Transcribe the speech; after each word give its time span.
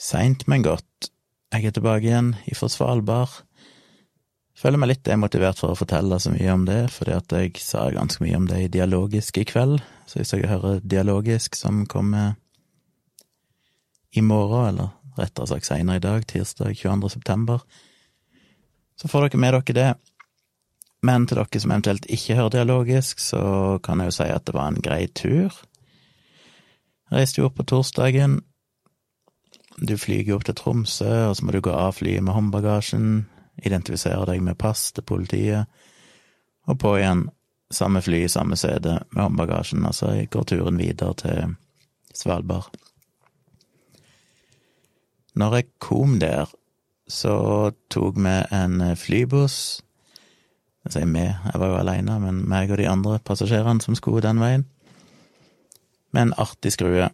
Seint, 0.00 0.46
men 0.48 0.64
godt. 0.64 1.10
Jeg 1.52 1.66
er 1.68 1.74
tilbake 1.76 2.06
igjen 2.08 2.32
ifra 2.48 2.70
Svalbard. 2.72 3.42
Føler 4.56 4.80
meg 4.80 4.94
litt 4.94 5.02
demotivert 5.04 5.60
for 5.60 5.74
å 5.74 5.78
fortelle 5.78 6.16
så 6.20 6.32
mye 6.32 6.54
om 6.54 6.64
det, 6.68 6.78
fordi 6.94 7.12
at 7.16 7.34
jeg 7.36 7.60
sa 7.60 7.86
ganske 7.92 8.24
mye 8.24 8.38
om 8.38 8.46
det 8.48 8.62
i 8.64 8.70
Dialogisk 8.72 9.40
i 9.40 9.44
kveld, 9.48 9.80
så 10.08 10.20
hvis 10.20 10.32
dere 10.32 10.50
hører 10.50 10.80
Dialogisk 10.84 11.56
som 11.56 11.84
kommer 11.88 12.34
i 14.16 14.24
morgen, 14.24 14.72
eller 14.72 15.20
rettere 15.20 15.50
sagt 15.52 15.68
seinere 15.68 16.00
i 16.00 16.04
dag, 16.04 16.24
tirsdag 16.28 16.74
22. 16.80 17.12
september, 17.18 17.64
så 18.96 19.08
får 19.08 19.28
dere 19.28 19.44
med 19.44 19.56
dere 19.58 19.76
det. 19.76 19.90
Men 21.04 21.28
til 21.28 21.40
dere 21.40 21.60
som 21.60 21.72
eventuelt 21.72 22.08
ikke 22.08 22.36
hører 22.40 22.56
Dialogisk, 22.56 23.20
så 23.20 23.42
kan 23.84 24.00
jeg 24.00 24.12
jo 24.12 24.16
si 24.16 24.28
at 24.32 24.48
det 24.48 24.56
var 24.56 24.72
en 24.72 24.80
grei 24.80 25.02
tur. 25.12 25.52
Jeg 27.10 27.20
reiste 27.20 27.40
jo 27.40 27.48
opp 27.48 27.60
på 27.60 27.68
torsdagen. 27.68 28.40
Du 29.80 29.96
flyger 29.96 30.36
opp 30.36 30.44
til 30.44 30.56
Tromsø, 30.58 31.10
og 31.30 31.36
så 31.36 31.44
må 31.44 31.54
du 31.56 31.62
gå 31.64 31.72
av 31.72 31.96
flyet 31.96 32.24
med 32.24 32.36
håndbagasjen, 32.36 33.24
identifisere 33.64 34.26
deg 34.28 34.42
med 34.44 34.58
pass 34.60 34.90
til 34.92 35.06
politiet, 35.08 35.70
og 36.68 36.78
på 36.82 36.98
igjen 36.98 37.26
samme 37.72 38.02
fly, 38.04 38.26
samme 38.28 38.58
sete 38.60 38.98
med 39.14 39.22
håndbagasjen, 39.22 39.84
og 39.88 39.96
så 39.96 40.12
går 40.30 40.48
turen 40.52 40.80
videre 40.80 41.16
til 41.22 41.56
Svalbard. 42.12 42.74
Når 45.38 45.54
jeg 45.56 45.68
kom 45.78 46.18
der, 46.20 46.50
så 47.08 47.70
tok 47.90 48.18
vi 48.18 48.34
en 48.54 48.82
flybuss. 48.98 49.80
Jeg 50.84 50.94
sier 50.94 51.08
vi, 51.08 51.24
jeg 51.24 51.60
var 51.62 51.72
jo 51.72 51.78
aleine, 51.80 52.18
men 52.22 52.44
meg 52.50 52.72
og 52.72 52.80
de 52.80 52.88
andre 52.90 53.18
passasjerene 53.24 53.82
som 53.84 53.96
skulle 53.98 54.24
den 54.26 54.42
veien. 54.42 54.66
Med 56.10 56.28
en 56.28 56.36
artig 56.42 56.74
skrue. 56.74 57.08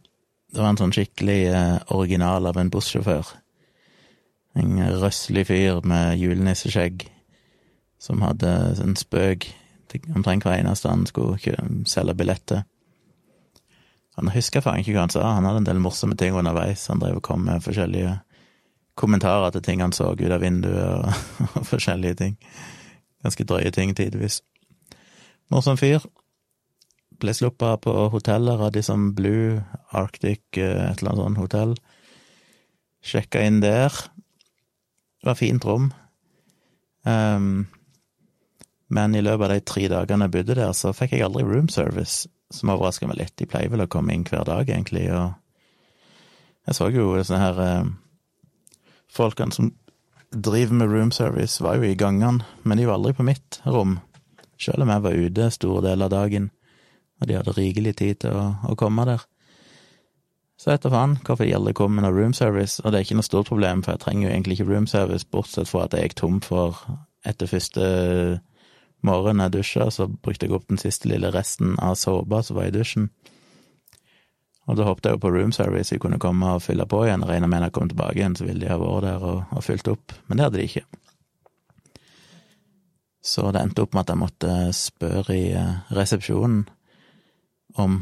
Det 0.57 0.63
var 0.63 0.71
en 0.73 0.79
sånn 0.81 0.95
skikkelig 0.97 1.41
eh, 1.53 1.75
original 1.93 2.49
av 2.49 2.57
en 2.57 2.71
bussjåfør. 2.73 3.29
En 4.57 4.79
røslig 5.03 5.43
fyr 5.51 5.83
med 5.85 6.17
julenisseskjegg 6.17 7.05
som 8.01 8.25
hadde 8.25 8.55
en 8.81 8.97
spøk 8.97 9.51
omtrent 10.15 10.47
hver 10.47 10.57
eneste 10.57 10.89
han 10.89 11.05
skulle 11.09 11.37
selge 11.85 12.17
billetter. 12.17 12.65
Han 14.17 14.33
husker 14.33 14.65
faen 14.65 14.81
ikke 14.81 14.95
hva 14.97 15.05
han 15.05 15.13
sa, 15.13 15.27
han 15.37 15.45
hadde 15.45 15.61
en 15.61 15.69
del 15.69 15.85
morsomme 15.85 16.17
ting 16.17 16.33
underveis. 16.33 16.87
Han 16.89 17.05
drev 17.05 17.21
og 17.21 17.27
kom 17.29 17.45
med 17.45 17.61
forskjellige 17.61 18.17
kommentarer 18.97 19.53
til 19.53 19.65
ting 19.69 19.85
han 19.85 19.93
så 19.93 20.15
ut 20.15 20.25
av 20.25 20.41
vinduet, 20.41 21.05
og, 21.05 21.49
og 21.61 21.69
forskjellige 21.69 22.23
ting. 22.23 22.39
Ganske 23.21 23.45
drøye 23.45 23.77
ting 23.77 23.93
tidvis. 23.97 24.41
Morsom 25.53 25.77
fyr. 25.77 26.01
Ble 27.21 27.33
sluppet 27.33 27.87
av 27.87 28.73
de 28.73 28.83
som 28.85 29.13
Blue, 29.17 29.63
Arctic, 29.97 30.43
eh, 30.57 30.91
et 30.91 31.01
eller 31.01 31.13
annet 31.13 31.25
sånt 31.25 31.41
hotell. 31.41 31.77
Sjekka 33.03 33.41
inn 33.47 33.61
der. 33.61 33.91
Det 35.23 35.31
var 35.31 35.39
fint 35.39 35.65
rom. 35.65 35.93
Um, 37.07 37.67
men 38.89 39.15
i 39.15 39.23
løpet 39.23 39.45
av 39.45 39.55
de 39.55 39.65
tre 39.67 39.89
dagene 39.91 40.27
jeg 40.27 40.35
bodde 40.35 40.59
der, 40.59 40.73
så 40.75 40.93
fikk 40.95 41.15
jeg 41.15 41.25
aldri 41.27 41.45
room 41.47 41.69
service, 41.73 42.27
som 42.51 42.71
overraska 42.75 43.09
meg 43.09 43.21
litt. 43.21 43.35
De 43.39 43.49
pleier 43.51 43.71
vel 43.73 43.87
å 43.87 43.91
komme 43.91 44.15
inn 44.15 44.27
hver 44.27 44.45
dag, 44.47 44.69
egentlig, 44.69 45.09
og 45.15 45.35
jeg 46.67 46.79
så 46.79 46.91
jo 46.91 47.15
sånne 47.23 47.43
her 47.43 47.63
eh, 47.63 47.95
Folkene 49.17 49.55
som 49.55 49.71
driver 50.35 50.75
med 50.75 50.91
room 50.91 51.13
service, 51.15 51.63
var 51.63 51.79
jo 51.79 51.87
i 51.87 51.97
gangene, 51.99 52.45
men 52.67 52.79
de 52.79 52.87
var 52.89 52.99
aldri 52.99 53.15
på 53.17 53.25
mitt 53.25 53.61
rom, 53.65 54.01
selv 54.61 54.85
om 54.85 54.91
jeg 54.93 55.05
var 55.05 55.21
ute 55.23 55.51
store 55.55 55.85
deler 55.87 56.11
av 56.11 56.13
dagen, 56.13 56.51
og 57.21 57.29
de 57.29 57.39
hadde 57.39 57.57
rikelig 57.57 57.97
tid 58.01 58.21
til 58.25 58.37
å, 58.37 58.47
å 58.69 58.77
komme 58.79 59.07
der. 59.09 59.25
Så 60.57 60.73
etter 60.73 60.93
faen 60.93 61.19
hvorfor 61.21 61.45
de 61.45 61.55
aldri 61.57 61.75
kom 61.77 61.93
med 61.97 62.07
noe 62.07 62.15
room 62.17 62.33
service, 62.37 62.81
og 62.83 62.93
det 62.93 62.99
er 62.99 63.07
ikke 63.07 63.19
noe 63.19 63.29
stort 63.29 63.51
problem, 63.53 63.83
for 63.85 63.93
jeg 63.93 64.05
trenger 64.05 64.29
jo 64.29 64.33
egentlig 64.33 64.57
ikke 64.57 64.71
room 64.71 64.87
service, 64.89 65.29
bortsett 65.29 65.69
fra 65.69 65.85
at 65.85 65.97
jeg 65.97 66.09
gikk 66.09 66.19
tom 66.23 66.41
for 66.45 66.79
etter 67.27 67.51
første 67.51 67.87
morgen 69.05 69.43
jeg 69.43 69.53
dusja, 69.53 69.91
så 69.93 70.09
brukte 70.09 70.47
jeg 70.47 70.57
opp 70.57 70.69
den 70.71 70.81
siste 70.81 71.11
lille 71.11 71.31
resten 71.35 71.77
av 71.83 71.99
såpa 72.01 72.41
som 72.43 72.57
var 72.59 72.71
i 72.71 72.75
dusjen. 72.75 73.11
Og 74.67 74.79
da 74.79 74.87
håpte 74.89 75.11
jeg 75.11 75.19
jo 75.19 75.23
på 75.23 75.31
room 75.31 75.53
service, 75.55 75.93
vi 75.95 76.01
kunne 76.03 76.19
komme 76.23 76.57
og 76.57 76.65
fylle 76.65 76.89
på 76.91 77.05
igjen. 77.07 77.23
Regna 77.29 77.47
med 77.47 77.61
når 77.61 77.69
jeg 77.69 77.77
kom 77.77 77.91
tilbake 77.93 78.19
igjen, 78.19 78.35
så 78.39 78.49
ville 78.49 78.65
de 78.65 78.73
ha 78.73 78.79
vært 78.81 79.07
der 79.07 79.27
og, 79.29 79.43
og 79.55 79.63
fylt 79.63 79.93
opp, 79.93 80.17
men 80.27 80.39
det 80.39 80.49
hadde 80.49 80.59
de 80.59 80.71
ikke. 80.71 80.87
Så 83.27 83.51
det 83.51 83.61
endte 83.63 83.83
opp 83.83 83.95
med 83.95 84.07
at 84.07 84.13
jeg 84.15 84.23
måtte 84.23 84.57
spørre 84.75 85.35
i 85.37 85.47
eh, 85.59 85.79
resepsjonen 85.95 86.65
om, 87.83 88.01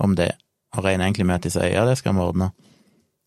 om 0.00 0.16
det, 0.18 0.32
og 0.76 0.84
regner 0.86 1.06
egentlig 1.06 1.26
med 1.28 1.40
at 1.40 1.46
de 1.46 1.52
sier 1.54 1.74
ja, 1.74 1.86
det 1.88 1.98
skal 2.00 2.16
vi 2.16 2.24
ordne. 2.24 2.50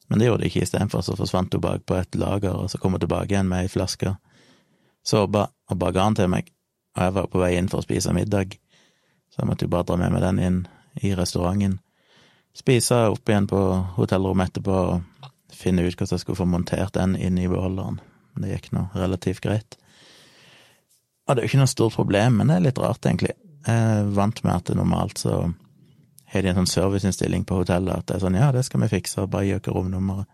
Men 0.09 0.21
det 0.21 0.27
gjorde 0.27 0.43
de 0.43 0.51
ikke, 0.51 0.65
istedenfor 0.65 1.01
så 1.05 1.15
forsvant 1.17 1.53
hun 1.55 1.63
bak 1.63 1.85
på 1.85 1.97
et 1.97 2.17
lager, 2.19 2.53
og 2.53 2.69
så 2.69 2.81
kom 2.81 2.93
hun 2.93 3.01
tilbake 3.01 3.33
igjen 3.33 3.49
med 3.49 3.65
ei 3.65 3.71
flaske 3.71 4.15
såpe 5.05 5.43
og 5.69 5.77
ba 5.77 5.91
garn 5.93 6.15
til 6.17 6.29
meg, 6.31 6.47
og 6.97 7.03
jeg 7.03 7.13
var 7.13 7.27
på 7.29 7.41
vei 7.41 7.51
inn 7.59 7.67
for 7.69 7.81
å 7.81 7.85
spise 7.85 8.13
middag, 8.13 8.55
så 9.29 9.43
jeg 9.43 9.49
måtte 9.49 9.67
jo 9.67 9.73
bare 9.73 9.85
dra 9.85 9.97
med 10.01 10.15
meg 10.15 10.23
den 10.23 10.39
inn 10.41 10.61
i 11.05 11.11
restauranten 11.17 11.79
spise 12.55 12.95
opp 13.11 13.29
igjen 13.29 13.47
på 13.51 13.61
hotellrommet 13.97 14.53
etterpå 14.53 14.75
og 14.75 15.31
finne 15.55 15.83
ut 15.83 15.95
hvordan 15.95 16.15
jeg 16.15 16.23
skulle 16.23 16.39
få 16.39 16.47
montert 16.49 16.95
den 16.95 17.15
inn 17.19 17.39
i 17.39 17.49
beholderen. 17.51 17.99
Det 18.35 18.51
gikk 18.51 18.71
nå 18.75 18.87
relativt 18.95 19.43
greit. 19.43 19.77
Og 21.25 21.35
det 21.35 21.41
er 21.41 21.45
jo 21.45 21.51
ikke 21.53 21.63
noe 21.63 21.71
stort 21.71 21.97
problem, 21.97 22.39
men 22.39 22.51
det 22.51 22.57
er 22.57 22.65
litt 22.67 22.79
rart, 22.79 23.05
egentlig. 23.07 23.33
Jeg 23.65 23.85
er 23.99 24.09
vant 24.13 24.41
med 24.45 24.53
at 24.53 24.69
det 24.69 24.77
normalt 24.77 25.21
så 25.21 25.39
har 26.31 26.43
de 26.43 26.51
en 26.51 26.59
sånn 26.59 26.69
serviceinnstilling 26.69 27.45
på 27.47 27.61
hotellet 27.61 27.95
at 27.95 28.07
det 28.09 28.17
er 28.17 28.25
sånn 28.25 28.37
ja, 28.37 28.49
det 28.53 28.65
skal 28.67 28.83
vi 28.83 28.91
fikse, 28.91 29.25
bare 29.31 29.47
gi 29.47 29.55
dere 29.57 29.75
romnummeret. 29.77 30.31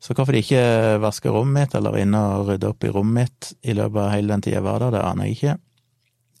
Så 0.00 0.14
hvorfor 0.16 0.32
de 0.32 0.40
ikke 0.40 1.00
vasker 1.02 1.34
rommet 1.34 1.66
mitt, 1.66 1.74
eller 1.76 1.92
var 1.92 2.00
inne 2.00 2.20
og 2.38 2.46
rydda 2.48 2.70
opp 2.72 2.86
i 2.88 2.92
rommet 2.92 3.18
mitt 3.18 3.50
i 3.68 3.74
løpet 3.76 4.00
av 4.00 4.14
hele 4.14 4.32
den 4.32 4.44
tida 4.46 4.56
jeg 4.56 4.64
var 4.64 4.80
der, 4.80 4.94
det 4.94 5.02
aner 5.04 5.28
jeg 5.28 5.36
ikke. 5.36 5.56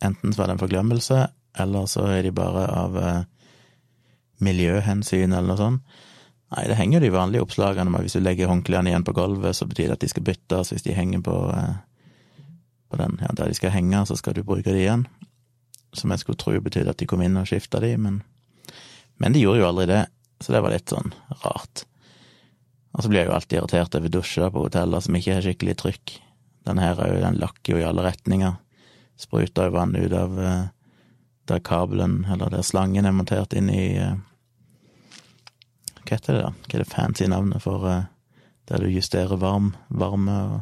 Enten 0.08 0.32
så 0.32 0.40
var 0.40 0.48
det 0.48 0.54
en 0.54 0.62
forglemmelse, 0.62 1.18
eller 1.60 1.90
så 1.92 2.06
er 2.08 2.22
de 2.24 2.32
bare 2.32 2.62
av 2.72 2.96
eh, 2.96 3.26
miljøhensyn 4.40 5.34
eller 5.34 5.50
noe 5.50 5.60
sånt. 5.60 5.98
Nei, 6.50 6.64
det 6.66 6.78
henger 6.80 6.98
jo 6.98 7.04
de 7.04 7.12
vanlige 7.14 7.44
oppslagene 7.44 7.92
med 7.92 8.06
hvis 8.06 8.16
du 8.16 8.24
legger 8.24 8.48
håndklærne 8.50 8.90
igjen 8.90 9.04
på 9.06 9.14
gulvet, 9.14 9.54
så 9.54 9.68
betyr 9.70 9.90
det 9.90 9.98
at 9.98 10.06
de 10.06 10.08
skal 10.10 10.24
byttes 10.26 10.72
hvis 10.72 10.86
de 10.86 10.96
henger 10.96 11.20
på, 11.26 11.36
eh, 11.54 11.76
på 12.90 12.98
den, 13.02 13.20
ja, 13.22 13.28
der 13.36 13.52
de 13.52 13.58
skal 13.60 13.76
henge, 13.76 14.00
så 14.08 14.16
skal 14.18 14.34
du 14.34 14.42
bruke 14.46 14.72
det 14.72 14.86
igjen. 14.86 15.04
Som 15.96 16.12
jeg 16.12 16.22
skulle 16.22 16.40
tro 16.40 16.54
betydde 16.62 16.92
at 16.92 17.00
de 17.00 17.08
kom 17.10 17.22
inn 17.24 17.38
og 17.40 17.48
skifta 17.50 17.80
de, 17.82 17.94
men, 17.98 18.20
men 19.18 19.34
de 19.34 19.42
gjorde 19.42 19.62
jo 19.62 19.68
aldri 19.70 19.86
det, 19.90 20.02
så 20.40 20.54
det 20.54 20.62
var 20.64 20.74
litt 20.74 20.92
sånn 20.92 21.12
rart. 21.42 21.84
Og 22.94 23.04
så 23.04 23.10
blir 23.10 23.22
jeg 23.22 23.30
jo 23.30 23.36
alltid 23.36 23.58
irritert 23.58 23.96
over 23.98 24.12
dusjer 24.14 24.52
på 24.52 24.64
hoteller 24.64 25.02
som 25.04 25.16
ikke 25.18 25.36
har 25.36 25.46
skikkelig 25.46 25.76
trykk. 25.82 26.16
Den 26.68 26.80
her 26.82 26.98
er 27.02 27.12
jo, 27.14 27.20
den 27.22 27.40
lakker 27.42 27.74
jo 27.74 27.82
i 27.82 27.86
alle 27.86 28.04
retninger. 28.06 28.56
Spruter 29.20 29.68
jo 29.68 29.76
vann 29.76 29.94
ut 29.98 30.14
av 30.16 30.38
eh, 30.40 30.64
der 31.50 31.62
kabelen, 31.66 32.24
eller 32.30 32.50
der 32.52 32.66
slangen 32.66 33.06
er 33.06 33.14
montert 33.14 33.54
inn 33.58 33.70
i 33.72 33.84
eh, 33.98 34.18
hva 36.10 36.16
heter 36.16 36.34
det, 36.34 36.42
da? 36.42 36.50
Hva 36.66 36.74
er 36.74 36.82
det 36.82 36.90
fancy 36.90 37.26
navnet 37.30 37.62
for 37.62 37.84
uh, 37.86 38.08
der 38.66 38.82
du 38.82 38.90
justerer 38.90 39.38
varm, 39.38 39.74
varme 39.94 40.36
og, 40.48 40.56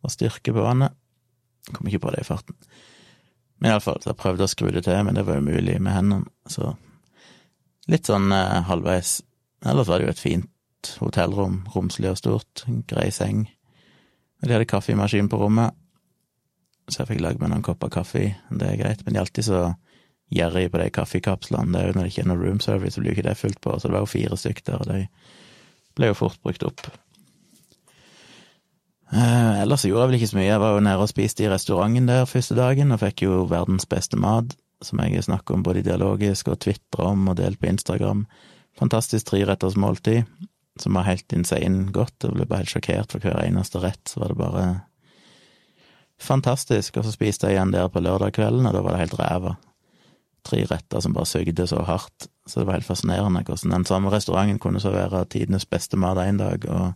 og 0.00 0.12
styrke 0.14 0.54
på 0.56 0.64
vannet? 0.64 0.94
Jeg 1.66 1.76
kom 1.76 1.90
ikke 1.90 2.04
på 2.06 2.12
det 2.14 2.22
i 2.22 2.28
farten. 2.28 2.56
Men 3.58 3.72
iallfall, 3.72 4.02
så 4.02 4.12
jeg 4.12 4.20
prøvde 4.20 4.44
å 4.44 4.52
skru 4.52 4.68
det 4.74 4.84
til, 4.84 4.98
men 5.06 5.16
det 5.16 5.24
var 5.26 5.40
umulig 5.40 5.78
med 5.80 5.96
hendene, 5.96 6.28
så 6.50 6.74
litt 7.90 8.08
sånn 8.08 8.28
eh, 8.34 8.60
halvveis. 8.68 9.20
Ellers 9.66 9.88
var 9.88 10.00
det 10.00 10.08
jo 10.08 10.12
et 10.12 10.22
fint 10.22 10.92
hotellrom, 11.00 11.62
romslig 11.74 12.12
og 12.12 12.20
stort, 12.20 12.66
en 12.68 12.82
grei 12.88 13.08
seng. 13.14 13.46
Og 14.42 14.48
de 14.48 14.56
hadde 14.56 14.68
kaffemaskin 14.68 15.30
på 15.32 15.40
rommet, 15.40 15.74
så 16.86 17.02
jeg 17.02 17.14
fikk 17.14 17.24
lagd 17.24 17.40
meg 17.42 17.50
noen 17.50 17.64
kopper 17.66 17.90
kaffe, 17.90 18.28
det 18.50 18.68
er 18.68 18.78
greit, 18.78 19.02
men 19.02 19.14
de 19.14 19.18
er 19.18 19.24
alltid 19.24 19.48
så 19.48 19.62
gjerrig 20.30 20.68
på 20.70 20.82
de 20.82 20.90
kaffekapslene. 20.94 21.72
Det 21.72 21.80
er 21.80 21.88
jo 21.88 21.96
når 21.96 22.06
det 22.06 22.12
ikke 22.12 22.22
er 22.24 22.30
noe 22.30 22.42
room 22.42 22.60
service, 22.62 22.94
så 22.94 23.02
blir 23.02 23.12
jo 23.12 23.16
ikke 23.18 23.28
det 23.28 23.38
fullt 23.40 23.60
på. 23.62 23.74
Så 23.78 23.88
det 23.88 23.96
var 23.96 24.04
jo 24.04 24.10
fire 24.10 24.38
stykker 24.38 24.82
og 24.82 24.88
de 24.90 25.00
ble 25.96 26.10
jo 26.10 26.18
fort 26.18 26.40
brukt 26.44 26.66
opp. 26.66 26.88
Eh, 29.12 29.62
ellers 29.62 29.84
så 29.84 29.90
gjorde 29.90 30.06
jeg 30.06 30.10
vel 30.10 30.18
ikke 30.18 30.30
så 30.32 30.38
mye. 30.38 30.48
Jeg 30.48 30.62
var 30.62 30.74
jo 30.74 30.82
nede 30.86 31.04
og 31.04 31.10
spiste 31.10 31.44
i 31.44 31.50
restauranten 31.50 32.08
der 32.10 32.26
første 32.26 32.56
dagen, 32.58 32.92
og 32.94 33.02
fikk 33.02 33.22
jo 33.26 33.44
verdens 33.50 33.86
beste 33.86 34.18
mat, 34.18 34.56
som 34.84 35.00
jeg 35.04 35.24
snakker 35.24 35.56
om 35.56 35.62
både 35.66 35.84
dialogisk 35.86 36.50
og 36.52 36.60
tvitra 36.64 37.12
om 37.12 37.28
og 37.30 37.38
delt 37.38 37.60
på 37.60 37.70
Instagram. 37.70 38.26
Fantastisk 38.76 39.30
treretters 39.30 39.78
måltid, 39.78 40.26
som 40.80 40.98
var 40.98 41.06
helt 41.08 41.32
insane 41.32 41.86
godt. 41.94 42.18
Jeg 42.24 42.34
ble 42.34 42.48
bare 42.48 42.64
helt 42.64 42.74
sjokkert 42.74 43.14
for 43.14 43.24
hver 43.24 43.46
eneste 43.46 43.80
rett, 43.80 44.02
så 44.10 44.20
var 44.20 44.34
det 44.34 44.40
bare 44.42 44.66
fantastisk. 46.20 46.98
Og 46.98 47.06
så 47.06 47.14
spiste 47.14 47.48
jeg 47.48 47.56
igjen 47.56 47.72
der 47.72 47.88
på 47.88 48.02
lørdag 48.02 48.34
kvelden, 48.36 48.66
og 48.66 48.74
da 48.74 48.82
var 48.84 48.96
det 48.96 49.06
helt 49.06 49.18
ræva 49.20 49.56
tre 50.46 50.62
retter 50.70 51.02
som 51.02 51.14
bare 51.16 51.28
sugde 51.28 51.66
så 51.66 51.82
hardt, 51.86 52.28
så 52.46 52.60
det 52.60 52.68
var 52.68 52.78
helt 52.78 52.86
fascinerende 52.86 53.42
hvordan 53.46 53.74
den 53.74 53.86
samme 53.88 54.12
restauranten 54.14 54.60
kunne 54.62 54.80
så 54.82 54.92
være 54.94 55.24
tidenes 55.32 55.66
beste 55.66 55.98
mat 55.98 56.20
én 56.22 56.38
dag, 56.38 56.62
og 56.70 56.92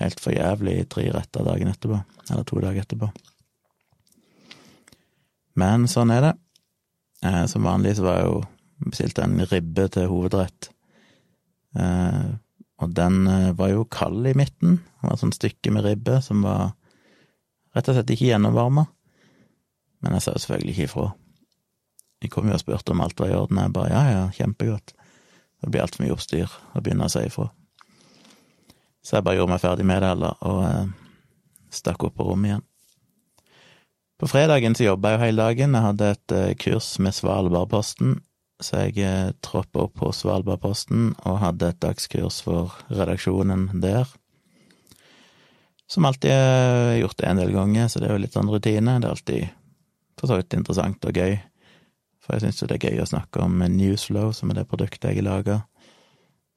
helt 0.00 0.20
for 0.22 0.34
jævlig 0.36 0.82
tre 0.92 1.06
retter 1.14 1.46
dagen 1.46 1.70
etterpå, 1.72 2.00
eller 2.30 2.46
to 2.46 2.60
dager 2.62 2.84
etterpå. 2.84 3.10
Men 5.56 5.86
sånn 5.88 6.12
er 6.12 6.24
det. 6.24 6.32
Eh, 7.24 7.44
som 7.48 7.64
vanlig 7.64 7.96
så 7.96 8.06
var 8.06 8.18
jeg 8.20 8.30
jo 8.30 8.40
bestilt 8.90 9.20
en 9.22 9.38
ribbe 9.48 9.86
til 9.92 10.10
hovedrett. 10.10 10.70
Eh, 11.80 12.26
og 12.84 12.92
den 12.96 13.22
eh, 13.30 13.52
var 13.56 13.72
jo 13.72 13.86
kald 13.88 14.28
i 14.28 14.36
midten. 14.36 14.80
Det 14.84 15.06
var 15.06 15.16
et 15.16 15.24
sånt 15.24 15.38
stykke 15.38 15.72
med 15.72 15.86
ribbe 15.86 16.20
som 16.24 16.44
var 16.44 16.74
rett 17.76 17.88
og 17.88 17.96
slett 17.96 18.12
ikke 18.12 18.28
gjennomvarma. 18.30 18.86
Men 20.04 20.16
jeg 20.16 20.26
sa 20.26 20.36
jo 20.36 20.44
selvfølgelig 20.44 20.74
ikke 20.76 20.88
ifra. 20.90 21.06
De 22.22 22.32
kom 22.32 22.48
jo 22.48 22.56
og 22.56 22.62
spurte 22.62 22.92
om 22.92 23.02
alt 23.04 23.20
var 23.20 23.32
i 23.32 23.36
orden, 23.36 23.60
jeg 23.60 23.72
bare 23.76 23.92
ja, 23.92 24.02
ja, 24.12 24.24
kjempegodt. 24.36 24.94
Det 25.60 25.72
blir 25.72 25.84
altfor 25.84 26.04
mye 26.04 26.14
oppstyr 26.14 26.52
å 26.76 26.82
begynne 26.84 27.08
å 27.08 27.12
si 27.12 27.24
ifra. 27.28 27.48
Så 29.06 29.14
jeg 29.14 29.26
bare 29.26 29.38
gjorde 29.38 29.52
meg 29.52 29.62
ferdig 29.62 29.84
med 29.86 30.02
det, 30.02 30.08
eller, 30.16 30.38
og 30.42 30.62
eh, 30.66 30.86
stakk 31.70 32.08
opp 32.08 32.16
på 32.18 32.26
rommet 32.26 32.50
igjen. 32.50 32.64
På 34.18 34.26
fredagen 34.26 34.74
så 34.74 34.88
jobba 34.88 35.12
jeg 35.12 35.18
jo 35.18 35.24
hele 35.26 35.44
dagen. 35.44 35.76
Jeg 35.76 35.84
hadde 35.84 36.08
et 36.14 36.34
eh, 36.34 36.54
kurs 36.58 36.88
med 37.04 37.14
Svalbardposten, 37.14 38.16
så 38.64 38.86
jeg 38.86 38.96
eh, 39.06 39.34
troppa 39.46 39.84
opp 39.84 39.94
på 40.00 40.10
Svalbardposten 40.16 41.12
og 41.22 41.38
hadde 41.42 41.68
et 41.70 41.78
dagskurs 41.84 42.40
for 42.42 42.74
redaksjonen 42.90 43.68
der. 43.84 44.10
Som 45.86 46.08
alltid 46.08 46.32
har 46.34 46.96
gjort 46.98 47.20
det 47.20 47.28
en 47.30 47.42
del 47.44 47.54
ganger, 47.54 47.86
så 47.86 48.02
det 48.02 48.08
er 48.08 48.16
jo 48.16 48.24
litt 48.24 48.34
sånn 48.34 48.50
rutine. 48.50 48.96
Det 48.98 49.06
er 49.06 49.14
alltid 49.14 49.46
for 50.18 50.32
så 50.32 50.40
vidt 50.40 50.58
interessant 50.58 51.06
og 51.06 51.22
gøy. 51.22 51.36
For 52.26 52.34
jeg 52.34 52.48
syns 52.48 52.58
jo 52.58 52.70
det 52.72 52.80
er 52.80 52.90
gøy 52.90 53.04
å 53.04 53.08
snakke 53.12 53.44
om 53.44 53.62
Newsflow, 53.70 54.32
som 54.34 54.50
er 54.50 54.64
det 54.64 54.68
produktet 54.72 55.14
jeg 55.14 55.22
lager, 55.22 55.62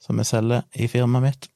som 0.01 0.17
jeg 0.17 0.31
selger 0.31 0.65
i 0.73 0.89
firmaet 0.89 1.27
mitt. 1.27 1.49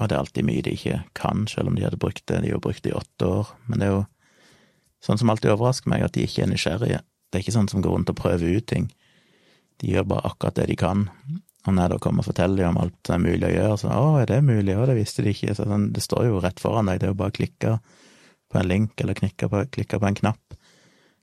Og 0.00 0.08
det 0.08 0.16
er 0.16 0.22
alltid 0.22 0.46
mye 0.48 0.64
de 0.64 0.72
ikke 0.76 1.02
kan, 1.18 1.44
selv 1.50 1.68
om 1.68 1.76
de 1.76 1.84
hadde 1.84 2.00
brukt 2.00 2.24
det. 2.26 2.40
De 2.44 2.54
har 2.54 2.62
brukt 2.64 2.82
det 2.84 2.94
i 2.94 2.96
åtte 2.96 3.28
år. 3.28 3.52
Men 3.68 3.82
det 3.82 3.86
er 3.86 3.92
jo 3.92 4.02
sånn 5.04 5.20
som 5.20 5.32
alltid 5.32 5.52
overrasker 5.52 5.92
meg, 5.92 6.06
at 6.06 6.16
de 6.16 6.24
ikke 6.24 6.46
er 6.46 6.50
nysgjerrige. 6.50 7.02
Det 7.30 7.38
er 7.38 7.44
ikke 7.44 7.56
sånn 7.58 7.68
som 7.70 7.84
går 7.84 7.94
rundt 7.94 8.12
og 8.12 8.18
prøver 8.18 8.56
ut 8.56 8.66
ting. 8.70 8.88
De 9.80 9.92
gjør 9.92 10.08
bare 10.08 10.32
akkurat 10.32 10.56
det 10.56 10.70
de 10.72 10.76
kan. 10.80 11.06
Og 11.66 11.74
når 11.74 11.84
jeg 11.84 11.92
da 11.92 11.98
kommer 12.00 12.24
og 12.24 12.30
forteller 12.30 12.62
dem 12.62 12.72
om 12.72 12.82
alt 12.84 12.96
som 13.06 13.16
er 13.18 13.26
mulig 13.26 13.48
å 13.48 13.52
gjøre, 13.52 13.76
så 13.80 13.92
å, 13.92 14.12
er 14.20 14.30
det 14.30 14.40
mulig, 14.44 14.76
å, 14.76 14.86
det 14.88 14.96
visste 14.96 15.24
de 15.24 15.34
ikke. 15.34 15.54
Så 15.56 15.68
sånn, 15.68 15.90
det 15.94 16.04
står 16.04 16.30
jo 16.30 16.40
rett 16.40 16.62
foran 16.62 16.88
deg, 16.88 17.00
det 17.00 17.08
er 17.08 17.12
jo 17.12 17.20
bare 17.20 17.34
å 17.34 17.36
klikke 17.36 17.74
på 18.50 18.58
en 18.58 18.68
link, 18.68 18.96
eller 19.00 19.20
på, 19.20 19.64
klikke 19.76 20.00
på 20.00 20.08
en 20.08 20.20
knapp. 20.22 20.56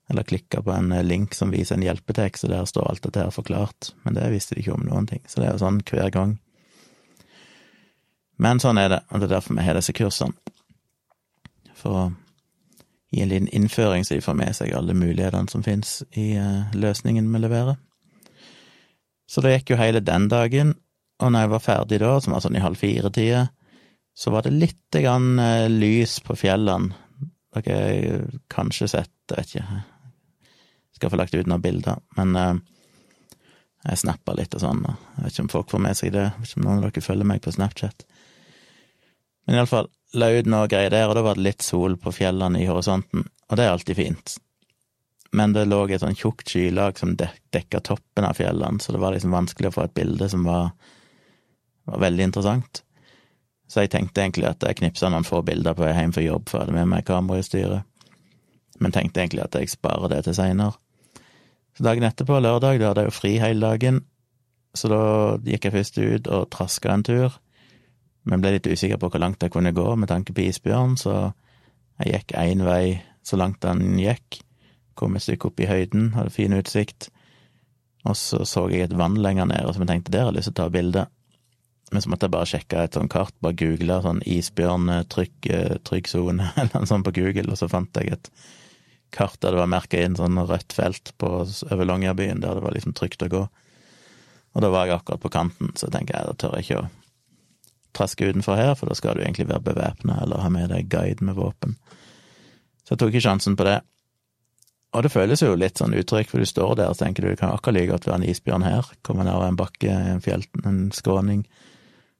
Eller 0.07 0.24
klikke 0.24 0.62
på 0.63 0.71
en 0.71 0.94
link 1.03 1.35
som 1.35 1.51
viser 1.51 1.75
en 1.75 1.83
hjelpetekst, 1.83 2.45
og 2.45 2.53
der 2.53 2.69
står 2.69 2.91
alt 2.91 3.03
dette 3.03 3.25
her 3.25 3.33
forklart. 3.33 3.91
Men 4.06 4.15
det 4.15 4.29
visste 4.31 4.56
de 4.56 4.63
ikke 4.63 4.77
om 4.77 4.85
noen 4.88 5.09
ting. 5.09 5.25
Så 5.27 5.41
det 5.41 5.50
er 5.50 5.57
jo 5.57 5.65
sånn 5.65 5.81
hver 5.89 6.13
gang. 6.13 6.38
Men 8.38 8.62
sånn 8.62 8.78
er 8.78 8.92
det, 8.92 9.01
og 9.10 9.22
det 9.22 9.28
er 9.30 9.38
derfor 9.38 9.57
vi 9.57 9.66
har 9.66 9.78
disse 9.78 9.95
kursene. 9.98 10.36
For 11.78 11.98
å 11.98 12.06
gi 13.13 13.24
en 13.24 13.31
liten 13.31 13.50
innføring, 13.56 14.06
så 14.06 14.18
de 14.18 14.24
får 14.24 14.38
med 14.38 14.56
seg 14.57 14.74
alle 14.75 14.95
mulighetene 14.98 15.50
som 15.51 15.63
finnes 15.66 16.01
i 16.19 16.34
uh, 16.38 16.68
løsningen 16.75 17.30
vi 17.34 17.42
leverer. 17.42 17.78
Så 19.28 19.44
det 19.44 19.57
gikk 19.57 19.74
jo 19.74 19.81
hele 19.81 20.04
den 20.04 20.28
dagen, 20.31 20.75
og 21.22 21.34
når 21.34 21.45
jeg 21.45 21.54
var 21.54 21.66
ferdig 21.66 22.01
da, 22.04 22.13
som 22.22 22.36
var 22.36 22.44
sånn 22.45 22.57
i 22.60 22.63
halv 22.63 22.80
fire-tida, 22.80 23.48
så 24.18 24.34
var 24.34 24.45
det 24.45 24.56
lite 24.56 25.04
grann 25.06 25.38
uh, 25.39 25.68
lys 25.72 26.19
på 26.25 26.38
fjellene. 26.38 26.94
Dere 27.57 27.78
har 27.78 28.25
kanskje 28.54 28.89
sett, 28.92 29.13
jeg 29.31 29.39
vet 29.39 29.54
ikke, 29.56 29.84
skal 30.98 31.13
få 31.13 31.18
lagt 31.18 31.34
ut 31.34 31.48
noen 31.50 31.63
bilder, 31.63 32.04
men 32.19 32.36
uh, 32.38 32.60
jeg 33.88 34.04
snappa 34.04 34.36
litt 34.38 34.54
og 34.57 34.62
sånn, 34.62 34.84
jeg 34.84 35.24
vet 35.24 35.34
ikke 35.34 35.45
om 35.45 35.51
folk 35.56 35.74
får 35.74 35.84
med 35.86 35.98
seg 35.98 36.13
det, 36.13 36.28
jeg 36.28 36.44
vet 36.44 36.51
ikke 36.51 36.62
om 36.62 36.68
noen 36.68 36.81
av 36.81 36.89
dere 36.89 37.06
følger 37.07 37.30
meg 37.31 37.42
på 37.45 37.54
Snapchat. 37.56 38.06
Men 39.47 39.61
iallfall, 39.61 39.88
la 40.19 40.27
ut 40.35 40.49
noe 40.49 40.67
greier 40.67 40.91
der, 40.91 41.07
og 41.07 41.15
da 41.15 41.23
var 41.23 41.38
det 41.38 41.45
litt 41.45 41.63
sol 41.63 41.95
på 41.99 42.11
fjellene 42.11 42.59
i 42.59 42.67
horisonten, 42.67 43.23
og 43.47 43.55
det 43.55 43.63
er 43.63 43.71
alltid 43.71 43.95
fint. 43.95 44.35
Men 45.31 45.53
det 45.55 45.65
lå 45.67 45.85
et 45.88 46.03
sånn 46.03 46.17
tjukt 46.19 46.51
skylag 46.51 46.99
som 46.99 47.15
dek 47.19 47.39
dekka 47.55 47.79
toppen 47.83 48.27
av 48.27 48.35
fjellene, 48.38 48.83
så 48.83 48.94
det 48.94 49.01
var 49.03 49.15
liksom 49.15 49.35
vanskelig 49.35 49.71
å 49.71 49.75
få 49.77 49.85
et 49.88 49.95
bilde 49.95 50.27
som 50.29 50.44
var, 50.47 50.73
var 51.88 52.03
veldig 52.03 52.27
interessant. 52.27 52.83
Så 53.67 53.83
jeg 53.83 53.91
tenkte 53.95 54.23
egentlig 54.23 54.49
at 54.51 54.63
jeg 54.63 54.79
knipsa 54.79 55.09
noen 55.11 55.27
få 55.27 55.41
bilder 55.47 55.75
på 55.75 55.83
vei 55.83 55.95
hjem 55.95 56.13
fra 56.15 56.23
jobb 56.23 56.47
før 56.47 56.61
jeg 56.61 56.67
hadde 56.67 56.77
med 56.77 56.91
meg 56.91 57.07
kamerautstyret, 57.07 57.88
men 58.83 58.93
tenkte 58.93 59.23
egentlig 59.23 59.43
at 59.47 59.55
jeg 59.55 59.71
sparer 59.71 60.11
det 60.11 60.21
til 60.27 60.38
seinere. 60.38 60.75
Så 61.77 61.88
dagen 61.88 62.03
etterpå, 62.07 62.39
lørdag, 62.43 62.79
da 62.81 62.91
hadde 62.91 63.03
jeg 63.05 63.11
jo 63.11 63.15
fri 63.15 63.33
hele 63.39 63.63
dagen, 63.63 64.03
så 64.75 64.91
da 64.91 65.01
gikk 65.47 65.67
jeg 65.67 65.75
først 65.79 66.00
ut 66.03 66.31
og 66.35 66.50
traska 66.53 66.93
en 66.93 67.07
tur 67.07 67.43
men 68.27 68.44
ble 68.44 68.57
litt 68.57 68.68
usikker 68.68 69.00
på 69.00 69.09
hvor 69.12 69.24
langt 69.24 69.44
jeg 69.44 69.53
kunne 69.53 69.75
gå 69.75 69.88
med 69.95 70.12
tanke 70.12 70.35
på 70.35 70.44
isbjørn, 70.50 70.97
så 71.00 71.31
jeg 72.03 72.13
gikk 72.13 72.35
én 72.38 72.63
vei 72.68 73.00
så 73.25 73.39
langt 73.39 73.62
den 73.63 73.97
gikk, 74.00 74.41
kom 74.97 75.15
et 75.15 75.24
stykke 75.24 75.50
opp 75.50 75.62
i 75.62 75.69
høyden, 75.69 76.12
hadde 76.18 76.33
fin 76.33 76.56
utsikt, 76.57 77.09
og 78.07 78.15
så 78.19 78.44
så 78.47 78.68
jeg 78.71 78.88
et 78.88 78.97
vann 78.97 79.18
lenger 79.19 79.47
ned, 79.50 79.65
og 79.65 79.75
så 79.75 79.83
jeg 79.83 79.91
tenkte 79.91 80.13
der 80.13 80.27
har 80.27 80.31
jeg 80.31 80.39
lyst 80.39 80.51
til 80.51 80.57
å 80.57 80.59
ta 80.62 80.68
bilde. 80.74 81.07
Men 81.91 82.03
så 82.03 82.12
måtte 82.12 82.27
jeg 82.27 82.35
bare 82.35 82.50
sjekke 82.51 82.83
et 82.83 82.95
sånt 82.97 83.12
kart, 83.12 83.35
bare 83.44 83.56
google 83.56 84.01
sånn 84.03 84.19
isbjørntrygg 84.27 85.50
trygg 85.88 86.09
sone 86.12 86.50
eller 86.59 86.74
noe 86.75 86.89
sånt 86.89 87.07
på 87.07 87.15
Google, 87.19 87.51
og 87.51 87.59
så 87.59 87.69
fant 87.71 88.00
jeg 88.00 88.18
et 88.18 88.31
kart 89.15 89.39
der 89.39 89.56
det 89.56 89.62
var 89.62 89.71
merka 89.71 90.01
inn 90.03 90.18
sånn 90.19 90.39
rødt 90.50 90.75
felt 90.75 91.13
på, 91.21 91.31
over 91.47 91.88
Longyearbyen, 91.88 92.44
der 92.44 92.59
det 92.59 92.65
var 92.65 92.75
liksom 92.75 92.95
trygt 92.97 93.24
å 93.24 93.31
gå. 93.31 93.44
Og 94.56 94.63
da 94.63 94.71
var 94.74 94.88
jeg 94.88 95.00
akkurat 95.00 95.24
på 95.24 95.31
kanten, 95.31 95.71
så 95.79 95.88
tenker 95.94 96.18
jeg 96.18 96.27
da 96.27 96.35
tør 96.35 96.57
jeg 96.57 96.68
ikke 96.68 96.81
å 96.81 96.88
traske 97.97 98.29
utenfor 98.29 98.59
her, 98.59 98.73
for 98.77 98.89
da 98.89 98.95
skal 98.97 99.17
du 99.17 99.23
egentlig 99.25 99.49
være 99.49 99.65
bevæpna 99.71 100.21
eller 100.23 100.44
ha 100.44 100.49
med 100.53 100.71
deg 100.73 100.89
guide 100.91 101.25
med 101.25 101.38
våpen. 101.38 101.75
Så 102.85 102.94
jeg 102.94 103.01
tok 103.01 103.13
ikke 103.13 103.25
sjansen 103.27 103.57
på 103.59 103.65
det. 103.67 103.79
Og 104.95 105.03
det 105.03 105.11
føles 105.11 105.41
jo 105.44 105.55
litt 105.59 105.81
sånn 105.81 105.95
uttrykk, 105.97 106.29
for 106.31 106.41
du 106.41 106.47
står 106.47 106.77
der 106.79 106.94
og 106.94 106.99
tenker 106.99 107.25
du 107.25 107.33
det 107.33 107.41
kan 107.41 107.51
akkurat 107.51 107.75
like 107.75 107.91
godt 107.91 108.07
være 108.07 108.21
en 108.21 108.29
isbjørn 108.31 108.65
her, 108.65 108.88
kommer 109.03 109.27
ned 109.27 109.44
en 109.44 109.59
bakke, 109.59 109.91
en 110.13 110.23
fjell, 110.23 110.45
en 110.65 110.88
skråning. 110.95 111.44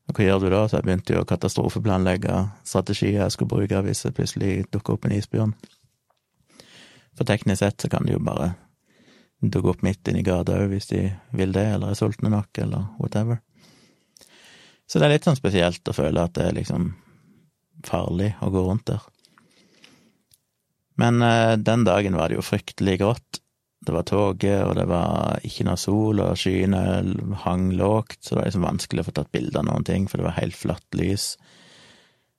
Og 0.07 0.19
hva 0.19 0.27
gjør 0.27 0.44
du 0.44 0.50
da? 0.51 0.62
Så 0.68 0.77
jeg 0.77 0.88
begynte 0.88 1.15
jo 1.15 1.24
å 1.24 1.27
katastrofeplanlegge 1.27 2.44
strategier 2.68 3.23
jeg 3.23 3.35
skulle 3.35 3.53
bruke 3.56 3.81
hvis 3.88 4.06
det 4.06 4.13
plutselig 4.19 4.51
dukker 4.75 4.95
opp 4.95 5.07
en 5.07 5.15
isbjørn. 5.18 5.56
For 7.18 7.27
teknisk 7.27 7.63
sett 7.63 7.81
så 7.81 7.89
kan 7.91 8.06
de 8.06 8.13
jo 8.13 8.23
bare 8.23 8.53
dukke 9.41 9.73
opp 9.73 9.83
midt 9.85 10.07
inni 10.09 10.23
gata 10.25 10.59
òg 10.59 10.71
hvis 10.75 10.91
de 10.91 11.01
vil 11.38 11.56
det, 11.56 11.65
eller 11.75 11.91
er 11.91 12.00
sultne 12.00 12.31
nok, 12.33 12.51
eller 12.62 12.91
whatever. 13.01 13.41
Så 14.88 15.00
det 15.00 15.07
er 15.07 15.18
litt 15.18 15.28
sånn 15.28 15.38
spesielt 15.38 15.89
å 15.89 15.95
føle 15.95 16.24
at 16.24 16.38
det 16.38 16.45
er 16.48 16.56
liksom 16.56 16.94
farlig 17.86 18.31
å 18.42 18.50
gå 18.54 18.63
rundt 18.63 18.88
der. 18.88 19.04
Men 20.98 21.22
eh, 21.22 21.57
den 21.60 21.84
dagen 21.86 22.16
var 22.18 22.31
det 22.31 22.39
jo 22.39 22.45
fryktelig 22.45 22.98
grått. 23.04 23.42
Det 23.86 23.94
var 23.94 24.07
tåke, 24.07 24.54
og 24.66 24.74
det 24.80 24.88
var 24.89 25.44
ikke 25.48 25.68
noe 25.68 25.78
sol, 25.80 26.24
og 26.24 26.39
skyene 26.39 26.80
hang 27.44 27.69
lågt, 27.78 28.18
så 28.23 28.33
det 28.33 28.40
var 28.40 28.47
liksom 28.50 28.66
vanskelig 28.66 29.04
å 29.04 29.07
få 29.09 29.14
tatt 29.19 29.35
bilde 29.35 29.59
av 29.61 29.68
noen 29.68 29.85
ting, 29.88 30.07
for 30.09 30.19
det 30.19 30.26
var 30.26 30.40
helt 30.40 30.57
flatt 30.57 30.97
lys. 30.97 31.28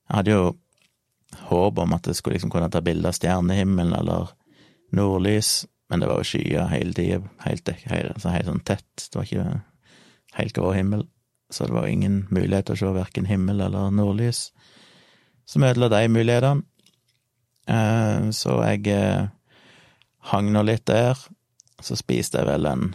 Jeg 0.09 0.17
hadde 0.17 0.35
jo 0.35 0.49
håp 1.53 1.79
om 1.79 1.95
at 1.95 2.09
jeg 2.09 2.19
skulle 2.19 2.37
liksom 2.37 2.53
kunne 2.53 2.71
ta 2.73 2.83
bilde 2.85 3.09
av 3.09 3.17
stjernehimmelen 3.17 3.95
eller 3.97 4.33
nordlys, 4.97 5.69
men 5.89 6.03
det 6.03 6.11
var 6.11 6.21
jo 6.21 6.29
skyer 6.33 6.69
hele 6.73 6.97
tida, 6.97 7.23
helt, 7.45 7.71
helt, 7.71 7.87
helt, 7.93 8.29
helt 8.35 8.51
sånn 8.51 8.65
tett, 8.67 8.91
det 9.07 9.21
var 9.21 9.29
ikke 9.29 9.47
helt 10.41 10.57
grå 10.59 10.75
himmel 10.77 11.07
så 11.51 11.67
det 11.67 11.73
var 11.73 11.87
ingen 11.87 12.27
mulighet 12.31 12.69
til 12.69 12.77
å 12.77 12.81
se 12.81 12.93
verken 12.97 13.29
himmel 13.29 13.63
eller 13.65 13.93
nordlys, 13.95 14.51
som 15.49 15.65
ødela 15.65 15.89
de 15.93 16.09
mulighetene. 16.13 16.65
Eh, 17.69 18.29
så 18.37 18.59
jeg 18.65 18.87
eh, 18.93 19.29
hang 20.33 20.53
nå 20.53 20.65
litt 20.65 20.87
der. 20.89 21.21
Så 21.81 21.97
spiste 21.97 22.41
jeg 22.41 22.49
vel 22.49 22.67
en 22.67 22.91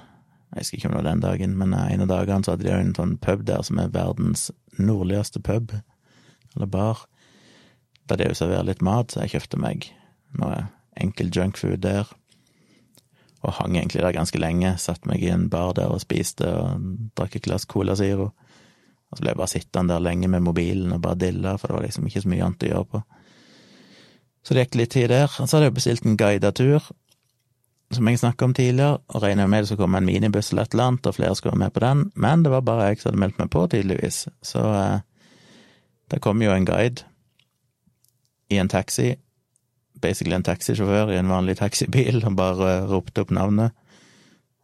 Jeg 0.53 0.61
husker 0.61 0.77
ikke 0.77 0.87
om 0.87 0.93
det 0.93 0.99
var 0.99 1.07
den 1.07 1.21
dagen, 1.23 1.53
men 1.57 1.71
en 1.73 2.01
av 2.03 2.09
dagene 2.11 2.45
så 2.45 2.53
hadde 2.53 2.67
de 2.67 2.73
en 2.77 2.93
sånn 2.93 3.15
pub 3.17 3.41
der 3.47 3.63
som 3.65 3.79
er 3.81 3.89
verdens 3.89 4.51
nordligste 4.77 5.39
pub, 5.41 5.71
eller 6.53 6.69
bar. 6.69 6.99
Da 8.05 8.19
de 8.21 8.27
serverer 8.37 8.67
litt 8.67 8.83
mat, 8.85 9.09
så 9.09 9.23
jeg 9.23 9.33
kjøpte 9.33 9.57
meg 9.57 9.87
noe 10.37 10.67
enkel 11.01 11.31
junkfood 11.33 11.81
der 11.81 12.11
og 13.43 13.53
hang 13.57 13.75
egentlig 13.77 14.01
der 14.01 14.15
ganske 14.15 14.39
lenge. 14.39 14.75
Satt 14.79 15.05
meg 15.05 15.23
i 15.23 15.31
en 15.33 15.49
bar 15.51 15.73
der 15.75 15.91
og 15.91 16.01
spiste 16.03 16.47
og 16.47 16.85
drakk 17.17 17.35
et 17.35 17.47
glass 17.47 17.67
Cola 17.67 17.95
Zero. 17.99 18.31
Og 19.13 19.19
så 19.19 19.23
ble 19.23 19.31
jeg 19.31 19.39
bare 19.39 19.51
sittende 19.51 19.93
der 19.93 20.03
lenge 20.03 20.29
med 20.31 20.43
mobilen 20.43 20.95
og 20.95 21.03
bare 21.05 21.19
dilla, 21.21 21.53
for 21.61 21.69
det 21.69 21.77
var 21.77 21.85
liksom 21.85 22.09
ikke 22.09 22.23
så 22.23 22.31
mye 22.33 22.47
annet 22.47 22.65
å 22.65 22.71
gjøre 22.71 22.89
på. 22.89 23.01
Så 24.43 24.55
det 24.55 24.65
gikk 24.65 24.77
litt 24.81 24.93
tid 24.97 25.09
der. 25.13 25.29
Og 25.29 25.47
så 25.47 25.55
hadde 25.55 25.69
jeg 25.69 25.77
bestilt 25.77 26.07
en 26.07 26.19
guidet 26.19 26.53
tur, 26.59 26.91
som 27.93 28.09
jeg 28.09 28.19
snakka 28.19 28.49
om 28.49 28.55
tidligere, 28.57 28.99
og 29.13 29.21
regna 29.21 29.45
med 29.47 29.63
det 29.63 29.69
skulle 29.69 29.85
komme 29.85 30.01
en 30.01 30.09
minibuss 30.09 30.49
eller 30.51 30.65
et 30.65 30.73
eller 30.73 30.89
annet, 30.89 31.07
og 31.07 31.15
flere 31.15 31.37
skulle 31.37 31.53
være 31.53 31.63
med 31.63 31.75
på 31.75 31.83
den, 31.83 32.05
men 32.25 32.43
det 32.43 32.51
var 32.51 32.65
bare 32.65 32.87
jeg 32.89 32.99
som 32.99 33.11
hadde 33.11 33.21
meldt 33.21 33.41
meg 33.43 33.51
på, 33.53 33.67
tydeligvis. 33.69 34.23
Så 34.41 34.63
eh, 34.65 35.03
det 36.09 36.21
kom 36.25 36.41
jo 36.41 36.55
en 36.55 36.65
guide 36.65 37.05
i 38.49 38.57
en 38.57 38.71
taxi 38.71 39.13
basically 40.03 40.35
en 40.35 40.45
taxisjåfør 40.45 41.13
i 41.13 41.19
en 41.21 41.31
vanlig 41.31 41.57
taxibil 41.59 42.23
og 42.27 42.37
bare 42.39 42.75
ropte 42.89 43.23
opp 43.23 43.33
navnet. 43.35 43.75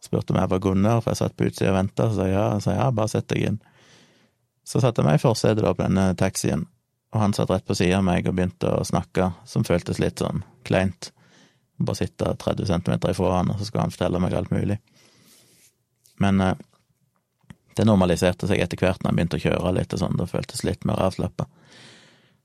Spurte 0.00 0.34
om 0.34 0.40
jeg 0.40 0.50
var 0.52 0.62
Gunnar, 0.64 1.02
for 1.02 1.12
jeg 1.12 1.20
satt 1.20 1.36
på 1.36 1.48
utsida 1.50 1.72
og 1.74 1.76
venta, 1.76 2.08
så 2.08 2.22
sa 2.22 2.28
ja. 2.28 2.44
Sa 2.64 2.76
ja, 2.76 2.88
bare 2.94 3.12
sett 3.12 3.28
deg 3.32 3.50
inn. 3.50 3.58
Så 4.66 4.82
satte 4.82 5.02
jeg 5.02 5.08
meg 5.08 5.18
i 5.18 5.22
forsetet 5.22 5.64
på 5.64 5.82
denne 5.82 6.10
taxien, 6.18 6.66
og 7.10 7.22
han 7.24 7.34
satt 7.34 7.50
rett 7.50 7.66
på 7.66 7.74
sida 7.74 7.98
av 7.98 8.06
meg 8.06 8.28
og 8.28 8.36
begynte 8.36 8.70
å 8.70 8.86
snakke, 8.86 9.32
som 9.48 9.66
føltes 9.66 9.98
litt 10.02 10.22
sånn 10.22 10.44
kleint. 10.68 11.10
Bare 11.80 11.98
sitte 12.02 12.34
30 12.36 12.68
centimeter 12.68 13.14
ifra 13.14 13.38
han, 13.38 13.50
og 13.50 13.58
så 13.58 13.66
skulle 13.66 13.86
han 13.86 13.94
fortelle 13.94 14.20
meg 14.22 14.36
alt 14.36 14.52
mulig. 14.54 14.76
Men 16.20 16.42
eh, 16.44 16.58
det 17.76 17.86
normaliserte 17.88 18.48
seg 18.50 18.60
etter 18.60 18.78
hvert 18.78 19.00
når 19.00 19.10
han 19.10 19.18
begynte 19.18 19.40
å 19.40 19.44
kjøre 19.46 19.74
litt 19.78 19.96
og 19.96 20.02
sånn, 20.02 20.18
det 20.20 20.28
føltes 20.30 20.62
litt 20.66 20.84
mer 20.88 21.00
avslappa. 21.06 21.48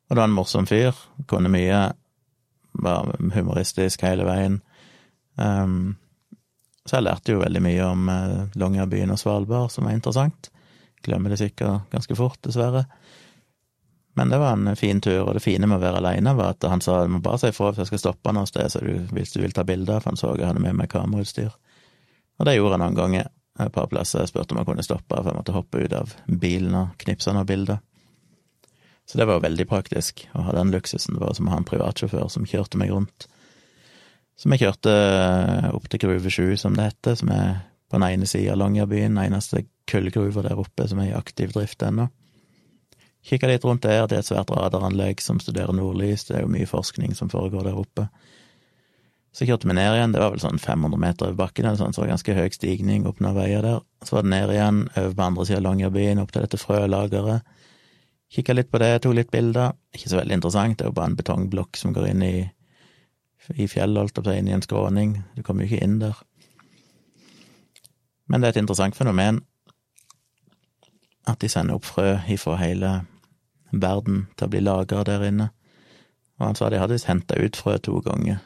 Og 0.05 0.13
det 0.13 0.21
var 0.21 0.29
en 0.29 0.37
morsom 0.37 0.67
fyr, 0.69 0.95
kunne 1.29 1.51
mye, 1.51 1.81
var 2.85 3.13
humoristisk 3.35 4.03
hele 4.05 4.25
veien. 4.27 4.59
Um, 5.35 5.95
så 6.85 6.99
jeg 6.99 7.07
lærte 7.07 7.33
jo 7.33 7.41
veldig 7.41 7.61
mye 7.65 7.85
om 7.87 8.09
eh, 8.13 8.57
Longyearbyen 8.61 9.13
og 9.15 9.19
Svalbard, 9.19 9.71
som 9.73 9.87
var 9.87 9.95
interessant. 9.97 10.51
Glemmer 11.05 11.33
det 11.33 11.39
sikkert 11.41 11.87
ganske 11.93 12.17
fort, 12.17 12.41
dessverre. 12.45 12.85
Men 14.15 14.31
det 14.31 14.37
var 14.39 14.53
en 14.55 14.75
fin 14.79 15.01
tur, 15.03 15.25
og 15.25 15.33
det 15.35 15.43
fine 15.43 15.67
med 15.67 15.77
å 15.77 15.83
være 15.83 15.99
aleine 15.99 16.31
var 16.37 16.53
at 16.53 16.63
han 16.71 16.81
sa 16.81 17.01
du 17.03 17.11
må 17.11 17.19
bare 17.23 17.41
si 17.41 17.49
ifra 17.51 17.73
hvis 17.73 17.83
jeg 17.83 17.89
skal 17.89 18.03
stoppe 18.05 18.31
noe 18.31 18.47
sted 18.47 18.71
så 18.71 18.79
du, 18.79 18.93
hvis 19.11 19.33
du 19.33 19.41
vil 19.41 19.55
ta 19.55 19.65
bilder, 19.67 19.99
for 19.99 20.13
han 20.13 20.19
så 20.19 20.31
jeg 20.37 20.47
hadde 20.47 20.63
med 20.63 20.77
meg 20.79 20.87
kamerautstyr. 20.93 21.51
Og 22.39 22.47
det 22.47 22.55
gjorde 22.55 22.77
han 22.77 22.85
noen 22.85 22.95
ganger. 22.99 23.27
Et 23.59 23.71
par 23.75 23.89
plasser 23.91 24.23
jeg 24.23 24.31
spurte 24.31 24.55
om 24.55 24.61
jeg 24.61 24.69
kunne 24.69 24.87
stoppe, 24.87 25.19
for 25.19 25.31
jeg 25.31 25.37
måtte 25.37 25.55
hoppe 25.55 25.83
ut 25.83 25.93
av 25.95 26.15
bilen 26.27 26.75
og 26.79 26.95
knipse 27.03 27.31
noen 27.35 27.47
bilder. 27.47 27.83
Så 29.05 29.19
det 29.19 29.27
var 29.29 29.43
veldig 29.43 29.67
praktisk 29.69 30.25
å 30.33 30.47
ha 30.47 30.55
den 30.55 30.71
luksusen. 30.73 31.15
Det 31.15 31.21
var 31.21 31.35
som 31.37 31.47
å 31.47 31.53
ha 31.53 31.59
en 31.61 31.67
privatsjåfør 31.67 32.31
som 32.31 32.47
kjørte 32.49 32.79
meg 32.81 32.95
rundt. 32.95 33.27
Så 34.35 34.51
vi 34.51 34.59
kjørte 34.59 34.95
opp 35.71 35.91
til 35.91 36.01
Gruve 36.01 36.31
7, 36.31 36.55
som 36.59 36.75
det 36.75 36.89
heter, 36.89 37.15
som 37.19 37.31
er 37.31 37.61
på 37.95 38.01
den 38.01 38.09
ene 38.09 38.27
sida 38.27 38.51
av 38.51 38.59
Longyearbyen, 38.59 39.17
eneste 39.23 39.63
kullgruva 39.87 40.43
der 40.43 40.59
oppe 40.59 40.87
som 40.91 40.99
er 40.99 41.13
i 41.13 41.15
aktiv 41.15 41.53
drift 41.55 41.83
ennå. 41.85 42.09
Kikka 43.25 43.47
litt 43.47 43.63
rundt 43.63 43.85
der, 43.85 44.03
det 44.05 44.17
er 44.17 44.23
et 44.25 44.27
svært 44.27 44.51
radaranlegg 44.51 45.21
som 45.23 45.39
studerer 45.39 45.73
nordlys, 45.73 46.27
det 46.27 46.35
er 46.35 46.43
jo 46.43 46.51
mye 46.51 46.67
forskning 46.67 47.15
som 47.15 47.31
foregår 47.31 47.69
der 47.69 47.79
oppe. 47.79 48.09
Så 49.35 49.47
kjørte 49.47 49.69
vi 49.69 49.77
ned 49.77 49.95
igjen, 49.95 50.11
det 50.11 50.19
var 50.21 50.33
vel 50.35 50.43
sånn 50.43 50.59
500 50.59 50.99
meter 50.99 51.29
over 51.29 51.39
bakken, 51.39 51.65
eller 51.65 51.79
sånn, 51.79 51.95
så 51.95 52.03
det 52.03 52.05
var 52.05 52.11
ganske 52.13 52.35
høy 52.35 52.51
stigning 52.55 53.07
opp 53.07 53.23
noen 53.23 53.37
veier 53.39 53.63
der. 53.63 53.79
Så 54.03 54.17
var 54.17 54.27
det 54.27 54.33
ned 54.35 54.53
igjen, 54.53 54.83
over 54.91 55.15
på 55.15 55.25
andre 55.29 55.47
sida 55.47 55.61
av 55.61 55.65
Longyearbyen, 55.69 56.21
opp 56.21 56.35
til 56.35 56.45
dette 56.45 56.59
frølageret. 56.59 57.57
Kikka 58.35 58.55
litt 58.59 58.71
på 58.71 58.83
det, 58.83 58.91
tok 59.03 59.15
litt 59.15 59.31
bilder. 59.31 59.75
Ikke 59.95 60.11
så 60.11 60.19
veldig 60.19 60.41
interessant, 60.41 60.77
det 60.77 60.85
er 60.85 60.91
jo 60.91 60.99
bare 60.99 61.13
en 61.13 61.19
betongblokk 61.23 61.79
som 61.79 61.95
går 61.95 62.11
inn 62.11 62.27
i, 62.27 62.35
i 63.55 63.71
fjellet, 63.71 64.03
holdt 64.03 64.19
jeg 64.19 64.27
på 64.27 64.35
inn 64.35 64.51
i 64.51 64.55
en 64.59 64.67
skråning. 64.67 65.17
Du 65.35 65.43
kommer 65.47 65.63
jo 65.63 65.71
ikke 65.71 65.87
inn 65.87 66.01
der. 66.03 66.19
Men 68.27 68.41
det 68.41 68.47
er 68.47 68.55
et 68.55 68.63
interessant 68.63 68.97
fenomen 68.97 69.43
at 71.29 71.41
de 71.41 71.49
sender 71.49 71.77
opp 71.77 71.85
frø 71.85 72.17
ifra 72.31 72.57
hele 72.61 72.91
verden 73.71 74.25
til 74.37 74.47
å 74.47 74.51
bli 74.53 74.61
lagra 74.63 75.03
der 75.05 75.25
inne. 75.27 75.49
Og 76.39 76.49
han 76.49 76.57
sa 76.57 76.69
de 76.69 76.81
hadde 76.81 76.99
henta 77.07 77.37
ut 77.39 77.57
frø 77.57 77.77
to 77.81 77.99
ganger, 78.05 78.41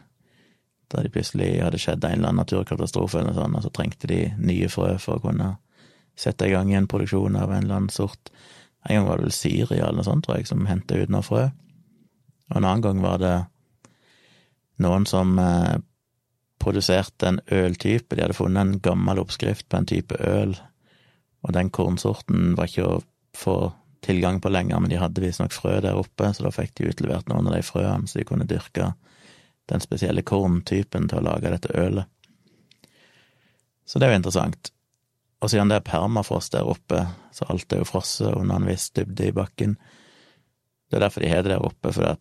da 0.89 1.03
de 1.03 1.11
plutselig 1.13 1.59
hadde 1.61 1.79
skjedd 1.81 2.05
en 2.05 2.17
eller 2.17 2.31
annen 2.31 2.43
naturkatastrofe 2.43 3.19
eller 3.21 3.35
sånn, 3.37 3.57
og 3.57 3.65
så 3.65 3.71
trengte 3.73 4.09
de 4.09 4.21
nye 4.37 4.69
frø 4.71 4.93
for 5.01 5.17
å 5.17 5.25
kunne 5.27 5.55
sette 6.19 6.47
i 6.47 6.53
gang 6.53 6.71
en 6.73 6.89
produksjon 6.89 7.37
av 7.39 7.51
en 7.53 7.63
eller 7.63 7.81
annen 7.81 7.93
sort. 7.93 8.31
En 8.87 8.99
gang 8.99 9.07
var 9.09 9.19
det 9.19 9.27
vel 9.27 9.35
Syria 9.35 9.85
eller 9.85 9.99
noe 9.99 10.07
sånt, 10.07 10.25
tror 10.25 10.39
jeg, 10.39 10.49
som 10.49 10.67
henta 10.67 10.97
ut 10.99 11.11
noe 11.13 11.25
frø. 11.25 11.45
Og 12.49 12.57
en 12.57 12.65
annen 12.65 12.83
gang 12.83 13.01
var 13.03 13.19
det 13.21 13.35
noen 14.83 15.05
som 15.09 15.35
eh, 15.39 15.77
produserte 16.59 17.27
en 17.27 17.39
øltype. 17.51 18.15
De 18.15 18.23
hadde 18.25 18.37
funnet 18.37 18.61
en 18.61 18.79
gammel 18.83 19.21
oppskrift 19.21 19.67
på 19.69 19.79
en 19.79 19.89
type 19.89 20.17
øl, 20.19 20.55
og 21.45 21.53
den 21.55 21.71
kornsorten 21.71 22.55
var 22.59 22.67
ikke 22.67 22.87
å 22.87 23.03
få 23.37 23.57
tilgang 24.03 24.39
på 24.41 24.51
lenger, 24.51 24.79
men 24.79 24.91
de 24.91 24.99
hadde 24.99 25.23
visstnok 25.23 25.53
frø 25.55 25.77
der 25.83 25.99
oppe, 25.99 26.31
så 26.33 26.45
da 26.45 26.51
fikk 26.55 26.75
de 26.77 26.89
utlevert 26.91 27.29
noen 27.31 27.49
av 27.49 27.57
de 27.57 27.63
frøene, 27.65 28.07
så 28.07 28.19
de 28.19 28.27
kunne 28.27 28.47
dyrke 28.47 28.93
den 29.69 29.83
spesielle 29.83 30.23
korntypen 30.25 31.07
til 31.09 31.19
å 31.19 31.25
lage 31.27 31.51
dette 31.51 31.73
ølet. 31.77 32.07
Så 33.85 33.99
det 33.99 34.07
er 34.07 34.13
jo 34.13 34.19
interessant. 34.21 34.71
Og 35.39 35.51
siden 35.51 35.71
det 35.71 35.79
er 35.79 35.87
permafrost 35.87 36.53
der 36.55 36.67
oppe, 36.67 37.05
så 37.35 37.47
alt 37.49 37.71
er 37.73 37.83
jo 37.83 37.87
frosset 37.87 38.33
under 38.33 38.59
en 38.59 38.67
viss 38.69 38.89
dybde 38.95 39.29
i 39.29 39.35
bakken. 39.35 39.77
Det 40.89 40.97
er 40.97 41.05
derfor 41.05 41.23
de 41.23 41.31
har 41.31 41.45
det 41.45 41.53
der 41.53 41.65
oppe, 41.65 41.93
for 41.95 42.17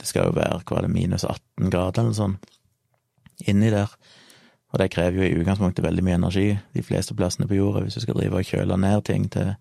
det 0.00 0.08
skal 0.08 0.30
jo 0.30 0.36
være, 0.38 0.62
hva 0.68 0.82
det, 0.84 0.92
minus 0.92 1.26
18 1.28 1.72
grader 1.72 2.04
eller 2.04 2.16
sånn 2.16 2.38
inni 3.50 3.70
der. 3.72 3.92
Og 4.72 4.80
det 4.80 4.90
krever 4.94 5.20
jo 5.20 5.28
i 5.28 5.36
utgangspunktet 5.40 5.84
veldig 5.84 6.04
mye 6.06 6.16
energi 6.16 6.46
de 6.72 6.84
fleste 6.84 7.14
plassene 7.16 7.48
på 7.48 7.58
jorda, 7.58 7.82
hvis 7.84 7.98
du 7.98 8.04
skal 8.04 8.16
drive 8.16 8.40
og 8.40 8.48
kjøle 8.48 8.78
ned 8.80 9.04
ting 9.04 9.28
til 9.32 9.52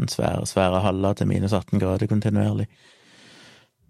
en 0.00 0.08
svære, 0.08 0.46
svære 0.48 0.80
halla 0.80 1.12
til 1.14 1.28
minus 1.28 1.52
18 1.52 1.80
grader 1.80 2.08
kontinuerlig. 2.08 2.66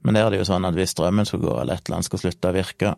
Men 0.03 0.15
der 0.15 0.27
er 0.27 0.35
det 0.35 0.43
jo 0.43 0.49
sånn 0.49 0.67
at 0.67 0.75
hvis 0.75 0.97
strømmen 0.97 1.29
skulle 1.29 1.47
gå, 1.47 1.55
eller 1.61 1.79
et 1.79 1.87
eller 1.87 2.01
annet 2.01 2.09
skulle 2.09 2.25
slutte 2.25 2.51
å 2.51 2.57
virke, 2.57 2.95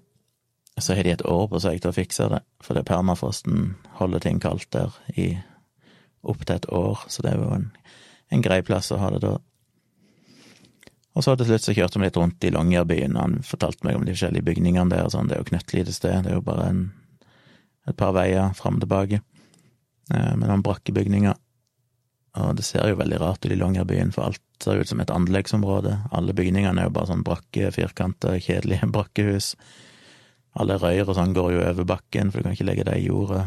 så 0.81 0.97
har 0.97 1.07
de 1.07 1.13
et 1.15 1.27
år 1.29 1.45
på 1.53 1.61
seg 1.63 1.83
til 1.83 1.93
å 1.93 1.95
fikse 1.95 2.29
det, 2.33 2.41
for 2.65 2.75
det 2.75 2.87
permafrosten 2.89 3.75
holder 4.01 4.25
ting 4.25 4.41
kaldt 4.43 4.71
der 4.75 4.97
i 5.15 5.35
opptil 6.25 6.57
et 6.57 6.71
år, 6.73 7.05
så 7.13 7.23
det 7.23 7.35
er 7.35 7.43
jo 7.43 7.51
en, 7.59 7.69
en 8.33 8.43
grei 8.43 8.63
plass 8.65 8.91
å 8.95 8.99
ha 9.03 9.13
det 9.13 9.21
da. 9.27 9.37
Og 11.15 11.23
så 11.23 11.37
til 11.39 11.47
slutt 11.47 11.63
så 11.63 11.75
kjørte 11.77 12.01
vi 12.01 12.09
litt 12.09 12.19
rundt 12.19 12.45
i 12.45 12.51
Longyearbyen, 12.51 13.15
og 13.15 13.23
han 13.23 13.37
fortalte 13.47 13.87
meg 13.87 13.99
om 13.99 14.07
de 14.07 14.15
forskjellige 14.17 14.47
bygningene 14.49 14.91
der 14.91 15.07
og 15.07 15.15
sånn, 15.15 15.31
det 15.31 15.37
er 15.37 15.45
jo 15.45 15.51
knøttlite 15.53 15.95
sted, 15.95 16.25
det 16.27 16.33
er 16.33 16.41
jo 16.41 16.47
bare 16.47 16.67
en, 16.73 16.83
et 17.87 17.99
par 17.99 18.17
veier 18.17 18.51
fram 18.59 18.81
og 18.81 18.85
tilbake, 18.85 19.21
eh, 20.11 20.33
med 20.35 20.49
noen 20.49 20.65
brakkebygninger. 20.67 21.39
Og 22.43 22.57
det 22.59 22.67
ser 22.67 22.91
jo 22.91 22.99
veldig 22.99 23.21
rart 23.23 23.47
ut 23.47 23.53
i 23.55 23.61
Longyearbyen, 23.61 24.11
for 24.15 24.27
alt 24.27 24.43
ser 24.63 24.81
ut 24.83 24.91
som 24.91 25.03
et 25.03 25.13
anleggsområde. 25.15 25.95
Alle 26.11 26.35
bygningene 26.35 26.83
er 26.83 26.89
jo 26.89 26.97
bare 26.97 27.13
sånn 27.13 27.23
brakke, 27.27 27.71
firkanta, 27.75 28.35
kjedelige 28.43 28.91
brakkehus. 28.97 29.53
Alle 30.59 30.81
røyr 30.83 31.07
og 31.07 31.15
sånn 31.19 31.35
går 31.37 31.53
jo 31.55 31.67
over 31.69 31.87
bakken, 31.95 32.33
for 32.33 32.41
du 32.41 32.49
kan 32.49 32.59
ikke 32.59 32.67
legge 32.67 32.89
det 32.91 32.99
i 32.99 33.07
jordet, 33.07 33.47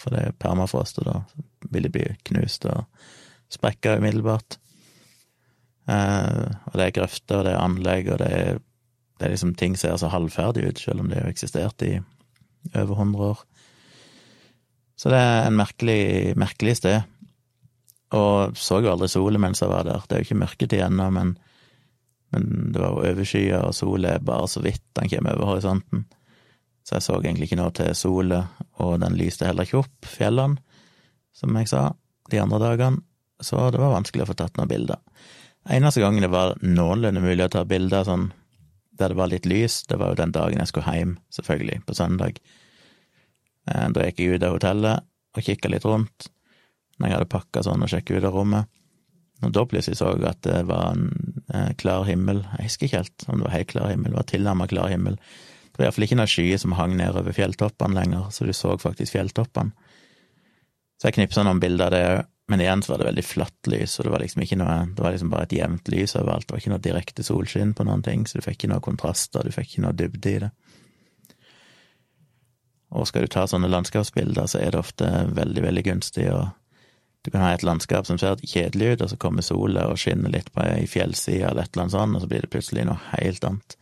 for 0.00 0.12
det 0.12 0.26
er 0.26 0.36
permafrost, 0.40 1.00
og 1.00 1.08
da 1.08 1.16
vil 1.72 1.88
det 1.88 1.94
bli 1.96 2.08
knust 2.28 2.68
og 2.68 2.84
sprekka 3.52 3.96
umiddelbart. 4.00 4.60
Eh, 5.90 6.48
og 6.70 6.76
det 6.78 6.86
er 6.86 6.96
grøfter, 7.00 7.40
og 7.40 7.46
det 7.46 7.54
er 7.54 7.62
anlegg, 7.64 8.10
og 8.14 8.20
det 8.22 8.30
er, 8.30 8.60
det 9.18 9.26
er 9.26 9.34
liksom 9.34 9.54
ting 9.58 9.76
ser 9.78 9.98
så 10.00 10.10
halvferdig 10.12 10.68
ut, 10.68 10.82
selv 10.82 11.02
om 11.02 11.10
det 11.10 11.22
har 11.22 11.30
eksistert 11.32 11.82
i 11.86 11.96
over 12.74 12.94
hundre 12.98 13.32
år. 13.32 13.44
Så 15.00 15.08
det 15.12 15.18
er 15.18 15.48
en 15.48 15.56
merkelig, 15.56 16.36
merkelig 16.38 16.76
sted. 16.76 17.00
Og 18.16 18.58
så 18.58 18.80
jo 18.82 18.90
aldri 18.90 19.08
solen 19.08 19.40
mens 19.40 19.62
jeg 19.62 19.70
var 19.70 19.86
der. 19.86 20.02
Det 20.04 20.16
er 20.16 20.22
jo 20.22 20.28
ikke 20.28 20.42
mørketid 20.42 20.82
ennå, 20.84 21.06
men, 21.14 21.34
men, 22.34 22.48
det 22.74 22.82
var 22.82 22.92
jo 22.92 23.12
overskya, 23.14 23.62
og 23.68 23.76
solen 23.76 24.10
er 24.10 24.24
bare 24.26 24.48
så 24.50 24.62
vidt 24.64 24.82
den 24.98 25.08
kommer 25.12 25.38
over 25.38 25.54
horisonten. 25.54 26.04
Så 26.84 26.96
jeg 26.96 27.06
så 27.06 27.16
egentlig 27.20 27.48
ikke 27.48 27.60
noe 27.60 27.72
til 27.76 27.94
sola, 27.96 28.42
og 28.82 28.98
den 29.00 29.16
lyste 29.16 29.48
heller 29.48 29.68
ikke 29.68 29.80
opp 29.84 30.10
fjellene, 30.10 30.60
som 31.36 31.56
jeg 31.56 31.70
sa, 31.70 31.90
de 32.30 32.40
andre 32.42 32.60
dagene. 32.62 33.04
Så 33.40 33.56
det 33.72 33.80
var 33.80 33.94
vanskelig 33.94 34.26
å 34.26 34.30
få 34.32 34.36
tatt 34.36 34.58
noen 34.58 34.68
bilder. 34.68 35.00
Eneste 35.68 36.00
gangen 36.00 36.24
det 36.24 36.32
var 36.32 36.56
noenlunde 36.64 37.20
mulig 37.20 37.44
å 37.44 37.52
ta 37.52 37.66
bilder 37.68 38.06
sånn 38.08 38.30
der 39.00 39.12
det 39.12 39.16
var 39.16 39.30
litt 39.32 39.46
lys, 39.48 39.82
det 39.88 39.96
var 40.00 40.12
jo 40.12 40.18
den 40.20 40.32
dagen 40.32 40.60
jeg 40.60 40.68
skulle 40.68 40.92
hjem, 40.92 41.14
selvfølgelig, 41.32 41.78
på 41.88 41.96
søndag. 41.96 42.40
Eh, 43.68 43.86
da 43.94 44.04
gikk 44.06 44.20
jeg 44.20 44.36
ut 44.36 44.44
av 44.44 44.56
hotellet 44.56 45.06
og 45.36 45.46
kikka 45.46 45.70
litt 45.72 45.86
rundt 45.88 46.28
når 47.00 47.08
jeg 47.08 47.16
hadde 47.16 47.32
pakka 47.32 47.62
sånn 47.64 47.84
og 47.84 47.88
sjekka 47.88 48.18
ut 48.18 48.26
av 48.28 48.34
rommet. 48.36 48.68
Og 49.40 49.54
da 49.56 49.62
plutselig 49.64 49.96
så 49.96 50.10
jeg 50.12 50.26
at 50.28 50.42
det 50.44 50.58
var 50.68 50.90
en 50.92 51.06
eh, 51.48 51.70
klar 51.80 52.04
himmel. 52.08 52.42
Jeg 52.58 52.68
husker 52.68 52.88
ikke 52.88 53.00
helt 53.00 53.24
om 53.26 53.40
det 53.40 53.46
var 53.46 53.56
helt 53.56 53.70
klar 53.72 53.88
himmel, 53.88 54.12
det 54.12 54.20
var 54.20 54.28
tilnærmet 54.28 54.72
klar 54.74 54.92
himmel. 54.92 55.16
Det 55.70 55.80
var 55.80 55.88
iallfall 55.88 56.04
ikke 56.08 56.18
noen 56.20 56.34
skyer 56.34 56.60
som 56.60 56.76
hang 56.76 56.98
nedover 56.98 57.36
fjelltoppene 57.36 57.96
lenger, 57.96 58.28
så 58.34 58.44
du 58.44 58.52
så 58.56 58.74
faktisk 58.80 59.16
fjelltoppene. 59.16 59.72
Så 61.00 61.08
jeg 61.08 61.16
knipsa 61.16 61.46
noen 61.46 61.62
bilder 61.62 61.88
av 61.88 61.94
det 61.94 62.04
òg, 62.10 62.26
men 62.50 62.62
igjen 62.64 62.82
så 62.82 62.92
var 62.92 63.00
det 63.00 63.08
veldig 63.10 63.24
flatt 63.26 63.68
lys, 63.70 63.92
og 63.98 64.06
det 64.06 64.12
var 64.12 64.22
liksom 64.24 64.42
ikke 64.42 64.58
noe 64.58 64.76
Det 64.96 65.04
var 65.04 65.14
liksom 65.14 65.30
bare 65.30 65.46
et 65.46 65.54
jevnt 65.54 65.90
lys 65.92 66.16
overalt, 66.18 66.48
det 66.48 66.54
var 66.54 66.62
ikke 66.62 66.72
noe 66.72 66.82
direkte 66.82 67.26
solskinn 67.26 67.74
på 67.78 67.86
noen 67.86 68.02
ting, 68.02 68.26
så 68.26 68.38
du 68.38 68.46
fikk 68.46 68.58
ikke 68.58 68.72
noe 68.72 68.84
kontraster, 68.84 69.46
du 69.46 69.54
fikk 69.54 69.72
ikke 69.72 69.84
noe 69.86 69.96
dybde 69.96 70.32
i 70.32 70.40
det. 70.46 70.50
Og 72.90 73.06
skal 73.06 73.22
du 73.22 73.30
ta 73.30 73.44
sånne 73.46 73.70
landskapsbilder, 73.70 74.50
så 74.50 74.58
er 74.58 74.74
det 74.74 74.80
ofte 74.82 75.06
veldig, 75.36 75.62
veldig 75.68 75.86
gunstig 75.92 76.26
å 76.34 76.48
du 77.22 77.28
kan 77.28 77.42
ha 77.44 77.50
et 77.52 77.64
landskap 77.66 78.06
som 78.08 78.16
ser 78.16 78.40
kjedelig 78.40 78.94
ut, 78.94 79.02
og 79.04 79.10
så 79.12 79.18
kommer 79.20 79.44
sola 79.44 79.84
og 79.90 79.98
skinner 80.00 80.32
litt 80.32 80.48
på 80.54 80.62
ei 80.64 80.86
fjellside 80.88 81.50
eller 81.50 81.66
et 81.66 81.74
eller 81.74 81.84
annet 81.84 81.96
sånt, 81.96 82.16
og 82.16 82.22
så 82.22 82.30
blir 82.30 82.46
det 82.46 82.52
plutselig 82.54 82.86
noe 82.88 82.96
helt 83.10 83.44
annet. 83.44 83.76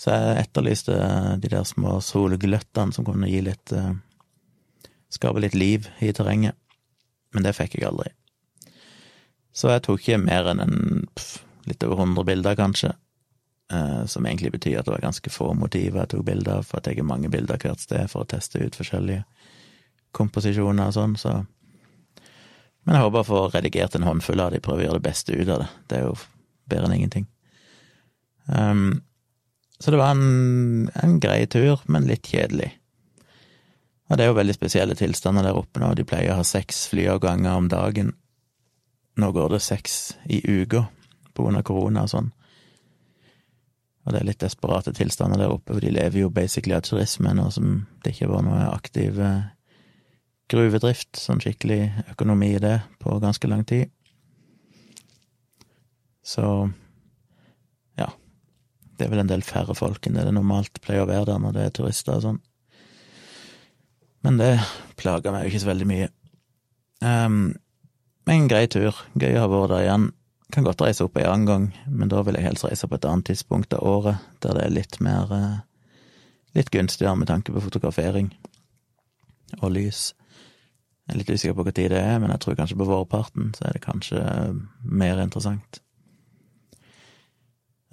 Så 0.00 0.14
jeg 0.14 0.44
etterlyste 0.44 1.00
de 1.42 1.50
der 1.50 1.66
små 1.68 1.98
solgløttene 2.04 2.94
som 2.94 3.04
kunne 3.04 3.28
gi 3.28 3.42
litt 3.50 3.74
eh, 3.76 3.98
Skape 5.10 5.40
litt 5.42 5.56
liv 5.58 5.88
i 5.98 6.12
terrenget, 6.14 6.54
men 7.34 7.46
det 7.46 7.54
fikk 7.56 7.78
jeg 7.78 7.88
aldri. 7.90 8.10
Så 9.52 9.70
jeg 9.72 9.84
tok 9.86 10.02
ikke 10.02 10.20
mer 10.22 10.50
enn 10.52 10.62
en 10.62 11.06
pff, 11.14 11.40
litt 11.68 11.84
over 11.86 12.02
hundre 12.02 12.24
bilder, 12.26 12.56
kanskje, 12.58 12.92
eh, 13.72 14.02
som 14.10 14.26
egentlig 14.26 14.52
betyr 14.56 14.80
at 14.80 14.88
det 14.88 14.94
var 14.94 15.06
ganske 15.06 15.32
få 15.32 15.52
motiver 15.58 16.04
jeg 16.04 16.14
tok 16.14 16.26
bilder 16.26 16.60
av, 16.60 16.68
for 16.68 16.80
jeg 16.80 17.00
tar 17.00 17.08
mange 17.08 17.30
bilder 17.32 17.60
hvert 17.60 17.82
sted 17.82 18.10
for 18.12 18.24
å 18.24 18.30
teste 18.30 18.62
ut 18.62 18.78
forskjellige 18.78 19.24
komposisjoner 20.16 20.90
og 20.90 20.96
sånn, 20.96 21.16
så 21.20 21.40
men 22.86 22.96
jeg 22.96 23.04
håper 23.04 23.20
å 23.20 23.28
få 23.28 23.40
redigert 23.52 23.94
en 23.94 24.06
håndfull 24.06 24.40
av 24.40 24.54
de, 24.54 24.60
prøve 24.64 24.82
å 24.82 24.86
gjøre 24.86 25.00
det 25.00 25.08
beste 25.10 25.36
ut 25.36 25.50
av 25.52 25.62
det. 25.62 25.68
Det 25.90 25.98
er 25.98 26.06
jo 26.06 26.14
bedre 26.70 26.88
enn 26.88 26.96
ingenting. 26.96 27.26
Um, 28.48 29.02
så 29.80 29.92
det 29.92 30.00
var 30.00 30.14
en, 30.14 30.88
en 30.96 31.18
grei 31.20 31.44
tur, 31.50 31.82
men 31.92 32.08
litt 32.08 32.26
kjedelig. 32.26 32.70
Og 34.10 34.18
det 34.18 34.24
er 34.24 34.32
jo 34.32 34.38
veldig 34.40 34.56
spesielle 34.56 34.96
tilstander 34.98 35.46
der 35.46 35.58
oppe 35.58 35.82
nå. 35.82 35.92
De 35.94 36.06
pleier 36.06 36.34
å 36.34 36.40
ha 36.40 36.46
seks 36.46 36.88
flyavganger 36.90 37.54
om 37.54 37.68
dagen. 37.70 38.10
Nå 39.20 39.30
går 39.36 39.54
det 39.54 39.62
seks 39.62 40.00
i 40.26 40.42
uka 40.42 40.88
av 41.40 41.62
korona 41.64 42.02
og 42.04 42.10
sånn. 42.12 42.26
Og 44.04 44.12
det 44.12 44.20
er 44.20 44.26
litt 44.28 44.42
desperate 44.42 44.92
tilstander 44.96 45.40
der 45.40 45.54
oppe, 45.54 45.72
for 45.72 45.84
de 45.84 45.92
lever 45.92 46.24
jo 46.24 46.32
basically 46.32 46.74
av 46.76 46.84
turisme 46.84 47.32
nå 47.36 47.46
som 47.54 47.86
det 48.04 48.14
ikke 48.14 48.28
var 48.32 48.44
noe 48.44 48.66
aktiv 48.72 49.20
eh, 49.20 49.48
gruvedrift, 50.50 51.14
sånn 51.20 51.40
skikkelig 51.40 51.80
økonomi 52.12 52.54
i 52.56 52.62
det, 52.62 52.80
på 53.00 53.16
ganske 53.22 53.48
lang 53.48 53.64
tid. 53.68 53.92
Så 56.26 56.44
ja, 58.00 58.10
det 58.96 59.06
er 59.06 59.12
vel 59.14 59.22
en 59.24 59.30
del 59.30 59.44
færre 59.46 59.76
folk 59.78 60.06
enn 60.06 60.18
det 60.18 60.26
det 60.28 60.36
normalt 60.36 60.80
pleier 60.84 61.06
å 61.06 61.10
være 61.10 61.30
der 61.32 61.44
når 61.44 61.56
det 61.56 61.66
er 61.66 61.76
turister 61.80 62.18
og 62.18 62.26
sånn. 62.26 62.40
Men 64.24 64.40
det 64.40 64.52
plager 65.00 65.32
meg 65.32 65.46
jo 65.46 65.52
ikke 65.52 65.62
så 65.62 65.70
veldig 65.70 65.88
mye. 65.88 66.08
Um, 67.00 67.42
en 68.28 68.48
grei 68.50 68.66
tur, 68.70 68.96
gøy 69.16 69.38
å 69.38 69.44
ha 69.44 69.50
vært 69.50 69.72
der 69.72 69.86
igjen. 69.86 70.06
Kan 70.50 70.66
godt 70.66 70.82
reise 70.84 71.06
opp 71.06 71.16
en 71.16 71.28
annen 71.30 71.48
gang, 71.48 71.66
men 71.86 72.10
da 72.10 72.20
vil 72.26 72.36
jeg 72.36 72.48
helst 72.48 72.66
reise 72.66 72.88
på 72.90 72.98
et 72.98 73.06
annet 73.06 73.30
tidspunkt 73.30 73.74
av 73.76 73.86
året, 73.86 74.30
der 74.42 74.56
det 74.58 74.64
er 74.66 74.74
litt 74.74 74.98
mer 75.02 75.30
eh, 75.34 75.60
litt 76.58 76.72
gunstigere 76.74 77.14
med 77.16 77.30
tanke 77.30 77.54
på 77.54 77.62
fotografering 77.62 78.32
og 79.60 79.70
lys. 79.76 80.10
Jeg 81.06 81.14
er 81.14 81.20
litt 81.20 81.30
usikker 81.30 81.56
på 81.58 81.66
hva 81.66 81.74
tid 81.74 81.94
det 81.94 82.02
er, 82.02 82.18
men 82.22 82.34
jeg 82.34 82.42
tror 82.42 82.58
kanskje 82.58 82.78
på 82.78 82.88
vårparten 82.90 83.54
så 83.56 83.68
er 83.68 83.78
det 83.78 83.84
kanskje 83.86 84.24
mer 84.82 85.22
interessant. 85.22 85.80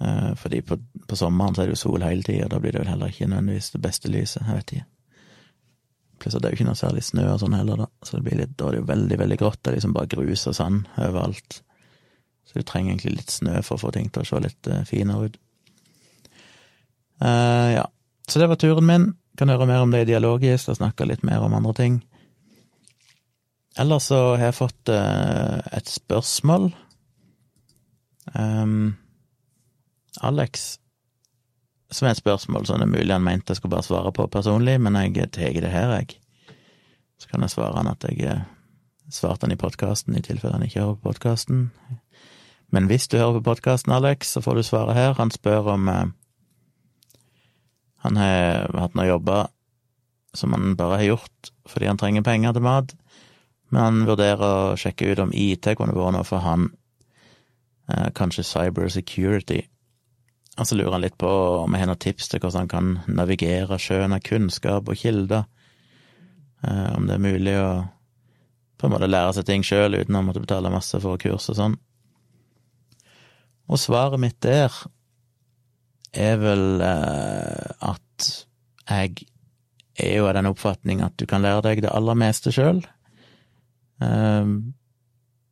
Eh, 0.02 0.34
fordi 0.38 0.62
på, 0.66 0.78
på 1.08 1.18
sommeren 1.18 1.54
så 1.54 1.62
er 1.62 1.70
det 1.70 1.78
jo 1.78 1.82
sol 1.86 2.06
hele 2.06 2.26
tida, 2.26 2.50
da 2.50 2.60
blir 2.62 2.74
det 2.74 2.84
vel 2.84 2.92
heller 2.92 3.14
ikke 3.14 3.30
nødvendigvis 3.30 3.72
det 3.74 3.82
beste 3.86 4.10
lyset, 4.12 4.42
jeg 4.44 4.60
vet 4.60 4.76
ikke. 4.76 4.88
Pluss 6.18 6.34
at 6.34 6.42
det 6.42 6.50
er 6.50 6.54
jo 6.54 6.60
ikke 6.60 6.68
noe 6.70 6.78
særlig 6.78 7.04
snø 7.06 7.24
og 7.32 7.40
sånn 7.42 7.56
heller, 7.56 7.84
da, 7.84 7.88
så 8.02 8.18
det 8.18 8.24
blir 8.26 8.40
litt, 8.40 8.54
da 8.58 8.68
er 8.68 8.76
det 8.76 8.82
jo 8.82 8.90
veldig, 8.90 9.18
veldig 9.20 9.38
grått, 9.40 9.60
det 9.62 9.70
er 9.70 9.78
liksom 9.78 9.94
bare 9.96 10.10
grus 10.10 10.46
og 10.50 10.56
sand 10.58 10.88
overalt. 10.96 11.60
Så 12.48 12.58
du 12.58 12.64
trenger 12.64 12.94
egentlig 12.94 13.14
litt 13.18 13.34
snø 13.34 13.60
for 13.62 13.76
å 13.76 13.82
få 13.84 13.92
ting 13.94 14.08
til 14.10 14.24
å 14.24 14.28
se 14.28 14.40
litt 14.40 14.70
uh, 14.72 14.82
finere 14.88 15.28
ut. 15.28 15.40
Uh, 17.20 17.68
ja, 17.76 17.86
så 18.28 18.40
det 18.40 18.48
var 18.50 18.60
turen 18.60 18.88
min. 18.88 19.08
Kan 19.38 19.52
høre 19.52 19.68
mer 19.68 19.84
om 19.84 19.92
det 19.94 20.02
i 20.02 20.08
dialogisk, 20.08 20.72
og 20.72 20.78
snakke 20.80 21.06
litt 21.06 21.22
mer 21.26 21.44
om 21.44 21.54
andre 21.54 21.74
ting. 21.76 22.00
Ellers 23.78 24.08
så 24.10 24.18
har 24.32 24.48
jeg 24.48 24.56
fått 24.58 24.90
uh, 24.90 25.60
et 25.76 25.92
spørsmål. 25.92 26.70
Um, 28.34 28.96
Alex, 30.24 30.78
som 31.90 32.06
er 32.06 32.12
et 32.12 32.20
spørsmål 32.20 32.66
som 32.66 32.80
det 32.80 32.88
er 32.88 32.92
mulig 32.92 33.14
han 33.14 33.24
mente 33.24 33.52
jeg 33.52 33.60
skulle 33.60 33.76
bare 33.76 33.86
svare 33.86 34.12
på 34.12 34.26
personlig, 34.32 34.76
men 34.80 34.96
jeg 34.96 35.30
tar 35.32 35.56
det 35.60 35.72
her, 35.72 35.94
jeg. 35.96 36.18
Så 37.18 37.28
kan 37.28 37.42
jeg 37.42 37.50
svare 37.50 37.76
han 37.76 37.90
at 37.90 38.04
jeg 38.04 38.42
svarte 39.10 39.46
han 39.46 39.52
i 39.52 39.58
podkasten, 39.60 40.16
i 40.16 40.22
tilfelle 40.22 40.54
han 40.54 40.66
ikke 40.66 40.80
hører 40.80 40.98
på 41.00 41.08
podkasten. 41.08 41.70
Men 42.70 42.86
hvis 42.86 43.08
du 43.08 43.16
hører 43.16 43.40
på 43.40 43.48
podkasten, 43.50 43.92
Alex, 43.92 44.34
så 44.34 44.40
får 44.44 44.54
du 44.54 44.62
svaret 44.62 44.94
her. 44.94 45.14
Han 45.16 45.30
spør 45.30 45.72
om 45.74 45.88
eh, 45.88 46.06
Han 48.04 48.16
har 48.16 48.70
hatt 48.78 48.94
noe 48.94 49.08
jobber 49.08 49.48
som 50.34 50.52
han 50.52 50.76
bare 50.76 51.00
har 51.00 51.08
gjort 51.08 51.50
fordi 51.68 51.88
han 51.88 51.98
trenger 51.98 52.22
penger 52.22 52.52
til 52.52 52.62
mat, 52.62 52.92
men 53.70 53.82
han 53.82 54.04
vurderer 54.06 54.44
å 54.44 54.76
sjekke 54.78 55.10
ut 55.10 55.20
om 55.20 55.32
IT 55.34 55.66
kunne 55.76 55.96
vært 55.96 56.14
noe 56.14 56.24
for 56.24 56.44
han. 56.44 56.70
Eh, 57.88 58.08
kanskje 58.14 58.46
cyber 58.46 58.88
security. 58.88 59.64
Og 60.58 60.66
så 60.66 60.74
lurer 60.74 60.96
han 60.96 61.04
litt 61.04 61.18
på 61.20 61.30
om 61.62 61.74
jeg 61.74 61.84
har 61.84 61.90
noen 61.90 62.02
tips 62.02 62.32
til 62.32 62.42
hvordan 62.42 62.64
han 62.64 62.72
kan 62.72 63.16
navigere 63.20 63.78
sjøen 63.80 64.16
av 64.16 64.24
kunnskap 64.26 64.90
og 64.90 64.98
kilder. 64.98 65.46
Eh, 66.66 66.88
om 66.96 67.06
det 67.06 67.14
er 67.14 67.22
mulig 67.22 67.54
å 67.60 67.70
på 68.78 68.86
en 68.86 68.94
måte 68.94 69.10
lære 69.10 69.34
seg 69.34 69.46
ting 69.46 69.64
sjøl 69.66 69.96
uten 69.98 70.18
å 70.18 70.22
måtte 70.22 70.42
betale 70.42 70.70
masse 70.70 70.98
for 71.02 71.18
kurs 71.18 71.48
og 71.50 71.58
sånn. 71.58 71.74
Og 73.68 73.80
svaret 73.80 74.22
mitt 74.22 74.38
der 74.44 74.74
er 76.16 76.38
vel 76.40 76.82
eh, 76.84 77.74
at 77.84 78.28
jeg 78.88 79.26
er 79.98 80.14
jo 80.14 80.28
av 80.28 80.36
den 80.38 80.48
oppfatning 80.48 81.02
at 81.04 81.18
du 81.18 81.26
kan 81.28 81.42
lære 81.44 81.66
deg 81.66 81.82
det 81.84 81.92
aller 81.92 82.18
meste 82.18 82.54
sjøl. 82.54 82.80
Eh, 84.02 84.54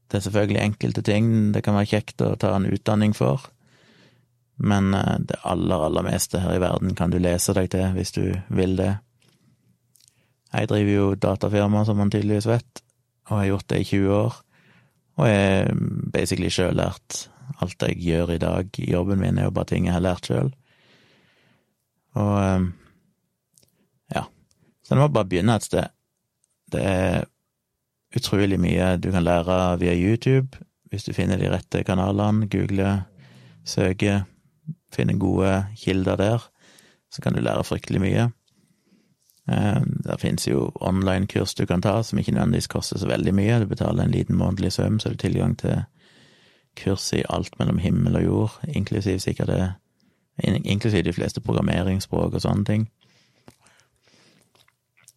det 0.06 0.20
er 0.20 0.26
selvfølgelig 0.28 0.62
enkelte 0.62 1.02
ting 1.06 1.30
det 1.54 1.64
kan 1.66 1.76
være 1.76 1.90
kjekt 1.96 2.22
å 2.22 2.34
ta 2.40 2.54
en 2.56 2.70
utdanning 2.70 3.14
for, 3.16 3.50
men 4.56 4.94
eh, 4.94 5.18
det 5.28 5.40
aller, 5.44 5.84
aller 5.88 6.06
meste 6.06 6.40
her 6.40 6.56
i 6.56 6.62
verden 6.62 6.94
kan 6.96 7.12
du 7.12 7.18
lese 7.20 7.54
deg 7.56 7.70
til 7.72 7.92
hvis 7.96 8.14
du 8.16 8.24
vil 8.48 8.76
det. 8.78 8.94
Jeg 10.52 10.70
driver 10.70 10.92
jo 10.92 11.14
datafirma, 11.20 11.84
som 11.84 11.98
man 12.00 12.10
tydeligvis 12.10 12.48
vet, 12.48 12.82
og 13.28 13.40
har 13.40 13.48
gjort 13.50 13.70
det 13.70 13.80
i 13.82 13.88
20 13.90 14.12
år, 14.14 14.36
og 15.16 15.28
er 15.28 15.72
basically 16.12 16.52
sjøllært 16.52 17.26
Alt 17.62 17.84
jeg 17.86 18.00
gjør 18.02 18.32
i 18.34 18.40
dag 18.42 18.78
i 18.82 18.90
jobben 18.90 19.20
min, 19.20 19.38
er 19.38 19.46
jo 19.46 19.54
bare 19.54 19.70
ting 19.70 19.86
jeg 19.86 19.94
har 19.94 20.02
lært 20.02 20.26
sjøl. 20.28 20.50
Og 22.18 22.32
ehm, 22.42 22.66
ja. 24.12 24.24
Så 24.82 24.94
en 24.94 25.00
må 25.00 25.06
bare 25.14 25.28
begynne 25.30 25.54
et 25.56 25.64
sted. 25.64 25.92
Det 26.74 26.82
er 26.82 27.28
utrolig 28.16 28.58
mye 28.60 28.96
du 28.98 29.12
kan 29.14 29.24
lære 29.24 29.78
via 29.80 29.94
YouTube, 29.94 30.58
hvis 30.90 31.06
du 31.06 31.14
finner 31.14 31.38
de 31.40 31.50
rette 31.52 31.84
kanalene, 31.86 32.48
googler, 32.50 33.06
søker, 33.64 34.24
finner 34.94 35.18
gode 35.20 35.66
kilder 35.76 36.16
der, 36.20 36.44
så 37.12 37.22
kan 37.22 37.34
du 37.34 37.40
lære 37.40 37.64
fryktelig 37.64 38.02
mye. 38.02 38.28
Ehm, 39.48 40.02
der 40.04 40.18
finnes 40.18 40.46
jo 40.48 40.72
online-kurs 40.80 41.54
du 41.54 41.66
kan 41.66 41.82
ta, 41.82 42.02
som 42.02 42.18
ikke 42.18 42.34
nødvendigvis 42.34 42.70
koster 42.70 42.98
så 42.98 43.06
veldig 43.06 43.34
mye. 43.34 43.60
Du 43.62 43.66
betaler 43.70 44.04
en 44.04 44.14
liten 44.14 44.36
månedlig 44.36 44.72
sum, 44.72 44.98
så 44.98 45.08
har 45.08 45.14
du 45.14 45.22
tilgang 45.22 45.56
til 45.58 45.84
kurs 46.76 47.12
i 47.12 47.24
alt 47.30 47.58
mellom 47.58 47.78
himmel 47.78 48.16
og 48.16 48.24
jord, 48.24 48.56
inklusiv 48.68 49.18
sikkert 49.18 49.52
det 49.52 49.74
Inklusiv 50.44 51.00
de 51.04 51.12
fleste 51.16 51.40
programmeringsspråk 51.40 52.34
og 52.36 52.42
sånne 52.44 52.64
ting. 52.68 52.82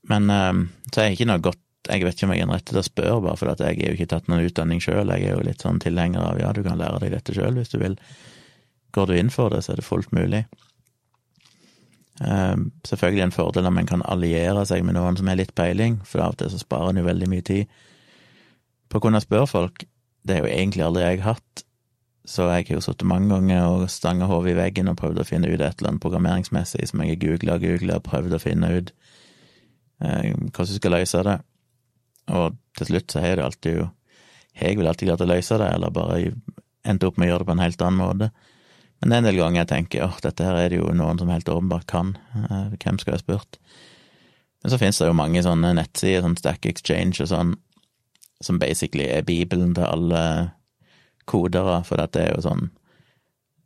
Men 0.07 0.29
eh, 0.31 0.61
så 0.93 1.01
er 1.01 1.09
jeg 1.09 1.17
ikke 1.17 1.27
noe 1.27 1.41
godt 1.43 1.89
Jeg 1.89 2.05
vet 2.05 2.15
ikke 2.15 2.27
om 2.27 2.31
jeg 2.31 2.43
er 2.43 2.47
den 2.47 2.53
rette 2.53 2.71
til 2.71 2.79
å 2.79 2.85
spørre, 2.85 3.21
bare 3.25 3.39
fordi 3.39 3.65
jeg 3.67 3.79
er 3.79 3.91
jo 3.91 3.97
ikke 3.97 4.07
tatt 4.13 4.29
noen 4.29 4.45
utdanning 4.45 4.79
sjøl. 4.83 5.11
Jeg 5.11 5.25
er 5.25 5.35
jo 5.35 5.43
litt 5.43 5.63
sånn 5.63 5.79
tilhenger 5.83 6.21
av 6.21 6.39
ja, 6.39 6.53
du 6.53 6.61
kan 6.63 6.77
lære 6.79 6.99
deg 7.03 7.15
dette 7.15 7.35
sjøl 7.35 7.57
hvis 7.57 7.71
du 7.73 7.79
vil. 7.81 7.95
Går 8.95 9.09
du 9.09 9.17
inn 9.17 9.29
for 9.33 9.53
det, 9.53 9.63
så 9.65 9.73
er 9.73 9.81
det 9.81 9.87
fullt 9.87 10.11
mulig. 10.15 10.45
Uh, 12.19 12.67
selvfølgelig 12.87 13.23
en 13.27 13.35
fordel 13.35 13.69
om 13.69 13.77
en 13.79 13.87
kan 13.87 14.03
alliere 14.03 14.65
seg 14.67 14.83
med 14.83 14.97
noen 14.97 15.15
som 15.19 15.29
har 15.31 15.39
litt 15.39 15.55
peiling, 15.55 16.01
for 16.03 16.25
av 16.25 16.35
og 16.35 16.41
til 16.41 16.51
så 16.51 16.59
sparer 16.59 16.91
en 16.91 16.99
jo 17.03 17.07
veldig 17.07 17.29
mye 17.31 17.45
tid 17.47 17.79
på 18.89 18.97
å 18.97 19.03
kunne 19.05 19.21
spørre 19.21 19.47
folk 19.47 19.85
det 20.27 20.35
er 20.35 20.43
jo 20.43 20.51
egentlig 20.51 20.85
aldri 20.85 21.05
jeg 21.05 21.23
hatt, 21.23 21.63
så 22.29 22.49
jeg 22.51 22.67
har 22.67 22.75
jo 22.77 22.83
sittet 22.83 23.07
mange 23.09 23.31
ganger 23.31 23.65
og 23.65 23.85
stanga 23.89 24.27
hodet 24.29 24.53
i 24.53 24.57
veggen 24.59 24.91
og 24.91 24.97
prøvd 24.99 25.21
å 25.23 25.25
finne 25.25 25.49
ut 25.49 25.55
et 25.57 25.79
eller 25.79 25.93
annet 25.93 26.03
programmeringsmessig 26.03 26.89
som 26.89 27.01
jeg 27.01 27.15
har 27.15 27.21
googla 27.23 27.55
og 27.57 27.63
googla 27.65 27.97
og 27.97 28.05
prøvd 28.05 28.35
å 28.35 28.41
finne 28.43 28.69
ut 28.75 28.91
eh, 30.03 30.35
hvordan 30.35 30.69
du 30.69 30.75
skal 30.75 30.95
løse 30.97 31.23
det. 31.25 31.37
Og 32.35 32.59
til 32.77 32.91
slutt 32.91 33.15
så 33.15 33.23
har 33.23 33.39
det 33.39 33.47
alltid 33.47 33.79
jo 33.79 33.87
jeg 34.59 34.75
vel 34.75 34.89
alltid 34.91 35.07
klart 35.07 35.23
å 35.23 35.29
løse 35.29 35.57
det, 35.61 35.69
eller 35.71 35.93
bare 35.95 36.19
endt 36.83 37.05
opp 37.07 37.17
med 37.17 37.29
å 37.29 37.31
gjøre 37.31 37.45
det 37.45 37.47
på 37.47 37.55
en 37.55 37.63
helt 37.63 37.83
annen 37.85 38.01
måte. 38.01 38.29
Men 38.99 39.09
det 39.09 39.15
er 39.15 39.21
en 39.21 39.29
del 39.29 39.39
ganger 39.39 39.61
jeg 39.61 39.71
tenker 39.71 40.05
åh, 40.05 40.17
dette 40.23 40.43
her 40.43 40.57
er 40.59 40.71
det 40.71 40.81
jo 40.81 40.91
noen 40.95 41.19
som 41.21 41.31
helt 41.31 41.49
åpenbart 41.49 41.87
kan, 41.87 42.17
eh, 42.35 42.75
hvem 42.75 42.99
skal 42.99 43.15
jeg 43.15 43.23
spurt? 43.23 43.59
Men 44.59 44.73
så 44.73 44.79
finnes 44.81 44.99
det 44.99 45.07
jo 45.07 45.15
mange 45.15 45.43
sånne 45.45 45.71
nettsider, 45.77 46.25
sånn 46.25 46.35
Stack 46.39 46.67
Exchange 46.67 47.23
og 47.23 47.29
sånn, 47.31 47.53
som 48.43 48.59
basically 48.59 49.07
er 49.07 49.27
bibelen 49.27 49.71
til 49.75 49.87
alle 49.87 50.23
kodere, 51.29 51.79
for 51.87 52.01
dette 52.01 52.25
er 52.25 52.33
jo 52.33 52.43
sånn 52.43 52.67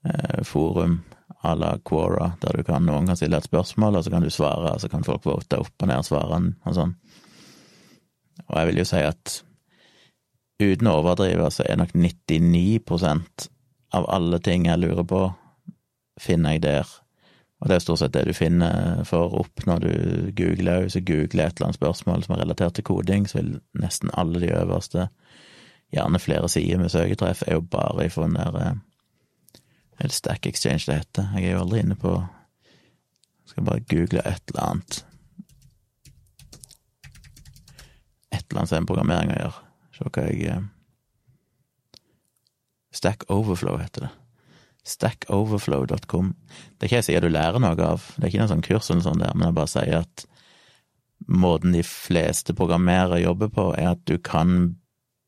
eh, 0.05 0.43
forum 0.45 0.99
à 1.43 1.55
la 1.57 1.77
Quora, 1.83 2.33
der 2.41 2.57
du 2.57 2.63
kan, 2.63 2.85
noen 2.85 3.09
kan 3.09 3.17
stille 3.19 3.39
et 3.39 3.47
spørsmål, 3.47 3.97
og 3.97 4.05
så 4.05 4.13
kan 4.13 4.23
du 4.23 4.29
svare, 4.31 4.75
og 4.75 4.83
så 4.83 4.89
kan 4.91 5.03
folk 5.03 5.25
vote 5.27 5.59
opp 5.59 5.83
og 5.83 5.89
ned 5.89 6.05
svarene 6.07 6.53
og 6.63 6.77
sånn. 6.77 6.93
Og 8.47 8.53
jeg 8.59 8.69
vil 8.69 8.79
jo 8.79 8.85
si 8.87 9.01
at 9.03 9.33
uten 10.63 10.89
å 10.89 10.97
overdrive, 11.01 11.49
så 11.51 11.65
er 11.67 11.81
nok 11.81 11.91
99 11.97 12.79
av 13.93 14.09
alle 14.09 14.39
ting 14.43 14.67
jeg 14.67 14.81
lurer 14.81 15.05
på, 15.07 15.23
finner 16.21 16.55
jeg 16.55 16.65
der 16.65 16.89
og 17.63 17.69
det 17.69 17.77
er 17.77 17.83
stort 17.85 18.01
sett 18.01 18.11
det 18.11 18.25
du 18.27 18.35
finner 18.35 19.05
for 19.07 19.31
opp 19.39 19.61
når 19.63 19.85
du 19.85 19.91
googler. 20.35 20.81
Hvis 20.83 20.97
du 20.97 21.05
googler 21.07 21.45
et 21.47 21.55
eller 21.55 21.69
annet 21.69 21.77
spørsmål 21.77 22.25
som 22.25 22.33
er 22.35 22.41
relatert 22.41 22.75
til 22.75 22.83
koding, 22.83 23.23
så 23.23 23.37
vil 23.37 23.53
nesten 23.79 24.11
alle 24.19 24.41
de 24.43 24.49
øverste, 24.51 25.05
gjerne 25.95 26.19
flere 26.19 26.49
sider 26.51 26.81
med 26.81 26.91
søketreff, 26.91 27.45
er 27.47 27.55
jo 27.55 27.63
bare 27.63 28.09
ifra 28.09 28.27
den 28.27 28.35
der 28.35 28.59
Er 29.99 30.09
det 30.09 30.11
Stack 30.11 30.45
Exchange 30.45 30.83
det 30.87 30.97
heter? 30.97 31.29
Jeg 31.37 31.45
er 31.45 31.51
jo 31.51 31.63
aldri 31.63 31.79
inne 31.79 31.95
på 31.95 32.25
Skal 33.45 33.63
bare 33.63 33.79
google 33.79 34.27
et 34.27 34.43
eller 34.47 34.63
annet. 34.63 35.05
Et 38.31 38.43
eller 38.49 38.59
annet 38.59 38.69
som 38.69 38.75
har 38.75 38.81
med 38.81 38.87
programmering 38.87 39.31
å 39.31 39.39
gjøre. 39.39 39.65
Se 39.93 40.09
hva 40.09 40.27
jeg 40.27 40.47
eh, 40.51 40.63
Stack 42.93 43.25
Overflow 43.33 43.79
heter 43.81 44.07
det 44.07 44.13
stackoverflow.com. 44.83 46.33
Det 46.75 46.85
er 46.85 46.89
ikke 46.89 46.99
jeg 46.99 47.07
sier 47.07 47.23
du 47.23 47.31
lærer 47.31 47.61
noe 47.63 47.75
av, 47.87 48.05
det 48.17 48.25
er 48.25 48.31
ikke 48.31 48.43
noe 48.43 48.51
sånn 48.51 48.65
kurs 48.65 48.89
eller 48.91 49.05
sånn 49.05 49.21
der, 49.23 49.35
men 49.35 49.49
jeg 49.49 49.57
bare 49.57 49.71
sier 49.71 49.99
at 50.03 50.25
måten 51.31 51.75
de 51.75 51.83
fleste 51.87 52.55
programmerere 52.57 53.21
jobber 53.23 53.51
på, 53.53 53.69
er 53.79 53.93
at 53.93 54.01
du 54.09 54.17
kan 54.19 54.73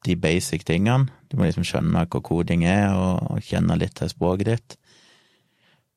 de 0.06 0.18
basic 0.20 0.66
tingene. 0.68 1.08
Du 1.32 1.38
må 1.40 1.48
liksom 1.48 1.66
skjønne 1.66 2.04
hva 2.04 2.22
koding 2.22 2.66
er, 2.68 2.92
og 2.94 3.40
kjenne 3.48 3.80
litt 3.80 3.96
til 3.98 4.12
språket 4.12 4.52
ditt. 4.52 4.76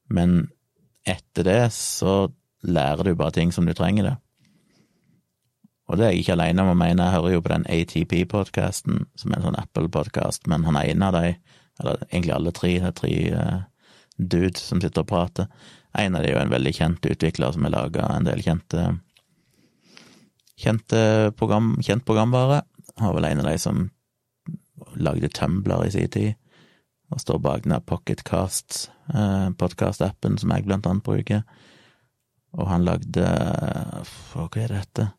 Men 0.08 0.46
etter 1.08 1.44
det 1.44 1.60
så 1.74 2.30
lærer 2.62 3.10
du 3.10 3.18
bare 3.18 3.34
ting 3.36 3.52
som 3.52 3.66
du 3.66 3.74
trenger 3.76 4.06
det. 4.06 4.14
Og 5.88 5.96
det 5.96 6.04
er 6.04 6.12
jeg 6.12 6.24
ikke 6.24 6.36
alene 6.36 6.64
om 6.64 6.74
å 6.74 6.76
mene, 6.76 7.04
jeg 7.06 7.16
hører 7.16 7.32
jo 7.32 7.42
på 7.44 7.52
den 7.54 7.66
ATP-podkasten, 7.72 9.06
som 9.16 9.32
er 9.32 9.38
en 9.38 9.46
sånn 9.48 9.56
Apple-podkast, 9.56 10.44
men 10.52 10.66
han 10.68 10.76
er 10.76 10.90
en 10.92 11.04
av 11.06 11.16
de, 11.16 11.32
eller 11.80 12.02
egentlig 12.10 12.34
alle 12.36 12.52
tre, 12.56 12.72
det 12.76 12.90
er 12.90 12.96
tre 12.98 13.12
uh, 13.32 13.60
dudes 14.18 14.66
som 14.68 14.82
sitter 14.84 15.06
og 15.06 15.08
prater. 15.08 15.48
En 15.96 16.18
av 16.18 16.24
de 16.24 16.28
er 16.28 16.36
jo 16.36 16.42
en 16.42 16.52
veldig 16.52 16.74
kjent 16.76 17.08
utvikler 17.08 17.54
som 17.54 17.64
har 17.64 17.72
laga 17.72 18.10
en 18.12 18.28
del 18.28 18.44
kjente, 18.44 18.84
kjente 20.60 21.00
program, 21.40 21.78
kjent 21.80 22.04
programvare. 22.04 22.60
Han 22.98 23.08
var 23.08 23.16
vel 23.20 23.30
en 23.30 23.42
av 23.46 23.48
de 23.48 23.56
som 23.62 23.86
lagde 25.00 25.32
Tumbler 25.32 25.86
i 25.86 25.94
sin 25.94 26.12
tid, 26.12 26.36
og 27.08 27.22
står 27.24 27.40
bak 27.40 27.64
den 27.64 27.72
der 27.72 27.86
Pocketcast, 27.88 28.90
uh, 29.14 29.48
podkast-appen 29.56 30.36
som 30.36 30.52
jeg 30.52 30.68
blant 30.68 30.84
annet 30.90 31.06
bruker. 31.06 31.46
Og 32.60 32.68
han 32.68 32.84
lagde 32.84 33.24
Hva 33.24 34.44
er 34.56 34.68
det 34.68 34.82
dette? 34.82 35.14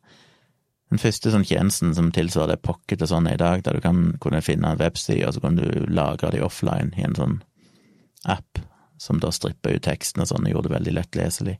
Den 0.90 0.98
første 0.98 1.30
sånn 1.30 1.46
tjenesten 1.46 1.92
som 1.94 2.10
tilsvarer 2.14 2.56
det 2.56 2.64
pocket 2.66 3.04
og 3.04 3.10
sånn 3.12 3.28
i 3.30 3.38
dag, 3.38 3.62
der 3.62 3.78
du 3.78 3.84
kan 3.84 4.16
kunne 4.22 4.42
finne 4.42 4.72
en 4.72 4.80
webside, 4.80 5.22
og 5.28 5.36
så 5.36 5.42
kan 5.44 5.58
du 5.58 5.66
lagre 5.86 6.32
de 6.34 6.42
offline 6.42 6.90
i 6.98 7.04
en 7.06 7.14
sånn 7.14 7.36
app 8.26 8.58
som 9.00 9.20
da 9.22 9.30
stripper 9.32 9.78
ut 9.78 9.86
teksten 9.86 10.24
og 10.24 10.28
sånn, 10.32 10.48
og 10.48 10.56
gjorde 10.56 10.68
det 10.68 10.74
veldig 10.74 10.96
lettleselig. 10.98 11.56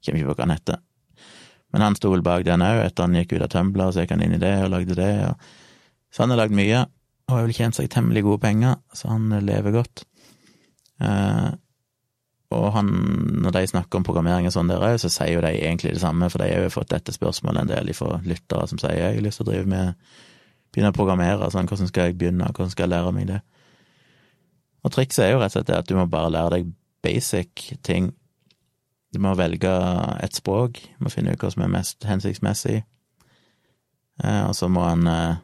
Kommer 0.00 0.22
ikke 0.22 0.30
på 0.30 0.38
hva 0.38 0.46
han 0.46 0.54
heter. 0.56 0.80
Men 1.70 1.84
han 1.86 1.96
sto 1.98 2.10
vel 2.10 2.24
bak 2.26 2.46
den 2.48 2.64
òg, 2.66 2.80
etter 2.86 3.06
han 3.06 3.18
gikk 3.20 3.36
ut 3.36 3.44
av 3.46 3.52
Tumblr, 3.52 3.90
så 3.92 4.02
gikk 4.02 4.14
han 4.16 4.24
inn 4.24 4.38
i 4.38 4.42
det 4.42 4.54
og 4.64 4.72
lagde 4.72 4.96
det. 4.98 5.10
Og... 5.28 5.50
Så 6.10 6.24
han 6.24 6.32
har 6.34 6.40
lagd 6.40 6.56
mye, 6.56 6.86
og 7.28 7.36
har 7.36 7.46
vel 7.46 7.54
tjent 7.54 7.76
seg 7.78 7.90
temmelig 7.92 8.24
gode 8.26 8.42
penger, 8.42 8.80
så 8.96 9.12
han 9.12 9.28
lever 9.46 9.76
godt. 9.76 10.02
Eh, 11.04 11.50
og 12.50 12.72
han, 12.74 12.88
når 13.44 13.54
de 13.54 13.66
snakker 13.70 14.00
om 14.00 14.04
programmering 14.06 14.48
og 14.48 14.54
sånn 14.54 14.70
der 14.70 14.82
òg, 14.82 14.96
så 14.98 15.10
sier 15.12 15.36
jo 15.36 15.42
de 15.44 15.52
egentlig 15.54 15.94
det 15.94 16.02
samme, 16.02 16.26
for 16.32 16.42
de 16.42 16.48
har 16.50 16.64
jo 16.66 16.72
fått 16.74 16.90
dette 16.90 17.14
spørsmålet 17.14 17.62
en 17.62 17.70
del 17.70 17.92
fra 17.94 18.18
lyttere 18.26 18.66
som 18.66 18.80
sier 18.82 18.98
jeg 18.98 19.20
har 19.20 19.22
lyst 19.22 19.38
til 19.38 19.46
å 19.46 19.50
drive 19.52 19.70
med 19.70 19.94
begynne 20.70 20.90
å 20.90 20.96
programmere, 20.96 21.50
sånn, 21.50 21.68
hvordan 21.70 21.90
skal 21.90 22.08
jeg 22.08 22.16
begynne, 22.18 22.50
hvordan 22.50 22.72
skal 22.72 22.86
jeg 22.86 22.92
lære 22.94 23.12
meg 23.14 23.28
det? 23.30 23.40
Og 24.86 24.94
trikset 24.94 25.26
er 25.26 25.34
jo 25.34 25.42
rett 25.42 25.52
og 25.52 25.58
slett 25.58 25.68
det 25.70 25.78
at 25.78 25.90
du 25.90 25.96
må 25.98 26.06
bare 26.10 26.32
lære 26.32 26.52
deg 26.56 26.72
basic 27.04 27.66
ting. 27.86 28.10
Du 29.10 29.18
må 29.22 29.34
velge 29.38 29.70
et 30.22 30.36
språk, 30.38 30.78
du 30.78 31.06
må 31.06 31.12
finne 31.12 31.34
ut 31.34 31.42
hva 31.42 31.50
som 31.52 31.64
er 31.66 31.72
mest 31.72 32.06
hensiktsmessig, 32.06 32.80
eh, 34.22 34.42
og 34.46 34.54
så 34.56 34.70
må 34.72 34.86
han 34.86 35.06
eh, 35.10 35.40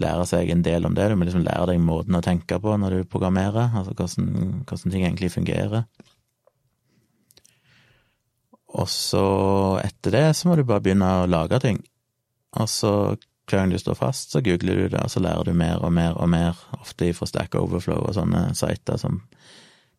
lære 0.00 0.26
seg 0.28 0.52
en 0.52 0.64
del 0.64 0.88
om 0.88 0.96
det. 0.96 1.08
Du 1.10 1.16
må 1.16 1.28
liksom 1.28 1.44
lære 1.46 1.72
deg 1.72 1.84
måten 1.84 2.16
å 2.16 2.24
tenke 2.24 2.60
på 2.60 2.76
når 2.80 2.98
du 2.98 3.10
programmerer, 3.12 3.72
altså 3.72 3.96
hvordan, 3.96 4.64
hvordan 4.68 4.94
ting 4.94 5.06
egentlig 5.06 5.32
fungerer. 5.34 5.88
Og 8.72 8.88
så, 8.88 9.24
etter 9.84 10.14
det, 10.14 10.26
så 10.36 10.48
må 10.48 10.56
du 10.56 10.64
bare 10.64 10.82
begynne 10.84 11.08
å 11.22 11.28
lage 11.28 11.60
ting. 11.60 11.82
Og 12.56 12.68
så, 12.70 12.92
hver 13.48 13.58
gang 13.58 13.72
du 13.72 13.78
står 13.80 13.98
fast, 13.98 14.32
så 14.32 14.40
googler 14.44 14.80
du 14.80 14.86
det, 14.94 15.02
og 15.02 15.12
så 15.12 15.20
lærer 15.20 15.48
du 15.48 15.52
mer 15.56 15.82
og 15.84 15.92
mer 15.92 16.16
og 16.16 16.30
mer, 16.32 16.58
ofte 16.80 17.10
fra 17.16 17.28
Stack 17.28 17.56
Overflow 17.58 18.00
og 18.06 18.16
sånne 18.16 18.50
sider 18.56 19.00
som 19.00 19.20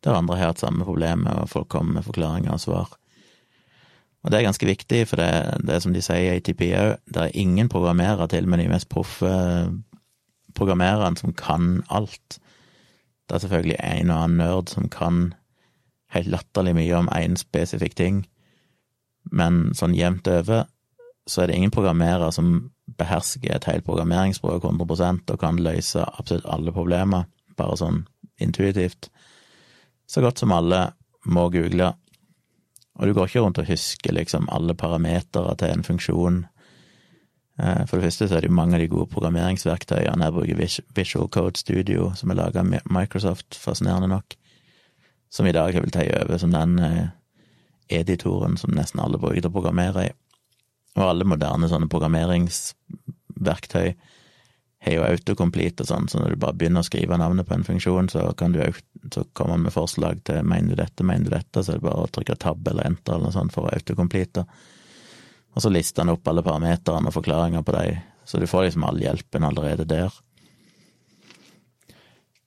der 0.03 0.17
andre 0.17 0.35
har 0.35 0.51
hatt 0.51 0.59
samme 0.59 0.83
problemet, 0.83 1.31
og 1.39 1.51
folk 1.51 1.69
kommer 1.71 1.99
med 1.99 2.03
forklaringer 2.07 2.51
og 2.51 2.59
svar. 2.59 2.95
Og 4.23 4.31
det 4.31 4.39
er 4.39 4.47
ganske 4.47 4.67
viktig, 4.67 5.03
for 5.07 5.19
det, 5.19 5.29
det 5.67 5.75
er 5.75 5.83
som 5.83 5.93
de 5.95 6.01
sier 6.03 6.33
i 6.33 6.39
ATP 6.39 6.63
òg, 6.79 6.97
det 7.07 7.23
er 7.23 7.39
ingen 7.39 7.69
programmerer 7.71 8.27
til 8.31 8.47
med 8.47 8.59
de 8.59 8.69
mest 8.71 8.89
proffe 8.91 9.31
programmererne, 10.55 11.19
som 11.19 11.33
kan 11.35 11.83
alt. 11.89 12.39
Det 13.27 13.35
er 13.35 13.43
selvfølgelig 13.45 13.79
en 13.79 14.11
og 14.11 14.23
annen 14.23 14.43
nerd 14.43 14.71
som 14.71 14.89
kan 14.91 15.33
helt 16.13 16.29
latterlig 16.29 16.75
mye 16.77 16.99
om 16.99 17.09
én 17.15 17.39
spesifikk 17.39 17.95
ting, 17.97 18.23
men 19.31 19.71
sånn 19.77 19.95
jevnt 19.97 20.27
over 20.27 20.65
så 21.29 21.43
er 21.43 21.47
det 21.47 21.55
ingen 21.55 21.71
programmerer 21.71 22.31
som 22.35 22.71
behersker 22.99 23.53
et 23.55 23.67
helt 23.69 23.85
programmeringsspråk 23.87 24.65
100 24.67 25.31
og 25.31 25.39
kan 25.39 25.59
løse 25.61 26.03
absolutt 26.03 26.47
alle 26.51 26.73
problemer, 26.75 27.27
bare 27.57 27.77
sånn 27.79 28.03
intuitivt. 28.43 29.07
Så 30.07 30.21
godt 30.21 30.41
som 30.41 30.51
alle 30.51 30.89
må 31.23 31.47
google, 31.53 31.93
og 32.99 33.07
du 33.07 33.13
går 33.15 33.29
ikke 33.29 33.45
rundt 33.45 33.61
og 33.61 33.69
husker 33.69 34.13
liksom 34.13 34.49
alle 34.53 34.75
parametere 34.77 35.55
til 35.57 35.71
en 35.71 35.87
funksjon. 35.87 36.43
Eh, 37.59 37.85
for 37.87 37.97
det 37.97 38.09
første 38.09 38.27
så 38.27 38.37
er 38.37 38.43
det 38.43 38.51
jo 38.51 38.59
mange 38.59 38.77
av 38.77 38.83
de 38.83 38.91
gode 38.91 39.09
programmeringsverktøyene. 39.13 40.27
Jeg 40.27 40.35
bruker 40.35 40.83
Visual 40.99 41.29
Code 41.29 41.57
Studio, 41.57 42.11
som 42.19 42.29
er 42.29 42.41
laga 42.41 42.61
av 42.61 42.75
Microsoft, 42.91 43.55
fascinerende 43.55 44.11
nok, 44.11 44.35
som 45.31 45.47
i 45.47 45.55
dag 45.55 45.73
har 45.73 45.81
vel 45.81 45.93
tatt 45.93 46.11
over 46.19 46.37
som 46.41 46.53
den 46.53 46.77
eh, 46.83 47.05
editoren 47.89 48.57
som 48.57 48.71
nesten 48.75 48.99
alle 49.03 49.17
bruker 49.21 49.41
til 49.41 49.51
å 49.51 49.55
programmere 49.55 50.07
i. 50.07 50.11
Og 50.93 51.03
alle 51.07 51.25
moderne 51.25 51.69
sånne 51.69 51.89
programmeringsverktøy 51.89 53.93
har 54.83 54.93
jo 54.97 55.05
autocomplete 55.07 55.83
og 55.85 55.89
sånn, 55.89 56.07
så 56.11 56.15
når 56.19 56.29
du 56.33 56.41
bare 56.43 56.57
begynner 56.59 56.81
å 56.83 56.87
skrive 56.87 57.17
navnet 57.17 57.47
på 57.47 57.55
en 57.55 57.67
funksjon, 57.67 58.09
så 58.11 58.19
kan 58.37 58.51
du 58.55 58.59
så 59.13 59.21
kommer 59.35 59.51
man 59.55 59.65
med 59.67 59.75
forslag 59.75 60.15
til 60.27 60.39
'mener 60.43 60.69
du 60.69 60.75
dette', 60.75 61.03
'mener 61.03 61.23
du 61.23 61.29
dette', 61.29 61.63
så 61.63 61.71
er 61.71 61.77
det 61.79 61.87
bare 61.87 62.03
å 62.03 62.11
trykke 62.11 62.39
tab 62.39 62.67
eller 62.67 62.85
enter 62.85 63.13
eller 63.13 63.23
noe 63.23 63.31
sånt 63.31 63.53
for 63.53 63.63
å 63.63 63.73
autocomplete. 63.73 64.45
Og 65.55 65.61
så 65.61 65.69
lister 65.69 66.01
han 66.01 66.09
opp 66.09 66.27
alle 66.27 66.43
parameterne 66.43 67.07
og 67.07 67.13
forklaringer 67.13 67.63
på 67.63 67.71
dem, 67.71 67.97
så 68.25 68.39
du 68.39 68.47
får 68.47 68.63
liksom 68.63 68.83
all 68.83 68.99
hjelpen 68.99 69.43
allerede 69.43 69.85
der. 69.85 70.11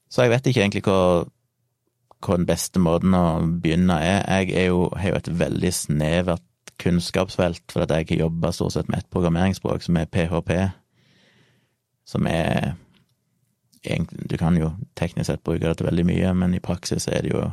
Så 0.08 0.22
jeg 0.22 0.30
vet 0.30 0.46
ikke 0.46 0.64
egentlig 0.64 0.82
hva 0.82 1.26
hva 2.26 2.38
den 2.40 2.48
beste 2.48 2.82
måten 2.82 3.14
å 3.16 3.24
begynne 3.62 3.96
er. 4.02 4.24
Jeg 4.40 4.54
er 4.56 4.68
jo, 4.70 4.88
har 4.96 5.14
jo 5.14 5.20
et 5.20 5.32
veldig 5.40 5.72
snevert 5.74 6.44
kunnskapsfelt, 6.82 7.62
for 7.72 7.84
at 7.84 7.92
jeg 7.94 8.08
har 8.10 8.26
jobba 8.26 8.52
stort 8.52 8.74
sett 8.74 8.90
med 8.92 9.00
et 9.00 9.12
programmeringsspråk 9.12 9.86
som 9.86 9.96
er 9.96 10.10
PHP, 10.12 10.52
som 12.06 12.26
er 12.26 12.74
Du 13.86 14.34
kan 14.36 14.56
jo 14.58 14.72
teknisk 14.98 15.28
sett 15.28 15.44
bruke 15.46 15.62
det 15.62 15.76
til 15.78 15.86
veldig 15.86 16.04
mye, 16.08 16.32
men 16.34 16.54
i 16.54 16.60
praksis 16.60 17.06
er 17.06 17.22
det 17.22 17.30
jo, 17.30 17.44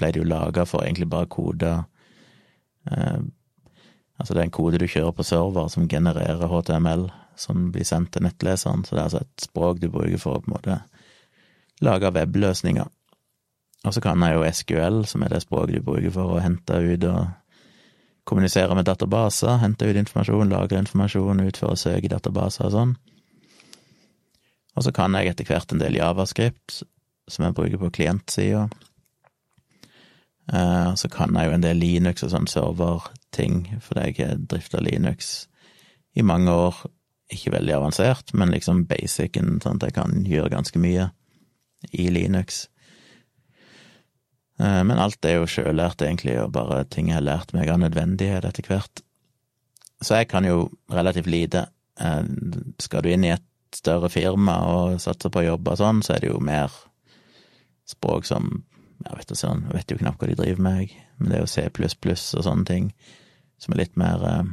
ble 0.00 0.08
det 0.08 0.22
jo 0.22 0.24
laga 0.24 0.64
for 0.64 0.86
egentlig 0.86 1.10
bare 1.12 1.28
koder 1.28 1.82
eh, 2.88 3.20
Altså 4.16 4.32
det 4.32 4.40
er 4.40 4.46
en 4.46 4.54
kode 4.54 4.78
du 4.78 4.86
kjører 4.86 5.12
på 5.12 5.24
server 5.26 5.68
som 5.68 5.88
genererer 5.88 6.48
HTML, 6.48 7.08
som 7.36 7.72
blir 7.74 7.84
sendt 7.84 8.12
til 8.14 8.22
nettleseren, 8.22 8.84
så 8.84 8.94
det 8.94 9.00
er 9.00 9.08
altså 9.08 9.22
et 9.24 9.44
språk 9.44 9.80
du 9.82 9.88
bruker 9.90 10.20
for 10.22 10.38
å 10.38 10.40
på 10.40 10.48
en 10.48 10.54
måte 10.54 10.78
lage 11.82 12.12
webløsninger. 12.14 12.88
Og 13.82 13.94
så 13.94 14.02
kan 14.02 14.22
jeg 14.22 14.36
jo 14.36 14.44
SQL, 14.46 14.98
som 15.10 15.24
er 15.24 15.32
det 15.32 15.42
språket 15.42 15.80
du 15.80 15.86
bruker 15.86 16.12
for 16.14 16.36
å 16.36 16.42
hente 16.42 16.76
ut 16.78 17.06
og 17.10 17.22
kommunisere 18.28 18.76
med 18.78 18.86
databaser, 18.86 19.58
hente 19.58 19.88
ut 19.88 19.98
informasjon, 19.98 20.52
lagre 20.52 20.78
informasjon, 20.78 21.42
utføre 21.48 21.78
søk 21.80 22.06
i 22.06 22.12
databaser 22.12 22.68
og 22.68 22.76
sånn. 22.76 22.94
Og 24.76 24.86
så 24.86 24.92
kan 24.94 25.18
jeg 25.18 25.32
etter 25.32 25.48
hvert 25.50 25.74
en 25.74 25.82
del 25.82 25.98
javascript, 25.98 26.82
som 27.28 27.46
jeg 27.46 27.56
bruker 27.56 27.80
på 27.82 27.90
klientsida. 27.98 28.68
Eh, 30.52 30.94
så 30.94 31.10
kan 31.12 31.34
jeg 31.36 31.48
jo 31.48 31.56
en 31.56 31.64
del 31.64 31.82
Linux 31.82 32.24
og 32.26 32.32
sånn 32.32 32.48
serverting, 32.50 33.64
fordi 33.84 34.08
jeg 34.08 34.18
har 34.20 34.42
drifta 34.50 34.82
Linux 34.82 35.32
i 36.14 36.24
mange 36.26 36.54
år. 36.54 36.84
Ikke 37.32 37.54
veldig 37.54 37.76
avansert, 37.78 38.34
men 38.36 38.52
liksom 38.52 38.84
basicen, 38.88 39.56
sånn 39.64 39.78
at 39.80 39.88
jeg 39.88 39.96
kan 39.96 40.24
gjøre 40.28 40.52
ganske 40.52 40.80
mye 40.82 41.10
i 41.96 42.08
Linux. 42.12 42.66
Eh, 44.60 44.82
men 44.84 45.00
alt 45.00 45.24
er 45.24 45.38
jo 45.38 45.48
sjølært, 45.48 46.02
egentlig, 46.04 46.36
og 46.42 46.52
bare 46.56 46.82
ting 46.90 47.10
jeg 47.10 47.18
har 47.20 47.26
lært 47.26 47.54
meg 47.56 47.70
av 47.72 47.80
nødvendighet 47.82 48.46
etter 48.48 48.68
hvert. 48.68 49.04
Så 50.02 50.18
jeg 50.18 50.28
kan 50.32 50.46
jo 50.46 50.66
relativt 50.92 51.30
lite. 51.30 51.66
Eh, 52.00 52.24
skal 52.82 53.04
du 53.04 53.12
inn 53.12 53.26
i 53.26 53.34
et 53.34 53.46
større 53.72 54.10
firma 54.12 54.58
og 54.68 55.00
satse 55.00 55.30
på 55.32 55.40
å 55.40 55.46
jobbe 55.52 55.72
og 55.72 55.80
sånn, 55.80 56.02
så 56.04 56.16
er 56.16 56.24
det 56.24 56.32
jo 56.32 56.42
mer 56.42 56.74
språk 57.88 58.28
som 58.28 58.64
Jeg 59.02 59.18
vet, 59.18 59.32
sånn, 59.34 59.64
jeg 59.66 59.74
vet 59.74 59.90
jo 59.90 59.96
knapt 59.98 60.20
hva 60.22 60.26
de 60.30 60.34
driver 60.38 60.62
med, 60.62 60.90
men 61.18 61.32
det 61.32 61.34
er 61.34 61.40
jo 61.42 61.48
C 61.50 61.64
og 61.66 62.44
sånne 62.46 62.64
ting, 62.68 62.84
som 63.58 63.74
er 63.74 63.80
litt 63.80 63.96
mer 63.98 64.22
eh, 64.22 64.52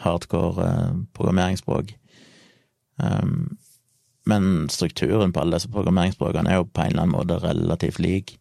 hardcore 0.00 0.68
programmeringsspråk. 1.12 1.92
Men 4.24 4.70
strukturen 4.72 5.34
på 5.36 5.42
alle 5.42 5.58
disse 5.58 5.68
programmeringsspråkene 5.68 6.48
er 6.48 6.62
jo 6.62 6.64
på 6.64 6.80
en 6.80 6.94
eller 6.94 7.04
annen 7.04 7.12
måte 7.12 7.36
relativt 7.44 8.00
lik. 8.00 8.38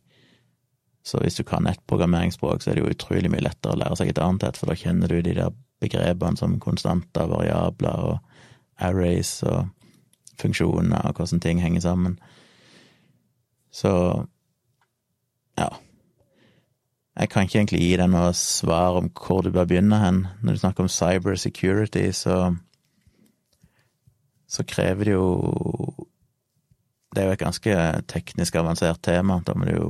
Så 1.03 1.19
hvis 1.19 1.35
du 1.35 1.43
kan 1.43 1.67
et 1.67 1.81
programmeringsspråk, 1.87 2.63
så 2.63 2.71
er 2.71 2.77
det 2.77 2.83
jo 2.85 2.91
utrolig 2.93 3.31
mye 3.31 3.43
lettere 3.43 3.75
å 3.75 3.79
lære 3.81 3.99
seg 3.99 4.13
et 4.13 4.21
annet 4.23 4.45
et, 4.47 4.59
for 4.59 4.71
da 4.71 4.77
kjenner 4.79 5.11
du 5.11 5.19
de 5.21 5.35
der 5.35 5.55
begrepene 5.83 6.39
som 6.39 6.59
konstanter, 6.63 7.27
variabler 7.27 8.05
og 8.07 8.19
arrays 8.79 9.41
og 9.43 9.67
funksjoner 10.39 11.09
og 11.09 11.19
hvordan 11.19 11.43
ting 11.43 11.59
henger 11.61 11.83
sammen. 11.83 12.19
Så 13.73 13.91
ja. 15.59 15.69
Jeg 17.19 17.29
kan 17.29 17.45
ikke 17.45 17.59
egentlig 17.59 17.81
gi 17.83 17.97
deg 17.99 18.09
noe 18.09 18.31
svar 18.37 18.97
om 18.97 19.11
hvor 19.13 19.43
du 19.45 19.51
bør 19.53 19.67
begynne 19.69 19.99
hen. 20.01 20.23
Når 20.41 20.55
du 20.55 20.61
snakker 20.63 20.85
om 20.85 20.89
cyber 20.89 21.35
security, 21.37 22.07
så 22.11 22.55
så 24.53 24.63
krever 24.69 25.03
det 25.03 25.13
jo 25.13 25.27
Det 27.13 27.21
er 27.21 27.27
jo 27.27 27.33
et 27.35 27.39
ganske 27.39 27.73
teknisk 28.09 28.55
avansert 28.57 29.03
tema. 29.05 29.41
Da 29.45 29.53
må 29.53 29.65
du 29.65 29.73
jo 29.75 29.89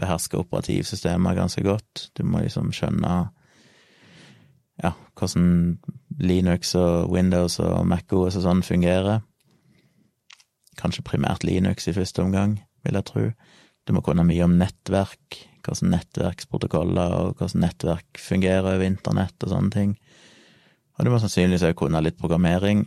beherske 0.00 0.40
operativsystemer 0.40 1.36
ganske 1.38 1.62
godt. 1.66 2.08
Du 2.16 2.24
må 2.26 2.42
liksom 2.44 2.72
skjønne 2.74 3.14
ja, 4.80 4.94
hvordan 5.18 5.78
Linux 6.20 6.74
og 6.78 7.10
Windows 7.12 7.58
og 7.60 7.84
MacOS 7.88 8.38
og 8.40 8.46
sånn 8.46 8.64
fungerer. 8.64 9.20
Kanskje 10.80 11.04
primært 11.04 11.44
Linux 11.44 11.88
i 11.90 11.96
første 11.96 12.24
omgang, 12.24 12.56
vil 12.86 12.96
jeg 12.96 13.08
tro. 13.08 13.26
Du 13.84 13.92
må 13.96 14.02
kunne 14.04 14.24
mye 14.24 14.44
om 14.46 14.56
nettverk, 14.60 15.42
hvordan 15.66 15.92
nettverksprotokoller 15.96 17.16
og 17.18 17.40
hvordan 17.40 17.66
nettverk 17.66 18.20
fungerer 18.20 18.72
over 18.76 18.86
internett 18.86 19.36
og 19.44 19.52
sånne 19.52 19.74
ting. 19.74 19.94
Og 20.96 21.04
du 21.04 21.12
må 21.12 21.20
sannsynligvis 21.20 21.64
også 21.68 21.80
kunne 21.80 22.02
litt 22.04 22.18
programmering. 22.20 22.86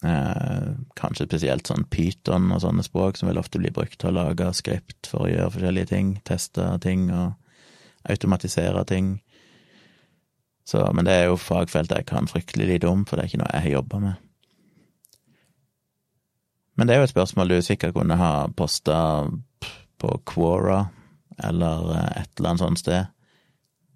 Eh, 0.00 0.68
kanskje 0.96 1.26
spesielt 1.26 1.68
sånn 1.68 1.84
Pyton 1.92 2.48
og 2.54 2.62
sånne 2.62 2.84
språk 2.86 3.18
som 3.20 3.28
vil 3.28 3.40
ofte 3.40 3.60
bli 3.60 3.72
brukt 3.74 3.98
til 4.00 4.08
å 4.08 4.16
lage 4.16 4.46
skript 4.56 5.10
for 5.10 5.26
å 5.26 5.28
gjøre 5.28 5.52
forskjellige 5.56 5.90
ting, 5.92 6.14
teste 6.24 6.64
ting 6.80 7.10
og 7.12 7.34
automatisere 8.08 8.84
ting. 8.88 9.18
Så, 10.64 10.86
men 10.96 11.04
det 11.04 11.18
er 11.18 11.28
jo 11.28 11.36
fagfelt 11.40 11.92
jeg 11.92 12.08
kan 12.08 12.30
fryktelig 12.30 12.70
lite 12.70 12.88
om, 12.88 13.04
for 13.04 13.18
det 13.18 13.26
er 13.26 13.32
ikke 13.32 13.42
noe 13.42 13.52
jeg 13.58 13.74
jobba 13.74 14.00
med. 14.06 14.26
Men 16.80 16.88
det 16.88 16.94
er 16.94 17.02
jo 17.02 17.08
et 17.10 17.12
spørsmål 17.12 17.52
du 17.52 17.58
sikkert 17.60 17.92
kunne 17.92 18.16
ha 18.16 18.32
posta 18.56 18.98
på 20.00 20.16
Quora 20.24 20.86
eller 21.44 21.90
eh, 21.92 22.22
et 22.22 22.38
eller 22.38 22.54
annet 22.54 22.64
sånt 22.64 22.80
sted, 22.80 23.12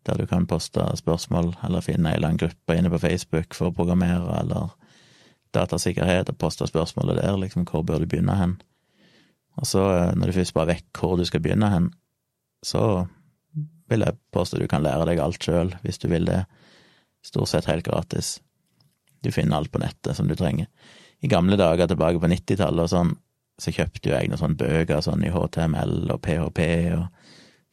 der 0.05 0.21
du 0.21 0.29
kan 0.29 0.45
poste 0.45 0.85
spørsmål, 1.01 1.55
eller 1.64 1.85
finne 1.85 2.11
en 2.11 2.19
eller 2.19 2.35
annen 2.35 2.45
gruppe 2.45 2.77
inne 2.77 2.93
på 2.93 3.01
Facebook 3.01 3.57
for 3.57 3.71
å 3.71 3.77
programmere, 3.77 4.43
eller 4.43 4.75
datasikkerhet 5.55 6.31
og 6.33 6.38
poste 6.40 6.67
spørsmålet 6.69 7.21
der, 7.23 7.37
liksom 7.40 7.67
hvor 7.69 7.85
bør 7.87 8.03
du 8.03 8.09
begynne 8.11 8.37
hen? 8.38 8.57
Og 9.61 9.69
så, 9.71 9.85
eh, 9.97 10.14
når 10.14 10.31
du 10.31 10.38
først 10.38 10.55
bare 10.55 10.73
vet 10.75 10.87
hvor 10.99 11.17
du 11.17 11.25
skal 11.25 11.43
begynne 11.45 11.71
hen, 11.71 11.90
så 12.64 13.07
vil 13.90 14.05
jeg 14.07 14.19
påstå 14.33 14.59
du 14.59 14.69
kan 14.69 14.83
lære 14.83 15.07
deg 15.11 15.21
alt 15.23 15.45
sjøl, 15.45 15.75
hvis 15.85 16.01
du 16.03 16.09
vil 16.09 16.27
det. 16.27 16.45
Stort 17.25 17.49
sett 17.49 17.69
helt 17.69 17.85
gratis. 17.87 18.38
Du 19.25 19.31
finner 19.33 19.57
alt 19.57 19.73
på 19.73 19.81
nettet 19.81 20.17
som 20.17 20.29
du 20.29 20.35
trenger. 20.37 20.67
I 21.25 21.31
gamle 21.33 21.57
dager, 21.57 21.88
tilbake 21.88 22.21
på 22.21 22.29
90-tallet 22.29 22.85
og 22.85 22.90
sånn, 22.93 23.14
så 23.61 23.73
kjøpte 23.73 24.11
jo 24.11 24.17
jeg 24.17 24.29
noen 24.29 24.40
sånne 24.40 24.59
bøker 24.61 25.01
sånn 25.05 25.25
i 25.25 25.33
HTML 25.33 26.11
og 26.12 26.21
PHP 26.25 26.61
og 26.97 27.07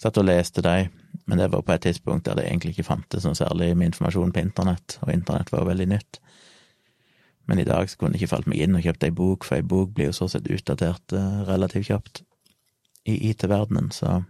satt 0.01 0.19
og 0.21 0.27
leste 0.27 0.63
de, 0.65 0.89
men 1.29 1.41
det 1.41 1.49
var 1.53 1.63
på 1.65 1.73
et 1.73 1.83
tidspunkt 1.85 2.27
der 2.27 2.37
det 2.37 2.45
egentlig 2.47 2.75
ikke 2.75 2.87
fantes 2.87 3.25
noe 3.25 3.37
særlig 3.37 3.71
med 3.75 3.91
informasjon 3.91 4.33
på 4.33 4.43
internett, 4.45 4.97
og 5.01 5.11
internett 5.13 5.51
var 5.53 5.63
jo 5.63 5.71
veldig 5.71 5.87
nytt. 5.91 6.21
Men 7.49 7.59
i 7.59 7.65
dag 7.67 7.89
så 7.89 7.97
kunne 7.97 8.15
jeg 8.15 8.23
ikke 8.23 8.35
falt 8.35 8.49
meg 8.49 8.61
inn 8.63 8.77
og 8.77 8.85
kjøpt 8.85 9.07
ei 9.07 9.13
bok, 9.15 9.45
for 9.47 9.57
ei 9.57 9.65
bok 9.65 9.95
blir 9.95 10.11
jo 10.11 10.17
så 10.17 10.27
sett 10.31 10.49
utdatert 10.51 11.15
uh, 11.17 11.41
relativt 11.47 11.89
kjapt 11.89 12.23
i 13.09 13.17
IT-verdenen, 13.31 13.91
så 13.91 14.21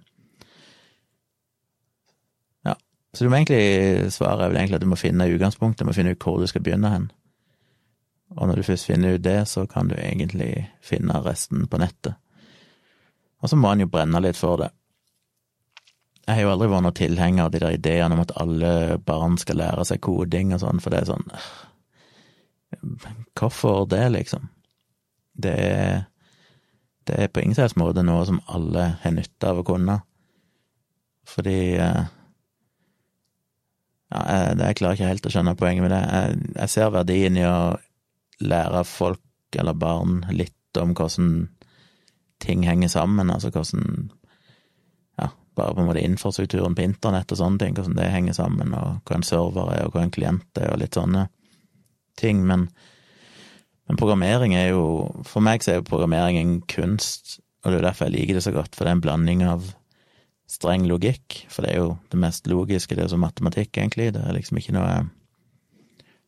Ja. 2.65 2.75
Så 3.13 3.25
du 3.25 3.29
må 3.29 3.35
egentlig 3.41 4.11
svare 4.15 4.45
er 4.45 4.49
vel 4.49 4.57
egentlig 4.57 4.79
at 4.79 4.85
du 4.85 4.91
må 4.91 4.99
finne 4.99 5.27
utgangspunktet, 5.27 5.83
du 5.83 5.89
må 5.89 5.95
finne 5.97 6.15
ut 6.15 6.23
hvor 6.23 6.39
du 6.39 6.47
skal 6.47 6.63
begynne 6.63 6.89
hen. 6.89 7.11
Og 8.37 8.47
når 8.47 8.55
du 8.55 8.63
først 8.63 8.87
finner 8.87 9.15
ut 9.15 9.23
det, 9.23 9.47
så 9.47 9.65
kan 9.67 9.89
du 9.89 9.95
egentlig 9.95 10.69
finne 10.81 11.19
resten 11.25 11.67
på 11.67 11.77
nettet. 11.81 12.15
Og 13.41 13.49
så 13.49 13.57
må 13.57 13.73
en 13.73 13.83
jo 13.83 13.89
brenne 13.91 14.21
litt 14.23 14.39
for 14.39 14.61
det. 14.61 14.69
Jeg 16.27 16.37
har 16.37 16.45
jo 16.45 16.51
aldri 16.53 16.69
vært 16.69 16.85
noen 16.85 16.95
tilhenger 16.95 17.43
av 17.43 17.51
de 17.51 17.59
der 17.59 17.75
ideene 17.75 18.15
om 18.15 18.21
at 18.23 18.31
alle 18.39 18.97
barn 19.03 19.35
skal 19.41 19.57
lære 19.59 19.83
seg 19.89 19.99
koding 20.05 20.53
og 20.55 20.61
sånn, 20.61 20.79
for 20.79 20.93
det 20.93 21.01
er 21.01 21.09
sånn 21.09 21.27
Hvorfor 23.37 23.85
det, 23.89 24.05
liksom? 24.15 24.47
Det 25.33 25.53
er, 25.53 26.03
det 27.07 27.17
er 27.17 27.29
på 27.31 27.43
ingen 27.43 27.57
slags 27.57 27.77
måte 27.79 28.03
noe 28.05 28.25
som 28.27 28.41
alle 28.51 28.91
har 29.03 29.13
nytte 29.15 29.51
av 29.51 29.61
å 29.61 29.67
kunne. 29.67 30.01
Fordi 31.29 31.59
eh, 31.77 32.03
Ja, 34.11 34.21
jeg, 34.27 34.57
jeg 34.59 34.77
klarer 34.81 34.97
ikke 34.97 35.11
helt 35.13 35.27
å 35.27 35.31
skjønne 35.31 35.57
poenget 35.59 35.85
med 35.85 35.93
det. 35.93 36.01
Jeg, 36.01 36.39
jeg 36.57 36.73
ser 36.73 36.89
verdien 36.91 37.37
i 37.39 37.45
å 37.47 37.77
lære 38.43 38.83
folk, 38.87 39.21
eller 39.55 39.77
barn, 39.77 40.21
litt 40.33 40.79
om 40.79 40.95
hvordan 40.97 41.29
ting 42.41 42.65
henger 42.65 42.91
sammen, 42.91 43.29
altså 43.29 43.51
hvordan 43.53 44.09
Ja, 45.19 45.27
bare 45.55 45.75
på 45.75 45.83
en 45.83 45.89
måte 45.89 46.03
infrastrukturen 46.03 46.75
på 46.75 46.83
internett 46.87 47.31
og 47.31 47.37
sånne 47.37 47.61
ting, 47.61 47.75
hvordan 47.77 47.97
det 47.99 48.09
henger 48.11 48.35
sammen, 48.35 48.73
og 48.73 49.03
hva 49.05 49.19
en 49.19 49.27
server 49.27 49.73
er, 49.75 49.85
og 49.85 49.95
hva 49.95 50.05
en 50.05 50.13
klient 50.13 50.59
er, 50.59 50.71
og 50.73 50.81
litt 50.81 50.97
sånne 50.97 51.27
ting, 52.21 52.43
men, 52.47 52.67
men 53.89 53.99
programmering 53.99 54.55
er 54.57 54.71
jo 54.71 54.83
For 55.27 55.43
meg 55.43 55.63
så 55.63 55.73
er 55.73 55.79
jo 55.81 55.87
programmering 55.89 56.39
en 56.39 56.57
kunst, 56.71 57.39
og 57.61 57.71
det 57.71 57.81
er 57.81 57.87
derfor 57.89 58.09
jeg 58.09 58.17
liker 58.17 58.37
det 58.37 58.45
så 58.47 58.53
godt, 58.55 58.75
for 58.75 58.85
det 58.85 58.93
er 58.93 58.99
en 58.99 59.05
blanding 59.05 59.45
av 59.45 59.71
streng 60.51 60.85
logikk, 60.89 61.45
for 61.51 61.63
det 61.63 61.73
er 61.73 61.81
jo 61.81 61.95
det 62.11 62.19
mest 62.19 62.47
logiske, 62.51 62.97
det 62.97 63.05
er 63.05 63.11
som 63.13 63.23
matematikk, 63.23 63.71
egentlig, 63.77 64.11
det 64.15 64.23
er 64.25 64.37
liksom 64.37 64.61
ikke 64.61 64.77
noe 64.77 65.01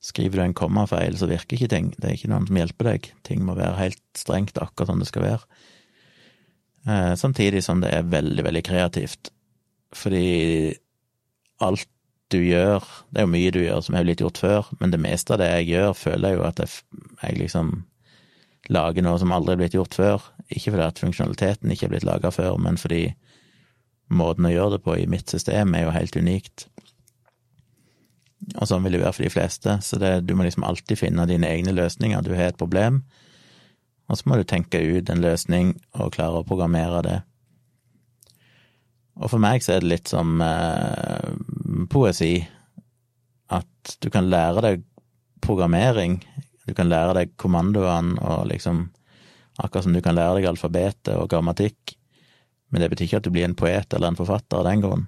Skriver 0.03 0.35
du 0.35 0.43
en 0.43 0.55
kommafeil, 0.57 1.15
så 1.15 1.29
virker 1.29 1.55
ikke 1.55 1.69
ting, 1.71 1.85
det 1.95 2.09
er 2.09 2.17
ikke 2.17 2.27
noen 2.27 2.43
som 2.49 2.57
hjelper 2.59 2.89
deg, 2.89 3.05
ting 3.23 3.45
må 3.47 3.53
være 3.55 3.77
helt 3.77 4.01
strengt 4.19 4.57
akkurat 4.59 4.89
som 4.89 4.99
det 4.99 5.07
skal 5.07 5.23
være. 5.23 5.61
Eh, 6.83 7.13
samtidig 7.15 7.61
som 7.63 7.79
det 7.79 7.93
er 7.95 8.09
veldig, 8.11 8.43
veldig 8.43 8.63
kreativt, 8.67 9.31
fordi 9.95 10.73
alt 11.63 11.87
du 12.33 12.39
gjør 12.41 12.83
Det 13.13 13.21
er 13.21 13.27
jo 13.27 13.31
mye 13.31 13.53
du 13.53 13.61
gjør 13.61 13.81
som 13.85 13.95
har 13.97 14.05
blitt 14.07 14.21
gjort 14.23 14.41
før, 14.41 14.69
men 14.81 14.93
det 14.93 15.01
meste 15.01 15.35
av 15.35 15.41
det 15.41 15.49
jeg 15.51 15.69
gjør, 15.73 15.91
føler 15.97 16.29
jeg 16.29 16.39
jo 16.39 16.45
at 16.49 16.61
jeg, 16.63 17.01
jeg 17.21 17.39
liksom 17.39 17.73
lager 18.73 19.03
noe 19.05 19.19
som 19.19 19.33
aldri 19.35 19.55
er 19.55 19.61
blitt 19.61 19.75
gjort 19.77 19.95
før. 19.97 20.27
Ikke 20.49 20.71
fordi 20.71 20.85
at 20.85 21.01
funksjonaliteten 21.01 21.71
ikke 21.73 21.87
er 21.87 21.93
blitt 21.95 22.07
laga 22.07 22.31
før, 22.33 22.57
men 22.61 22.79
fordi 22.79 23.05
måten 24.13 24.47
å 24.47 24.53
gjøre 24.53 24.77
det 24.77 24.83
på 24.85 24.95
i 24.99 25.09
mitt 25.09 25.31
system 25.31 25.75
er 25.75 25.87
jo 25.87 25.95
helt 25.95 26.15
unikt. 26.19 26.67
Og 28.59 28.67
sånn 28.67 28.83
vil 28.83 28.97
det 28.97 29.03
være 29.03 29.15
for 29.15 29.25
de 29.25 29.33
fleste, 29.33 29.77
så 29.81 29.99
det, 29.99 30.13
du 30.27 30.33
må 30.35 30.45
liksom 30.45 30.65
alltid 30.67 30.99
finne 30.99 31.27
dine 31.29 31.49
egne 31.49 31.75
løsninger. 31.75 32.23
Du 32.23 32.33
har 32.35 32.51
et 32.51 32.59
problem, 32.59 33.03
og 34.11 34.19
så 34.19 34.27
må 34.29 34.39
du 34.39 34.47
tenke 34.47 34.81
ut 34.83 35.09
en 35.09 35.23
løsning 35.23 35.75
og 35.95 36.13
klare 36.15 36.41
å 36.41 36.47
programmere 36.47 37.03
det. 37.05 37.19
Og 39.21 39.29
for 39.29 39.41
meg 39.41 39.63
så 39.63 39.75
er 39.75 39.83
det 39.83 39.91
litt 39.91 40.09
som 40.09 40.41
eh, 40.41 41.33
poesi, 41.91 42.37
at 43.53 43.95
du 44.01 44.09
kan 44.13 44.29
lære 44.31 44.63
deg 44.65 44.83
programmering, 45.43 46.19
du 46.67 46.73
kan 46.75 46.89
lære 46.89 47.17
deg 47.19 47.37
kommandoene 47.41 48.19
og 48.23 48.47
liksom 48.51 48.89
Akkurat 49.61 49.85
som 49.85 49.93
du 49.93 49.99
kan 50.01 50.15
lære 50.17 50.39
deg 50.39 50.47
alfabetet 50.49 51.13
og 51.13 51.27
grammatikk, 51.29 51.91
men 52.73 52.81
det 52.81 52.87
betyr 52.89 53.05
ikke 53.05 53.19
at 53.21 53.27
du 53.27 53.33
blir 53.35 53.45
en 53.45 53.53
poet 53.53 53.93
eller 53.93 54.09
en 54.09 54.17
forfatter 54.17 54.57
av 54.57 54.65
den 54.65 54.81
grunn. 54.81 55.03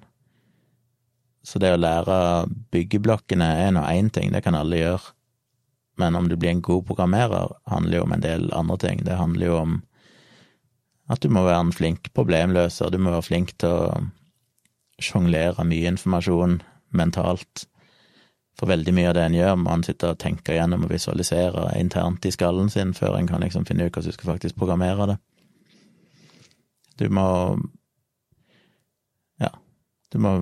Så 1.42 1.58
det 1.58 1.72
å 1.74 1.80
lære 1.80 2.46
byggeblokkene 2.70 3.48
er 3.64 3.72
nå 3.74 3.82
én 3.90 4.10
ting, 4.14 4.30
det 4.30 4.44
kan 4.46 4.54
alle 4.54 4.78
gjøre, 4.78 5.12
men 5.98 6.14
om 6.18 6.28
du 6.30 6.36
blir 6.38 6.52
en 6.52 6.62
god 6.62 6.86
programmerer, 6.86 7.56
handler 7.70 7.98
jo 7.98 8.06
om 8.06 8.14
en 8.14 8.22
del 8.22 8.46
andre 8.54 8.76
ting. 8.82 9.02
Det 9.02 9.18
handler 9.18 9.50
jo 9.50 9.58
om 9.58 9.76
at 11.10 11.22
du 11.22 11.30
må 11.32 11.42
være 11.46 11.64
en 11.66 11.74
flink 11.74 12.10
problemløser, 12.14 12.90
du 12.90 13.02
må 13.02 13.14
være 13.14 13.26
flink 13.26 13.54
til 13.62 13.74
å 13.74 14.04
sjonglere 15.02 15.64
mye 15.66 15.92
informasjon 15.92 16.60
mentalt. 16.96 17.66
For 18.56 18.70
veldig 18.70 18.94
mye 18.96 19.10
av 19.10 19.16
det 19.18 19.24
en 19.26 19.36
gjør, 19.36 19.56
må 19.60 19.72
en 19.74 19.84
sitte 19.84 20.10
og 20.12 20.20
tenke 20.22 20.56
gjennom 20.56 20.86
og 20.86 20.92
visualisere 20.92 21.68
internt 21.76 22.24
i 22.24 22.32
skallen 22.32 22.70
sin 22.72 22.94
før 22.96 23.18
en 23.18 23.28
kan 23.28 23.44
liksom 23.44 23.66
finne 23.68 23.84
ut 23.84 23.92
hvordan 23.92 24.14
du 24.14 24.16
skal 24.16 24.32
faktisk 24.32 24.56
programmere 24.56 25.10
det. 25.12 25.16
Du 26.96 27.08
må 27.12 27.26
Ja, 29.40 29.50
du 30.12 30.18
må, 30.18 30.32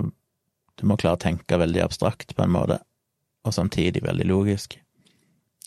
du 0.79 0.85
må 0.87 0.95
klare 0.95 1.19
å 1.19 1.25
tenke 1.25 1.59
veldig 1.59 1.83
abstrakt 1.83 2.31
på 2.35 2.43
en 2.45 2.55
måte, 2.55 2.79
og 3.43 3.53
samtidig 3.53 4.05
veldig 4.05 4.27
logisk. 4.29 4.77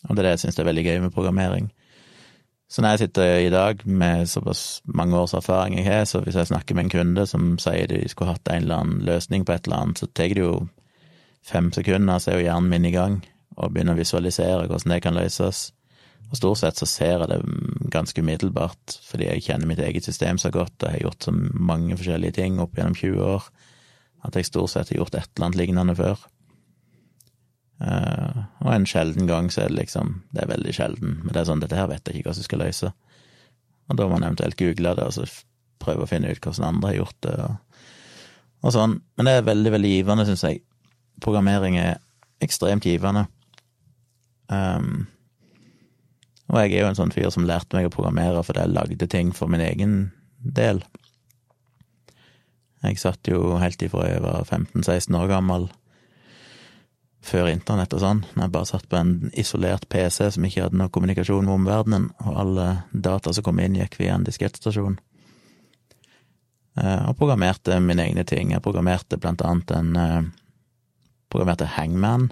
Og 0.07 0.15
det 0.15 0.23
er 0.23 0.25
det 0.25 0.33
jeg 0.37 0.45
syns 0.47 0.59
er 0.59 0.65
veldig 0.65 0.85
gøy 0.87 0.99
med 1.03 1.13
programmering. 1.13 1.69
Så 2.69 2.83
når 2.83 2.93
jeg 2.93 2.99
sitter 2.99 3.39
i 3.41 3.49
dag 3.49 3.81
med 3.85 4.27
såpass 4.29 4.81
mange 4.85 5.17
års 5.17 5.33
erfaring 5.33 5.79
jeg 5.79 5.87
har, 5.87 6.03
så 6.05 6.21
hvis 6.21 6.37
jeg 6.37 6.51
snakker 6.51 6.77
med 6.77 6.85
en 6.85 6.93
kunde 6.93 7.25
som 7.25 7.55
sier 7.61 7.89
de 7.89 8.03
skulle 8.11 8.35
hatt 8.35 8.51
en 8.51 8.61
eller 8.61 8.83
annen 8.83 9.01
løsning 9.07 9.45
på 9.45 9.55
et 9.55 9.65
eller 9.65 9.81
annet, 9.81 10.01
så 10.01 10.05
tar 10.13 10.35
det 10.37 10.43
jo 10.43 10.67
fem 11.45 11.71
sekunder, 11.73 12.21
så 12.21 12.31
er 12.31 12.37
jo 12.37 12.45
hjernen 12.45 12.69
min 12.69 12.85
i 12.85 12.93
gang 12.93 13.19
og 13.57 13.73
begynner 13.73 13.97
å 13.97 13.99
visualisere 13.99 14.67
hvordan 14.69 14.93
det 14.93 15.01
kan 15.03 15.17
løses. 15.17 15.71
Og 16.29 16.37
stort 16.37 16.61
sett 16.61 16.77
så 16.77 16.85
ser 16.85 17.23
jeg 17.23 17.31
det 17.31 17.39
ganske 17.89 18.21
umiddelbart, 18.21 18.99
fordi 19.09 19.31
jeg 19.31 19.47
kjenner 19.47 19.71
mitt 19.71 19.81
eget 19.81 20.05
system 20.05 20.37
så 20.37 20.51
godt 20.53 20.83
og 20.83 20.93
har 20.93 21.01
gjort 21.07 21.25
så 21.25 21.33
mange 21.33 21.97
forskjellige 21.97 22.37
ting 22.37 22.61
opp 22.61 22.77
gjennom 22.77 22.95
20 22.95 23.25
år 23.33 23.49
at 24.27 24.35
jeg 24.35 24.49
stort 24.49 24.73
sett 24.73 24.91
har 24.91 25.01
gjort 25.01 25.15
et 25.15 25.29
eller 25.31 25.47
annet 25.47 25.59
lignende 25.61 25.95
før. 25.97 26.21
Uh, 27.79 28.43
og 28.65 28.73
en 28.73 28.87
sjelden 28.89 29.29
gang 29.29 29.45
så 29.47 29.61
er 29.63 29.69
det 29.69 29.77
liksom 29.77 30.17
Det 30.35 30.41
er 30.43 30.49
veldig 30.49 30.73
sjelden, 30.75 31.13
men 31.23 31.31
det 31.31 31.39
er 31.39 31.45
sånn 31.47 31.61
dette 31.63 31.77
her 31.79 31.87
vet 31.87 32.09
jeg 32.09 32.19
ikke 32.19 32.31
hva 32.31 32.35
som 32.35 32.47
skal 32.47 32.63
løse. 32.65 32.91
Og 33.89 33.97
da 33.97 34.05
må 34.05 34.17
man 34.17 34.27
eventuelt 34.27 34.59
google 34.59 34.95
det, 34.97 35.05
og 35.07 35.15
så 35.15 35.27
prøve 35.79 36.03
å 36.03 36.09
finne 36.09 36.31
ut 36.31 36.43
hvordan 36.43 36.67
andre 36.67 36.91
har 36.91 36.99
gjort 36.99 37.19
det, 37.25 37.35
og, 37.45 37.85
og 38.67 38.75
sånn. 38.75 38.97
Men 39.17 39.29
det 39.29 39.35
er 39.37 39.47
veldig, 39.47 39.71
veldig 39.77 39.93
givende, 39.93 40.27
syns 40.27 40.43
jeg. 40.45 40.61
Programmering 41.23 41.79
er 41.79 41.97
ekstremt 42.43 42.85
givende. 42.87 43.25
Um, 44.51 45.07
og 46.49 46.63
jeg 46.63 46.73
er 46.73 46.83
jo 46.83 46.89
en 46.89 46.97
sånn 46.97 47.13
fyr 47.13 47.29
som 47.33 47.45
lærte 47.45 47.77
meg 47.77 47.87
å 47.87 47.93
programmere 47.93 48.41
fordi 48.45 48.63
jeg 48.63 48.73
lagde 48.73 49.09
ting 49.11 49.29
for 49.37 49.51
min 49.51 49.61
egen 49.61 49.97
del. 50.41 50.81
Jeg 52.83 53.01
satt 53.01 53.27
jo 53.27 53.57
helt 53.59 53.81
ifra 53.83 54.07
jeg 54.07 54.23
var 54.23 54.47
15-16 54.47 55.17
år 55.19 55.29
gammel, 55.29 55.67
før 57.25 57.49
internett 57.51 57.93
og 57.95 58.01
sånn, 58.03 58.23
når 58.33 58.45
jeg 58.45 58.53
bare 58.53 58.69
satt 58.69 58.87
på 58.89 58.97
en 58.99 59.13
isolert 59.37 59.87
PC 59.91 60.29
som 60.35 60.45
ikke 60.47 60.65
hadde 60.65 60.79
noe 60.79 60.91
kommunikasjon 60.93 61.45
med 61.45 61.55
omverdenen, 61.57 62.09
og 62.23 62.37
alle 62.43 62.67
data 62.91 63.33
som 63.35 63.45
kom 63.45 63.59
inn, 63.59 63.77
gikk 63.79 63.99
via 63.99 64.15
en 64.15 64.27
diskettstasjon. 64.27 64.99
Eh, 66.79 67.01
og 67.09 67.17
programmerte 67.19 67.79
mine 67.83 68.05
egne 68.07 68.23
ting. 68.27 68.53
Jeg 68.53 68.63
programmerte 68.63 69.19
blant 69.19 69.43
annet 69.45 69.73
en 69.75 69.95
eh, 69.99 70.21
Programmerte 71.29 71.67
Hangman. 71.75 72.31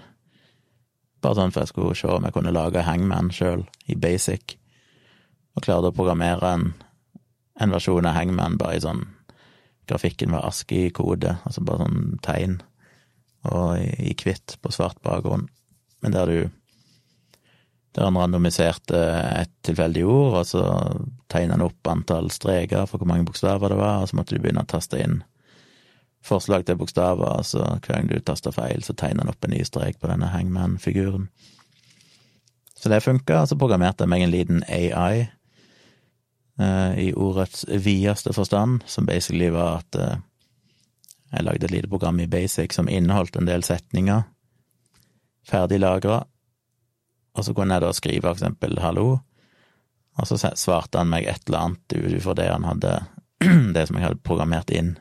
Bare 1.22 1.38
sånn 1.38 1.52
for 1.54 1.62
jeg 1.62 1.70
skulle 1.70 1.98
se 1.98 2.10
om 2.10 2.24
jeg 2.26 2.34
kunne 2.34 2.54
lage 2.56 2.82
Hangman 2.86 3.30
sjøl, 3.34 3.68
i 3.86 3.98
basic. 4.00 4.56
Og 5.54 5.66
klarte 5.66 5.92
å 5.92 5.94
programmere 5.94 6.54
en, 6.56 6.72
en 7.62 7.76
versjon 7.76 8.08
av 8.10 8.18
Hangman 8.18 8.58
bare 8.62 8.80
i 8.80 8.84
sånn 8.84 9.06
Grafikken 9.88 10.34
var 10.36 10.44
ASKI-kode, 10.50 11.38
altså 11.48 11.62
bare 11.64 11.86
sånn 11.86 12.18
tegn, 12.20 12.58
og 13.54 13.78
i 13.80 14.14
hvitt 14.18 14.58
på 14.62 14.72
svart 14.74 15.00
bakgrunn. 15.06 15.48
Men 16.02 16.16
der 16.16 16.26
du 16.26 16.50
Der 17.98 18.04
han 18.04 18.18
randomiserte 18.18 18.98
et 19.42 19.50
tilfeldig 19.66 20.04
ord, 20.06 20.36
og 20.38 20.46
så 20.46 20.62
tegna 21.34 21.56
han 21.56 21.64
opp 21.66 21.88
antall 21.90 22.28
streker 22.30 22.86
for 22.86 23.02
hvor 23.02 23.08
mange 23.10 23.26
bokstaver 23.26 23.74
det 23.74 23.78
var, 23.80 24.04
og 24.04 24.10
så 24.10 24.20
måtte 24.20 24.36
du 24.36 24.42
begynne 24.44 24.62
å 24.62 24.70
taste 24.70 25.00
inn 25.02 25.24
forslag 26.22 26.68
til 26.68 26.78
bokstaver, 26.78 27.40
og 27.40 27.46
så 27.46 27.64
hver 27.64 27.88
gang 27.88 28.12
du 28.12 28.20
tasta 28.20 28.52
feil, 28.54 28.84
så 28.84 28.94
tegna 28.94 29.24
han 29.24 29.32
opp 29.32 29.48
en 29.48 29.56
ny 29.56 29.64
strek 29.66 29.98
på 29.98 30.12
denne 30.12 30.30
hangman-figuren. 30.30 31.26
Så 32.78 32.92
det 32.94 33.02
funka, 33.02 33.42
og 33.42 33.50
så 33.50 33.58
programmerte 33.58 34.06
jeg 34.06 34.14
meg 34.14 34.28
en 34.28 34.36
liten 34.36 34.62
AI 34.70 35.26
Eh, 36.60 37.00
i 37.00 37.14
ordets 37.14 37.66
videste 37.70 38.34
forstand, 38.34 38.82
som 38.90 39.06
basically 39.06 39.50
var 39.54 39.84
at 39.84 39.98
eh, 40.02 40.16
jeg 41.32 41.44
lagde 41.44 41.68
et 41.68 41.74
lite 41.74 41.92
program 41.92 42.20
i 42.24 42.28
Basic 42.28 42.74
som 42.74 42.90
inneholdt 42.90 43.36
en 43.36 43.50
del 43.50 43.64
setninger 43.64 44.26
ferdig 45.48 45.80
lagra, 45.80 46.22
og 47.38 47.46
så 47.46 47.54
kunne 47.56 47.78
jeg 47.78 47.86
da 47.86 47.94
skrive 47.96 48.26
for 48.26 48.36
eksempel 48.36 48.80
'hallo', 48.80 49.20
og 50.18 50.28
så 50.28 50.38
svarte 50.56 50.98
han 50.98 51.10
meg 51.10 51.28
et 51.28 51.44
eller 51.48 51.60
annet 51.60 51.94
ut 51.94 52.14
ifra 52.14 52.34
det 52.34 52.50
han 52.50 52.64
hadde 52.64 53.06
Det 53.74 53.88
som 53.88 53.98
jeg 53.98 54.04
hadde 54.04 54.24
programmert 54.26 54.72
inn. 54.74 54.96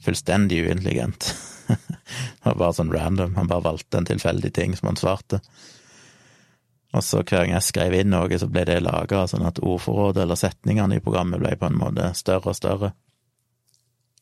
Fullstendig 0.00 0.62
uintelligent. 0.64 1.34
det 1.68 2.44
var 2.44 2.54
bare 2.54 2.72
sånn 2.72 2.92
random. 2.92 3.34
Han 3.36 3.46
bare 3.50 3.66
valgte 3.66 3.98
en 3.98 4.08
tilfeldig 4.08 4.52
ting 4.56 4.76
som 4.76 4.88
han 4.88 4.96
svarte. 4.96 5.42
Og 6.96 7.04
så 7.04 7.20
hver 7.20 7.44
gang 7.44 7.52
jeg 7.52 7.66
skrev 7.66 7.92
inn 7.92 8.08
noe, 8.08 8.38
så 8.40 8.48
ble 8.48 8.64
det 8.64 8.78
laga 8.80 9.26
sånn 9.28 9.44
at 9.44 9.60
ordforrådet 9.60 10.22
eller 10.22 10.40
setningene 10.40 10.96
i 10.96 11.04
programmet 11.04 11.42
ble 11.42 11.52
på 11.60 11.68
en 11.68 11.76
måte 11.76 12.08
større 12.16 12.54
og 12.54 12.56
større. 12.56 12.94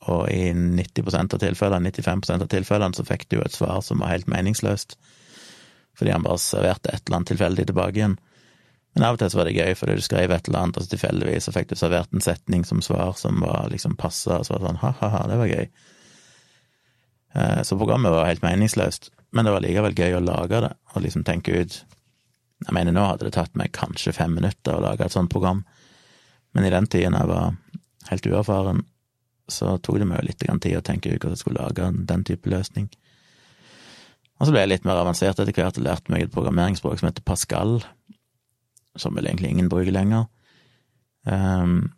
Og 0.05 0.29
i 0.31 0.53
90% 0.53 1.35
av 1.35 1.41
tilfellene, 1.43 1.91
95% 1.91 2.45
av 2.45 2.51
tilfellene, 2.53 2.95
så 2.95 3.05
fikk 3.07 3.29
du 3.29 3.39
jo 3.39 3.47
et 3.47 3.57
svar 3.57 3.81
som 3.83 4.03
var 4.05 4.13
helt 4.13 4.29
meningsløst. 4.31 4.99
Fordi 5.97 6.13
han 6.13 6.27
bare 6.27 6.43
serverte 6.43 6.93
et 6.93 7.07
eller 7.07 7.21
annet 7.21 7.33
tilfeldig 7.33 7.67
tilbake 7.71 7.97
igjen. 7.97 8.19
Men 8.97 9.05
av 9.09 9.17
og 9.17 9.21
til 9.21 9.33
så 9.33 9.41
var 9.41 9.49
det 9.49 9.57
gøy, 9.57 9.75
fordi 9.77 9.97
du 9.97 10.05
skrev 10.05 10.33
et 10.33 10.49
eller 10.49 10.63
annet, 10.63 10.79
og 10.79 10.85
så 10.85 10.93
tilfeldigvis 10.93 11.49
så 11.49 11.53
fikk 11.53 11.69
du 11.73 11.77
servert 11.77 12.15
en 12.17 12.25
setning 12.25 12.65
som 12.65 12.81
svar 12.85 13.17
som 13.21 13.43
var 13.45 13.69
liksom 13.73 13.97
passa, 14.01 14.39
og 14.39 14.47
så 14.47 14.55
var 14.55 14.63
det 14.63 14.71
sånn 14.71 14.81
ha-ha-ha, 14.85 15.21
det 15.29 15.37
var 15.41 15.51
gøy. 15.51 15.67
Eh, 17.37 17.61
så 17.69 17.77
programmet 17.77 18.15
var 18.15 18.29
helt 18.31 18.45
meningsløst, 18.45 19.11
men 19.37 19.45
det 19.45 19.53
var 19.53 19.65
likevel 19.65 19.97
gøy 19.97 20.17
å 20.17 20.25
lage 20.25 20.63
det, 20.65 20.73
og 20.95 21.05
liksom 21.05 21.27
tenke 21.29 21.61
ut 21.61 21.83
jeg 22.65 22.73
mener, 22.73 22.95
nå 22.97 23.03
hadde 23.05 23.27
det 23.29 23.35
tatt 23.37 23.53
meg 23.59 23.75
kanskje 23.77 24.15
fem 24.17 24.33
minutter 24.33 24.79
å 24.79 24.81
lage 24.81 25.05
et 25.05 25.13
sånt 25.13 25.29
program, 25.33 25.61
men 26.57 26.65
i 26.65 26.73
den 26.73 26.89
tiden 26.89 27.17
jeg 27.19 27.29
var 27.29 27.53
helt 28.09 28.29
uerfaren, 28.33 28.81
så 29.49 29.77
tok 29.79 30.01
det 30.03 30.09
meg 30.11 30.23
jo 30.23 30.29
litt 30.29 30.41
tid 30.43 30.79
å 30.79 30.85
tenke 30.85 31.13
ut 31.13 31.21
hvordan 31.21 31.37
jeg 31.37 31.43
skulle 31.43 31.63
lage 31.63 31.91
den 32.11 32.25
type 32.27 32.51
løsning. 32.51 32.89
Og 34.37 34.49
så 34.49 34.53
ble 34.53 34.65
jeg 34.65 34.73
litt 34.75 34.89
mer 34.89 35.01
avansert 35.01 35.39
etter 35.41 35.55
hvert 35.55 35.79
og 35.81 35.87
lærte 35.87 36.13
meg 36.13 36.27
et 36.27 36.33
programmeringsspråk 36.35 37.01
som 37.01 37.09
heter 37.09 37.25
Pascal, 37.25 37.79
som 38.97 39.17
vel 39.17 39.29
egentlig 39.31 39.55
ingen 39.55 39.71
bruker 39.73 39.95
lenger. 39.95 40.27
Um, 41.25 41.95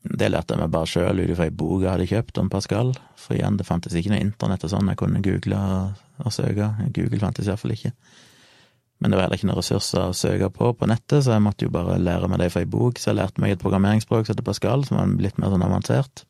det 0.00 0.30
lærte 0.30 0.56
jeg 0.56 0.62
meg 0.62 0.72
bare 0.72 0.88
sjøl 0.88 1.20
ut 1.20 1.30
ifra 1.30 1.46
ei 1.46 1.54
bok 1.54 1.84
jeg 1.84 1.92
hadde 1.92 2.08
kjøpt 2.08 2.40
om 2.40 2.48
Pascal, 2.52 2.94
for 3.20 3.36
igjen, 3.36 3.58
det 3.60 3.68
fantes 3.68 3.94
ikke 3.94 4.14
noe 4.14 4.24
internett 4.24 4.64
og 4.64 4.72
sånn 4.72 4.88
jeg 4.88 4.98
kunne 5.00 5.22
google 5.24 5.60
og, 5.60 6.32
søke. 6.32 6.72
Google 6.96 7.20
fantes 7.20 7.48
iallfall 7.48 7.76
ikke. 7.76 7.92
Men 9.00 9.12
det 9.12 9.16
var 9.16 9.26
heller 9.26 9.40
ikke 9.40 9.48
noen 9.48 9.60
ressurser 9.60 10.10
å 10.10 10.16
søke 10.16 10.50
på 10.52 10.72
på 10.76 10.88
nettet, 10.88 11.22
så 11.24 11.36
jeg 11.36 11.44
måtte 11.44 11.64
jo 11.64 11.72
bare 11.72 12.00
lære 12.00 12.28
meg 12.28 12.42
det 12.42 12.50
fra 12.52 12.64
ei 12.64 12.68
bok. 12.68 13.00
Så 13.00 13.12
jeg 13.12 13.20
lærte 13.20 13.40
meg 13.40 13.54
et 13.54 13.62
programmeringsspråk 13.62 14.26
som 14.26 14.34
heter 14.34 14.48
Pascal, 14.48 14.84
som 14.88 14.98
var 14.98 15.14
litt 15.24 15.40
mer 15.40 15.52
sånn 15.52 15.64
avansert. 15.64 16.24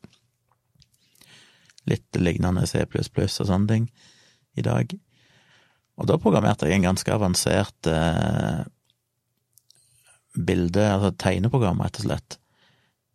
Litt 1.89 2.19
lignende 2.19 2.67
C++ 2.69 2.83
og 2.85 3.47
sånne 3.47 3.67
ting 3.69 3.87
i 4.57 4.65
dag. 4.65 4.91
Og 6.01 6.07
da 6.09 6.17
programmerte 6.21 6.69
jeg 6.69 6.79
en 6.79 6.91
ganske 6.91 7.13
avansert 7.13 7.89
eh, 7.89 8.61
bilde, 10.35 10.85
altså 10.87 11.11
tegneprogram, 11.19 11.81
rett 11.83 11.99
og 12.01 12.07
slett. 12.07 12.37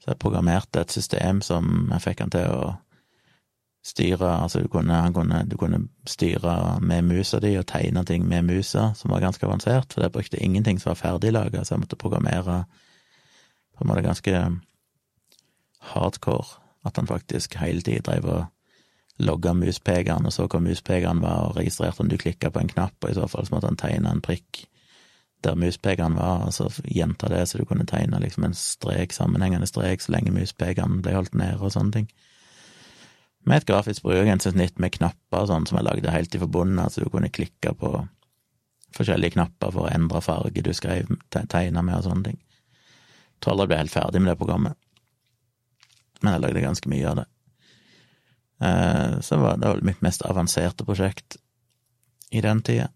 Så 0.02 0.12
jeg 0.12 0.20
programmerte 0.22 0.82
et 0.82 0.92
system 0.94 1.40
som 1.42 1.88
jeg 1.94 2.04
fikk 2.04 2.24
han 2.24 2.34
til 2.34 2.52
å 2.52 2.74
styre 3.86 4.32
Altså, 4.42 4.64
du 4.64 4.68
kunne, 4.68 4.98
kunne, 5.14 5.44
du 5.46 5.56
kunne 5.56 5.84
styre 6.10 6.80
med 6.82 7.06
musa 7.06 7.38
di 7.42 7.52
og 7.58 7.68
tegne 7.70 8.02
ting 8.04 8.26
med 8.26 8.48
musa, 8.48 8.90
som 8.98 9.12
var 9.14 9.22
ganske 9.22 9.46
avansert, 9.46 9.92
for 9.92 10.02
jeg 10.02 10.14
brukte 10.14 10.42
ingenting 10.42 10.80
som 10.82 10.90
var 10.90 10.98
ferdiglaga, 10.98 11.62
så 11.64 11.74
jeg 11.74 11.84
måtte 11.84 11.98
programmere 12.00 12.64
på 13.76 13.84
en 13.84 13.90
måte 13.90 14.02
ganske 14.02 14.42
hardcore. 15.92 16.58
At 16.86 16.96
han 16.96 17.06
faktisk 17.06 17.54
hele 17.58 17.82
tida 17.82 18.02
drev 18.06 18.26
og 18.30 18.44
logga 19.18 19.54
muspekeren, 19.56 20.26
og 20.26 20.32
så 20.34 20.46
hvor 20.46 20.60
muspekeren 20.60 21.22
var, 21.24 21.48
og 21.48 21.56
registrerte 21.56 22.02
om 22.04 22.08
du 22.10 22.18
klikka 22.20 22.50
på 22.52 22.60
en 22.60 22.72
knapp, 22.72 22.96
og 23.02 23.10
i 23.10 23.16
så 23.16 23.28
fall 23.30 23.46
så 23.46 23.54
måtte 23.54 23.70
han 23.70 23.80
tegne 23.80 24.12
en 24.12 24.24
prikk 24.24 24.66
der 25.44 25.56
muspekeren 25.58 26.16
var, 26.16 26.46
og 26.46 26.54
så 26.56 26.66
gjenta 26.84 27.28
det, 27.30 27.44
så 27.48 27.58
du 27.60 27.64
kunne 27.68 27.86
tegne 27.86 28.18
liksom 28.20 28.44
en 28.48 28.56
strek, 28.56 29.12
sammenhengende 29.12 29.68
strek, 29.68 30.02
så 30.02 30.14
lenge 30.16 30.34
muspekeren 30.34 31.02
ble 31.04 31.14
holdt 31.16 31.36
nede, 31.38 31.60
og 31.60 31.74
sånne 31.74 32.00
ting 32.00 32.08
med 33.46 33.62
et 33.62 33.68
grafisk 33.68 34.02
brukergrensesnitt 34.02 34.80
med 34.82 34.96
knapper 34.96 35.44
og 35.44 35.50
sånn 35.50 35.66
som 35.68 35.78
jeg 35.78 35.86
lagde 35.86 36.10
helt 36.10 36.34
i 36.34 36.40
forbundet, 36.42 36.92
så 36.92 37.04
du 37.04 37.10
kunne 37.12 37.30
klikke 37.30 37.76
på 37.78 37.92
forskjellige 38.96 39.36
knapper 39.36 39.70
for 39.70 39.86
å 39.86 39.92
endre 39.92 40.22
farge 40.24 40.64
du 40.64 40.72
skrev, 40.74 41.12
tegna 41.30 41.84
med 41.86 42.00
og 42.00 42.08
sånne 42.08 42.30
ting. 42.30 42.40
Jeg 42.40 43.44
tror 43.44 43.54
aldri 43.54 43.66
jeg 43.66 43.70
ble 43.70 43.80
helt 43.84 43.94
ferdig 43.94 44.22
med 44.22 44.32
det 44.32 44.40
programmet, 44.40 44.78
men 46.22 46.34
jeg 46.34 46.42
lagde 46.42 46.64
ganske 46.64 46.90
mye 46.90 47.06
av 47.12 47.20
det. 47.20 47.26
Eh, 48.60 49.16
var 49.30 49.58
det 49.60 49.68
vel 49.68 49.82
mitt 49.84 50.04
mest 50.04 50.24
avanserte 50.24 50.86
prosjekt 50.88 51.36
i 52.30 52.40
den 52.40 52.62
tida. 52.64 52.88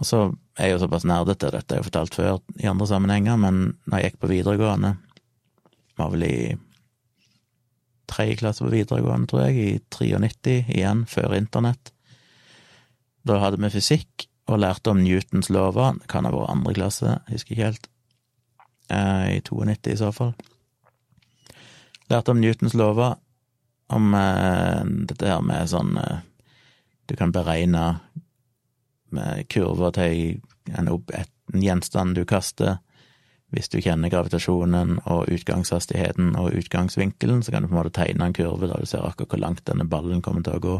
Og 0.00 0.06
så 0.06 0.22
er 0.56 0.70
jeg 0.70 0.76
jo 0.76 0.82
såpass 0.84 1.06
nerdete, 1.08 1.52
dette 1.52 1.74
har 1.74 1.80
jeg 1.80 1.88
fortalt 1.90 2.16
før 2.16 2.40
i 2.60 2.68
andre 2.70 2.88
sammenhenger, 2.88 3.38
men 3.40 3.62
når 3.84 3.96
jeg 3.96 4.10
gikk 4.10 4.20
på 4.22 4.30
videregående, 4.32 4.94
var 6.00 6.12
vel 6.14 6.24
i 6.24 6.36
tredje 8.10 8.40
klasse 8.40 8.64
på 8.64 8.72
videregående, 8.72 9.28
tror 9.30 9.46
jeg, 9.46 9.56
i 9.60 9.80
93, 9.92 10.56
igjen 10.72 11.04
før 11.10 11.36
internett. 11.36 11.92
Da 13.28 13.38
hadde 13.42 13.60
vi 13.60 13.72
fysikk 13.72 14.26
og 14.50 14.62
lærte 14.62 14.92
om 14.92 15.02
Newtons 15.04 15.50
lover. 15.52 15.98
Det 16.00 16.08
kan 16.10 16.26
ha 16.26 16.32
vært 16.34 16.54
andre 16.54 16.74
klasse, 16.78 17.16
jeg 17.28 17.36
husker 17.36 17.54
ikke 17.54 17.68
helt. 17.68 17.90
Eh, 18.90 19.26
I 19.36 19.42
92 19.46 19.92
i 19.92 19.98
så 20.00 20.10
fall. 20.16 20.32
Lærte 22.10 22.32
om 22.32 22.40
Newtons 22.42 22.74
lover, 22.74 23.20
om 23.90 24.14
eh, 24.14 24.82
dette 25.10 25.28
her 25.30 25.42
med 25.44 25.70
sånn 25.70 25.96
eh, 25.98 26.20
Du 27.10 27.16
kan 27.18 27.32
beregne 27.34 27.98
med 29.10 29.48
kurver 29.50 29.90
til 29.96 30.40
en, 30.78 30.86
en 30.86 31.64
gjenstand 31.64 32.14
du 32.14 32.22
kaster 32.28 32.78
hvis 33.50 33.66
du 33.66 33.80
kjenner 33.82 34.12
gravitasjonen 34.12 35.00
og 35.10 35.30
utgangshastigheten 35.34 36.36
og 36.38 36.54
utgangsvinkelen, 36.54 37.42
så 37.42 37.50
kan 37.50 37.64
du 37.64 37.70
på 37.70 37.74
en 37.74 37.80
måte 37.80 37.96
tegne 37.98 38.28
en 38.28 38.36
kurve 38.36 38.68
der 38.70 38.78
du 38.78 38.86
ser 38.86 39.02
akkurat 39.02 39.34
hvor 39.34 39.42
langt 39.42 39.64
denne 39.66 39.88
ballen 39.90 40.22
kommer 40.22 40.44
til 40.46 40.58
å 40.58 40.62
gå. 40.62 40.76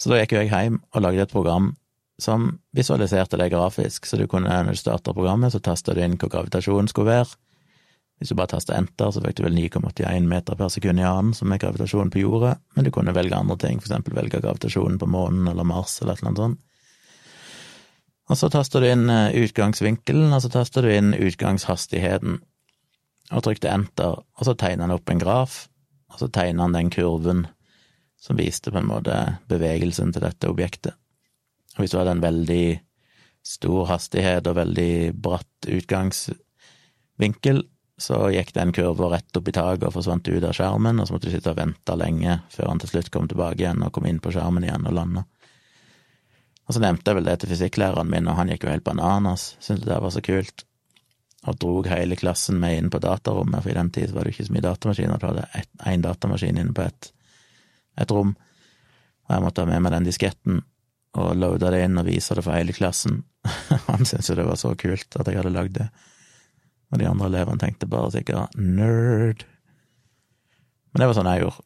Så 0.00 0.10
da 0.10 0.22
gikk 0.22 0.38
jeg 0.38 0.48
hjem 0.48 0.80
og 0.80 1.04
lagde 1.04 1.26
et 1.26 1.34
program 1.34 1.74
som 2.20 2.54
visualiserte 2.74 3.36
det 3.36 3.50
grafisk, 3.52 4.06
så 4.06 4.16
du 4.16 4.26
kunne, 4.30 4.48
når 4.48 4.76
du 4.76 4.80
starta 4.80 5.12
programmet, 5.12 5.52
så 5.52 5.60
tasta 5.60 5.94
du 5.94 6.00
inn 6.00 6.16
hvor 6.16 6.32
gravitasjonen 6.32 6.88
skulle 6.88 7.12
være. 7.12 7.36
Hvis 8.18 8.30
du 8.30 8.36
bare 8.38 8.52
taster 8.54 8.76
enter, 8.78 9.10
så 9.10 9.20
fikk 9.24 9.40
du 9.40 9.42
vel 9.46 9.56
9,81 9.56 10.28
meter 10.30 10.56
per 10.58 10.70
sekund 10.72 11.02
i 11.02 11.06
annen, 11.06 11.34
som 11.34 11.50
er 11.52 11.60
gravitasjonen 11.60 12.12
på 12.14 12.22
jorda, 12.22 12.54
men 12.76 12.86
du 12.86 12.92
kunne 12.94 13.14
velge 13.16 13.36
andre 13.36 13.56
ting, 13.60 13.80
for 13.82 13.90
eksempel 13.90 14.14
velge 14.16 14.40
gravitasjonen 14.44 15.00
på 15.02 15.10
månen 15.10 15.50
eller 15.50 15.66
Mars 15.66 15.98
eller 16.00 16.14
et 16.14 16.22
eller 16.22 16.30
annet 16.30 16.44
sånt. 16.44 16.62
Og 18.30 18.40
så 18.40 18.48
taster 18.48 18.80
du 18.80 18.88
inn 18.88 19.10
eh, 19.12 19.34
utgangsvinkelen, 19.44 20.32
og 20.32 20.40
så 20.44 20.50
taster 20.54 20.86
du 20.86 20.92
inn 20.94 21.12
utgangshastigheten, 21.12 22.38
og 23.34 23.44
trykte 23.44 23.72
enter, 23.72 24.22
og 24.22 24.46
så 24.46 24.54
tegner 24.60 24.86
han 24.86 24.94
opp 24.94 25.10
en 25.10 25.20
graf, 25.20 25.58
og 26.12 26.22
så 26.22 26.30
tegner 26.32 26.64
han 26.64 26.76
den 26.76 26.92
kurven 26.94 27.46
som 28.20 28.38
viste 28.40 28.72
på 28.72 28.80
en 28.80 28.88
måte 28.88 29.18
bevegelsen 29.50 30.14
til 30.14 30.24
dette 30.24 30.48
objektet. 30.48 30.96
Og 31.74 31.82
hvis 31.82 31.92
du 31.92 31.98
hadde 31.98 32.14
en 32.16 32.24
veldig 32.24 32.66
stor 33.44 33.88
hastighet 33.90 34.46
og 34.48 34.56
veldig 34.56 35.12
bratt 35.20 35.68
utgangsvinkel, 35.68 37.64
så 38.00 38.18
gikk 38.34 38.50
den 38.56 38.72
kurva 38.74 39.12
rett 39.12 39.36
opp 39.38 39.48
i 39.48 39.54
taket 39.54 39.86
og 39.86 39.94
forsvant 39.94 40.28
ut 40.28 40.44
av 40.44 40.54
skjermen, 40.56 40.98
og 40.98 41.06
så 41.06 41.14
måtte 41.14 41.30
du 41.30 41.34
sitte 41.34 41.52
og 41.52 41.60
vente 41.60 41.96
lenge 41.98 42.40
før 42.50 42.72
han 42.72 42.82
til 42.82 42.90
slutt 42.90 43.10
kom 43.14 43.28
tilbake 43.30 43.62
igjen 43.62 43.84
og 43.86 43.92
kom 43.94 44.08
inn 44.10 44.18
på 44.22 44.32
skjermen 44.34 44.66
igjen 44.66 44.88
og 44.90 44.96
landa. 44.96 45.24
Og 46.64 46.74
så 46.74 46.80
nevnte 46.82 47.10
jeg 47.10 47.18
vel 47.18 47.28
det 47.28 47.36
til 47.42 47.52
fysikklæreren 47.52 48.10
min, 48.10 48.28
og 48.30 48.38
han 48.38 48.50
gikk 48.50 48.64
jo 48.64 48.72
helt 48.72 48.86
bananas, 48.86 49.52
syntes 49.62 49.86
det 49.86 50.00
var 50.00 50.14
så 50.14 50.22
kult, 50.24 50.64
og 51.44 51.58
drog 51.60 51.88
hele 51.92 52.16
klassen 52.16 52.56
med 52.60 52.78
inn 52.78 52.90
på 52.90 53.02
datarommet, 53.04 53.60
for 53.62 53.70
i 53.70 53.76
den 53.76 53.92
tid 53.94 54.14
var 54.16 54.24
det 54.24 54.32
ikke 54.32 54.48
så 54.48 54.54
mye 54.56 54.64
datamaskiner, 54.64 55.20
du 55.20 55.26
hadde 55.28 55.64
én 55.92 56.04
datamaskin 56.04 56.60
inne 56.62 56.74
på 56.74 56.86
et, 56.86 57.10
et 58.00 58.14
rom, 58.16 58.32
og 59.24 59.36
jeg 59.36 59.44
måtte 59.44 59.62
ha 59.62 59.68
med 59.68 59.84
meg 59.84 59.92
den 59.94 60.08
disketten 60.08 60.64
og 61.14 61.36
loade 61.38 61.70
det 61.70 61.84
inn 61.84 62.00
og 62.00 62.08
vise 62.08 62.34
det 62.34 62.42
for 62.42 62.56
hele 62.56 62.74
klassen. 62.74 63.22
han 63.86 64.02
syntes 64.02 64.32
jo 64.32 64.38
det 64.40 64.48
var 64.48 64.58
så 64.58 64.72
kult 64.78 65.14
at 65.20 65.30
jeg 65.30 65.38
hadde 65.38 65.52
lagd 65.54 65.76
det. 65.78 65.86
Og 66.94 67.00
de 67.02 67.08
andre 67.10 67.26
elevene 67.26 67.58
tenkte 67.58 67.90
bare 67.90 68.12
sikkert 68.14 68.54
'nerd'. 68.54 69.42
Men 70.92 71.02
det 71.02 71.06
var 71.10 71.16
sånn 71.18 71.30
jeg 71.32 71.42
gjorde. 71.42 71.64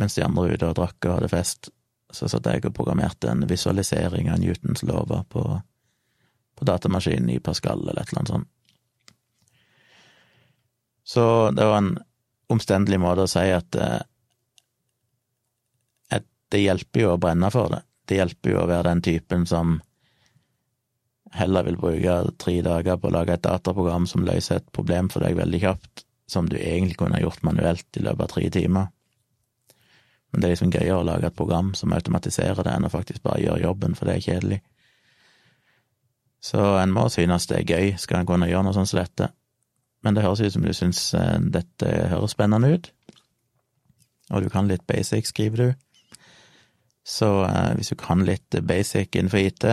Mens 0.00 0.14
de 0.16 0.24
andre 0.24 0.52
ute 0.54 0.68
og 0.70 0.76
drakk 0.78 1.04
og 1.04 1.14
hadde 1.18 1.28
fest, 1.28 1.68
så 2.10 2.28
satt 2.28 2.48
jeg 2.48 2.64
og 2.64 2.74
programmerte 2.76 3.28
en 3.28 3.44
visualisering 3.48 4.30
av 4.32 4.40
Newtons 4.40 4.82
lover 4.82 5.24
på, 5.28 5.42
på 6.56 6.64
datamaskinen 6.64 7.30
i 7.34 7.40
Pascal 7.40 7.82
eller 7.82 8.00
et 8.00 8.08
eller 8.08 8.22
annet 8.22 8.32
sånt. 8.32 8.48
Så 11.04 11.50
det 11.50 11.64
var 11.64 11.76
en 11.78 11.98
omstendelig 12.48 12.98
måte 12.98 13.26
å 13.26 13.30
si 13.30 13.44
at, 13.52 13.76
eh, 13.76 14.00
at 16.16 16.24
det 16.50 16.64
hjelper 16.64 17.04
jo 17.04 17.12
å 17.12 17.20
brenne 17.20 17.50
for 17.52 17.70
det. 17.70 17.82
Det 18.08 18.18
hjelper 18.20 18.50
jo 18.54 18.62
å 18.62 18.70
være 18.70 18.88
den 18.88 19.04
typen 19.04 19.46
som 19.46 19.80
heller 21.36 21.66
vil 21.66 21.78
bruke 21.80 22.16
tre 22.40 22.58
dager 22.64 22.98
på 23.00 23.10
å 23.10 23.14
lage 23.14 23.36
et 23.36 23.44
dataprogram 23.44 24.08
som 24.08 24.24
løser 24.26 24.60
et 24.60 24.68
problem 24.76 25.10
for 25.12 25.24
deg 25.24 25.38
veldig 25.38 25.62
kjapt, 25.62 26.04
som 26.30 26.48
du 26.50 26.56
egentlig 26.58 26.98
kunne 27.00 27.20
gjort 27.22 27.44
manuelt 27.46 27.98
i 27.98 28.04
løpet 28.04 28.24
av 28.26 28.32
tre 28.32 28.48
timer. 28.50 28.88
Men 30.32 30.42
det 30.42 30.48
er 30.48 30.54
liksom 30.56 30.72
gøyere 30.74 31.00
å 31.00 31.06
lage 31.06 31.30
et 31.30 31.36
program 31.38 31.72
som 31.78 31.94
automatiserer 31.96 32.60
det, 32.66 32.72
enn 32.72 32.88
å 32.88 32.92
faktisk 32.92 33.22
bare 33.24 33.44
gjøre 33.44 33.62
jobben, 33.62 33.94
for 33.96 34.08
det 34.08 34.16
er 34.16 34.26
kjedelig. 34.26 34.60
Så 36.42 36.60
en 36.80 36.92
må 36.94 37.06
synes 37.10 37.48
det 37.50 37.62
er 37.62 37.70
gøy, 37.70 37.94
skal 38.00 38.20
en 38.20 38.28
kunne 38.28 38.48
gjøre 38.50 38.66
noe 38.66 38.76
sånt 38.76 38.90
som 38.90 39.00
dette. 39.00 39.30
Men 40.04 40.14
det 40.14 40.26
høres 40.26 40.42
ut 40.44 40.52
som 40.54 40.66
du 40.66 40.74
syns 40.76 41.00
eh, 41.18 41.38
dette 41.40 41.88
høres 42.12 42.36
spennende 42.36 42.74
ut, 42.74 42.90
og 44.34 44.42
du 44.42 44.50
kan 44.50 44.68
litt 44.68 44.84
basic, 44.86 45.28
skriver 45.30 45.62
du. 45.62 45.68
Så 47.06 47.30
eh, 47.46 47.72
hvis 47.78 47.92
du 47.94 47.96
kan 47.98 48.24
litt 48.26 48.58
basic 48.66 49.14
innenfor 49.14 49.42
IT, 49.42 49.66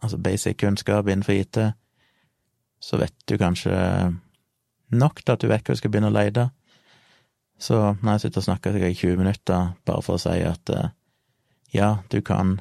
altså 0.00 0.18
basic 0.18 0.58
kunnskap 0.60 1.08
innenfor 1.08 1.32
IT, 1.32 1.58
så 2.80 2.96
vet 3.00 3.14
du 3.28 3.36
kanskje 3.38 3.76
nok 4.90 5.22
til 5.22 5.32
at 5.32 5.42
du 5.42 5.48
vet 5.50 5.62
hva 5.66 5.76
du 5.76 5.80
skal 5.80 5.92
begynne 5.92 6.10
å 6.10 6.16
lete. 6.16 6.48
Så 7.60 7.76
når 8.00 8.16
jeg 8.16 8.24
sitter 8.24 8.40
og 8.40 8.46
snakker 8.48 8.74
sikkert 8.74 8.94
i 8.96 9.00
20 9.02 9.20
minutter 9.20 9.72
bare 9.86 10.02
for 10.02 10.16
å 10.16 10.22
si 10.22 10.40
at 10.48 10.72
eh, 10.72 10.92
ja, 11.76 11.90
du 12.08 12.22
kan 12.24 12.56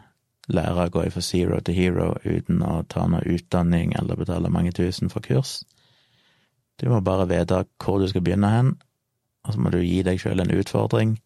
lære 0.50 0.88
å 0.88 0.92
gå 0.94 1.06
fra 1.14 1.24
zero 1.24 1.60
til 1.64 1.78
hero 1.78 2.10
uten 2.26 2.62
å 2.66 2.82
ta 2.90 3.06
noe 3.08 3.24
utdanning 3.30 3.94
eller 3.98 4.20
betale 4.20 4.52
mange 4.52 4.74
tusen 4.76 5.12
for 5.14 5.24
kurs. 5.26 5.62
Du 6.80 6.90
må 6.92 7.00
bare 7.06 7.28
vite 7.30 7.64
hvor 7.82 8.00
du 8.00 8.08
skal 8.10 8.24
begynne 8.26 8.52
hen, 8.52 8.76
og 9.46 9.56
så 9.56 9.62
må 9.62 9.72
du 9.72 9.80
gi 9.82 10.02
deg 10.04 10.20
sjøl 10.22 10.44
en 10.44 10.54
utfordring, 10.54 11.18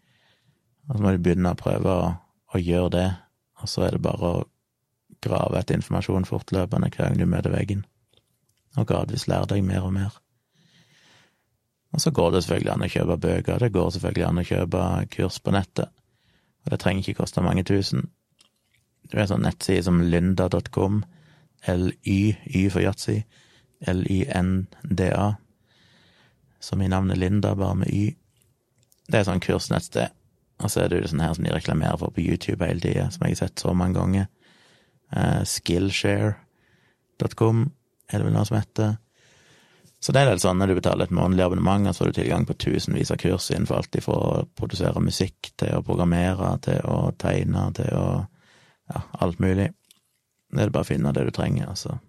og 0.87 0.97
så 0.97 1.03
må 1.03 1.13
du 1.13 1.21
begynne 1.23 1.53
å 1.53 1.59
prøve 1.59 1.93
å, 1.93 2.07
å 2.53 2.61
gjøre 2.61 2.93
det, 2.93 3.09
og 3.61 3.69
så 3.69 3.87
er 3.87 3.95
det 3.95 4.03
bare 4.05 4.29
å 4.29 4.43
grave 5.23 5.59
etter 5.59 5.77
informasjon 5.79 6.27
fortløpende 6.29 6.91
hver 6.91 7.09
gang 7.09 7.19
du 7.19 7.25
møter 7.29 7.53
veggen, 7.53 7.85
og 8.77 8.87
gradvis 8.89 9.27
lære 9.31 9.53
deg 9.53 9.63
mer 9.65 9.87
og 9.87 9.93
mer. 9.95 10.19
Og 11.93 12.01
så 12.01 12.11
går 12.11 12.31
det 12.33 12.43
selvfølgelig 12.43 12.73
an 12.73 12.85
å 12.85 12.91
kjøpe 12.95 13.19
bøker, 13.27 13.61
det 13.61 13.73
går 13.73 13.91
selvfølgelig 13.95 14.27
an 14.27 14.41
å 14.41 14.47
kjøpe 14.49 14.83
kurs 15.13 15.39
på 15.39 15.53
nettet, 15.53 15.93
og 16.63 16.73
det 16.73 16.79
trenger 16.81 17.03
ikke 17.03 17.21
koste 17.21 17.43
mange 17.45 17.65
tusen. 17.67 18.07
Du 19.11 19.17
er 19.17 19.25
en 19.25 19.33
sånn 19.35 19.45
nettside 19.45 19.85
som 19.85 20.01
lynda.com, 20.01 21.03
L-Y, 21.69 22.19
Y 22.49 22.65
for 22.73 22.83
yatzy, 22.83 23.21
L-Y-N-D-A, 23.87 25.27
som 26.63 26.81
i 26.81 26.87
navnet 26.87 27.17
Linda, 27.17 27.55
bare 27.55 27.75
med 27.75 27.89
Y. 27.91 28.15
Det 29.11 29.19
er 29.19 29.27
sånn 29.27 29.43
kursnettsted, 29.43 30.15
og 30.63 30.71
så 30.71 30.83
er 30.83 30.91
det 30.91 31.01
jo 31.01 31.09
sånn 31.11 31.23
her 31.23 31.33
som 31.35 31.43
de 31.43 31.51
reklamerer 31.51 31.99
for 31.99 32.15
på 32.15 32.23
YouTube 32.23 32.63
hele 32.63 32.79
tida, 32.83 33.09
som 33.11 33.25
jeg 33.27 33.35
har 33.35 33.41
sett 33.43 33.63
så 33.63 33.73
mange 33.75 33.99
ganger. 33.99 34.29
Uh, 35.13 35.43
Skillshare.com 35.45 37.63
er 38.09 38.19
det 38.19 38.27
vel 38.27 38.35
noe 38.35 38.45
som 38.49 38.57
heter. 38.57 38.97
Så 40.03 40.11
det 40.11 40.19
er 40.19 40.33
litt 40.33 40.43
sånn 40.43 40.59
når 40.59 40.73
du 40.73 40.79
betaler 40.81 41.07
et 41.07 41.15
månedlig 41.15 41.45
abonnement, 41.45 41.87
så 41.95 42.03
har 42.03 42.11
du 42.11 42.17
tilgang 42.17 42.43
på 42.45 42.57
tusenvis 42.59 43.13
av 43.13 43.21
kurs 43.21 43.47
innenfor 43.53 43.79
alt 43.79 43.95
fra 44.03 44.17
å 44.19 44.43
produsere 44.59 44.99
musikk 44.99 45.53
til 45.61 45.77
å 45.77 45.85
programmere, 45.85 46.57
til 46.65 46.81
å 46.83 47.13
tegne, 47.15 47.69
til 47.77 47.91
å 47.95 48.07
ja, 48.91 49.05
alt 49.23 49.39
mulig. 49.39 49.69
Det 50.51 50.59
er 50.59 50.67
det 50.67 50.75
bare 50.75 50.83
å 50.83 50.91
finne 50.91 51.15
det 51.15 51.23
du 51.29 51.31
trenger, 51.31 51.71
altså. 51.71 52.01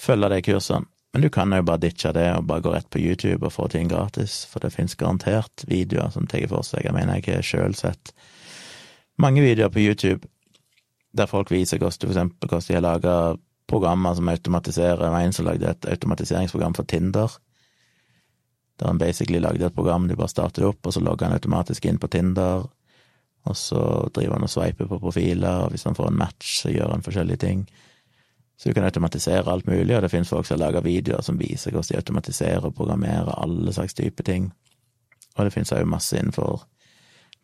Følge 0.00 0.32
de 0.32 0.42
kursene. 0.42 0.88
Men 1.12 1.22
du 1.22 1.30
kan 1.34 1.50
jo 1.50 1.62
bare 1.66 1.82
ditche 1.82 2.12
det 2.14 2.28
og 2.36 2.46
bare 2.46 2.62
gå 2.62 2.72
rett 2.74 2.90
på 2.90 3.00
YouTube 3.02 3.46
og 3.46 3.54
få 3.54 3.66
ting 3.70 3.88
gratis, 3.90 4.44
for 4.46 4.62
det 4.62 4.72
finnes 4.74 4.94
garantert 4.98 5.64
videoer 5.66 6.12
som 6.14 6.28
tar 6.30 6.46
for 6.50 6.66
seg. 6.66 6.86
Jeg 6.86 6.94
mener, 6.94 7.18
jeg 7.18 7.40
har 7.40 7.46
sjøl 7.46 7.74
sett 7.74 8.12
mange 9.18 9.42
videoer 9.42 9.72
på 9.74 9.82
YouTube 9.82 10.30
der 11.16 11.26
folk 11.26 11.50
viser 11.50 11.78
hvordan, 11.78 12.32
de 12.40 12.74
har 12.74 12.84
laga 12.84 13.36
programmer 13.70 14.14
som 14.14 14.28
automatiserer. 14.28 14.98
Det 14.98 15.10
var 15.10 15.20
en 15.20 15.32
som 15.32 15.46
lagde 15.46 15.70
et 15.70 15.86
automatiseringsprogram 15.86 16.74
for 16.74 16.82
Tinder. 16.82 17.30
Der 18.80 18.86
han 18.86 18.98
basically 18.98 19.38
lagde 19.38 19.66
et 19.66 19.74
program, 19.74 20.08
du 20.08 20.16
bare 20.16 20.28
starter 20.28 20.62
det 20.62 20.68
opp, 20.68 20.86
og 20.86 20.92
så 20.92 21.00
logger 21.00 21.26
han 21.26 21.36
automatisk 21.36 21.86
inn 21.86 21.98
på 21.98 22.08
Tinder. 22.08 22.66
Og 23.48 23.56
så 23.56 24.08
driver 24.14 24.38
han 24.38 24.46
og 24.46 24.52
sveiper 24.52 24.88
på 24.88 24.98
profiler, 24.98 25.64
og 25.64 25.70
hvis 25.70 25.84
han 25.88 25.94
får 25.94 26.10
en 26.10 26.18
match, 26.18 26.60
så 26.62 26.72
gjør 26.72 26.92
han 26.92 27.04
forskjellige 27.04 27.42
ting. 27.44 27.68
Så 28.60 28.68
du 28.68 28.74
kan 28.74 28.84
automatisere 28.84 29.48
alt 29.52 29.66
mulig, 29.66 29.96
og 29.96 30.02
det 30.02 30.10
finnes 30.12 30.28
folk 30.28 30.46
som 30.46 30.58
har 30.58 30.66
laga 30.66 30.82
videoer 30.84 31.22
som 31.24 31.38
viser 31.40 31.72
hvordan 31.72 31.94
de 31.94 31.96
automatiserer 32.02 32.66
og 32.68 32.74
programmerer 32.76 33.38
alle 33.40 33.72
slags 33.72 33.94
type 33.94 34.22
ting. 34.22 34.50
Og 35.36 35.46
det 35.46 35.54
finnes 35.54 35.72
òg 35.72 35.88
masse 35.88 36.18
innenfor 36.18 36.66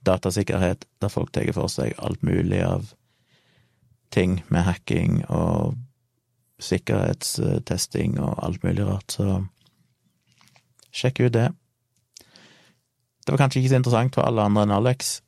datasikkerhet, 0.07 0.85
der 1.01 1.09
folk 1.09 1.33
tar 1.33 1.49
for 1.57 1.73
seg 1.73 1.97
alt 1.99 2.23
mulig 2.23 2.61
av 2.62 2.93
ting 4.15 4.41
med 4.53 4.67
hacking 4.67 5.21
og 5.33 5.77
sikkerhetstesting 6.63 8.17
og 8.23 8.39
alt 8.45 8.65
mulig 8.65 8.87
rart, 8.87 9.13
så 9.13 9.43
sjekk 10.97 11.27
ut 11.27 11.35
det. 11.37 11.51
Det 13.27 13.35
var 13.35 13.43
kanskje 13.43 13.61
ikke 13.61 13.75
så 13.75 13.81
interessant 13.81 14.17
for 14.17 14.25
alle 14.25 14.45
andre 14.47 14.65
enn 14.65 14.75
Alex, 14.77 15.19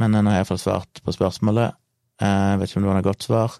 men 0.00 0.16
nå 0.16 0.24
har 0.30 0.40
iallfall 0.40 0.60
svart 0.60 1.02
på 1.04 1.14
spørsmålet. 1.14 1.76
Jeg 2.20 2.58
vet 2.58 2.70
ikke 2.70 2.80
om 2.80 2.86
det 2.86 2.90
var 2.90 2.98
noe 2.98 3.06
godt 3.06 3.26
svar. 3.26 3.56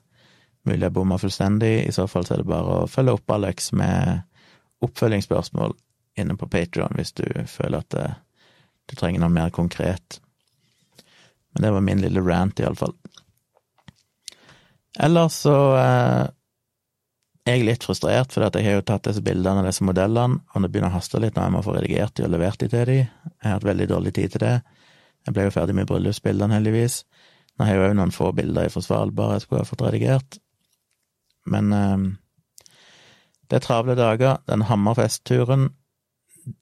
Mulig 0.67 0.83
jeg 0.83 0.95
bomma 0.97 1.19
fullstendig. 1.21 1.75
I 1.87 1.93
så 1.95 2.07
fall 2.11 2.27
så 2.27 2.35
er 2.35 2.43
det 2.43 2.51
bare 2.51 2.81
å 2.81 2.91
følge 2.91 3.15
opp 3.17 3.35
Alex 3.37 3.71
med 3.77 4.25
oppfølgingsspørsmål 4.85 5.77
inne 6.21 6.37
på 6.41 6.49
Patrion 6.49 6.97
hvis 6.97 7.13
du 7.17 7.27
føler 7.49 7.85
at 7.85 7.93
det, 7.93 8.07
du 8.89 8.97
trenger 8.97 9.23
noe 9.23 9.33
mer 9.33 9.53
konkret. 9.55 10.21
Men 11.53 11.65
det 11.65 11.73
var 11.73 11.85
min 11.85 12.03
lille 12.03 12.23
rant, 12.25 12.61
iallfall. 12.61 12.95
Ellers 15.03 15.37
så 15.45 15.55
eh, 15.77 16.25
er 17.47 17.59
jeg 17.59 17.67
litt 17.69 17.85
frustrert, 17.87 18.33
for 18.33 18.47
jeg 18.47 18.67
har 18.67 18.79
jo 18.79 18.87
tatt 18.87 19.07
disse 19.07 19.23
bildene 19.25 19.63
og 19.63 19.69
disse 19.69 19.85
modellene, 19.87 20.41
og 20.53 20.65
det 20.65 20.71
begynner 20.73 20.91
å 20.91 20.97
haste 20.97 21.21
litt 21.23 21.37
når 21.37 21.47
jeg 21.47 21.55
må 21.55 21.63
få 21.67 21.77
redigert 21.77 22.17
de 22.17 22.27
og 22.27 22.33
levert 22.33 22.61
de 22.63 22.71
til 22.73 22.89
de. 22.89 22.99
Jeg 23.05 23.45
har 23.45 23.59
hatt 23.59 23.69
veldig 23.69 23.89
dårlig 23.93 24.15
tid 24.17 24.35
til 24.35 24.45
det. 24.47 24.57
Jeg 25.27 25.37
ble 25.37 25.47
jo 25.47 25.55
ferdig 25.55 25.77
med 25.77 25.89
bryllupsbildene, 25.91 26.59
heldigvis. 26.59 27.01
Nå 27.57 27.67
har 27.67 27.77
jeg 27.77 27.91
jo 27.91 27.99
noen 28.01 28.15
få 28.15 28.31
bilder 28.37 28.69
fra 28.73 28.83
Svalbard 28.85 29.37
jeg 29.37 29.47
skulle 29.47 29.63
ha 29.63 29.69
fått 29.69 29.85
redigert. 29.87 30.39
Men 31.51 31.73
eh, 31.77 32.07
det 33.47 33.61
er 33.61 33.67
travle 33.67 33.97
dager. 33.99 34.41
Den 34.51 34.67
Hammerfest-turen 34.67 35.71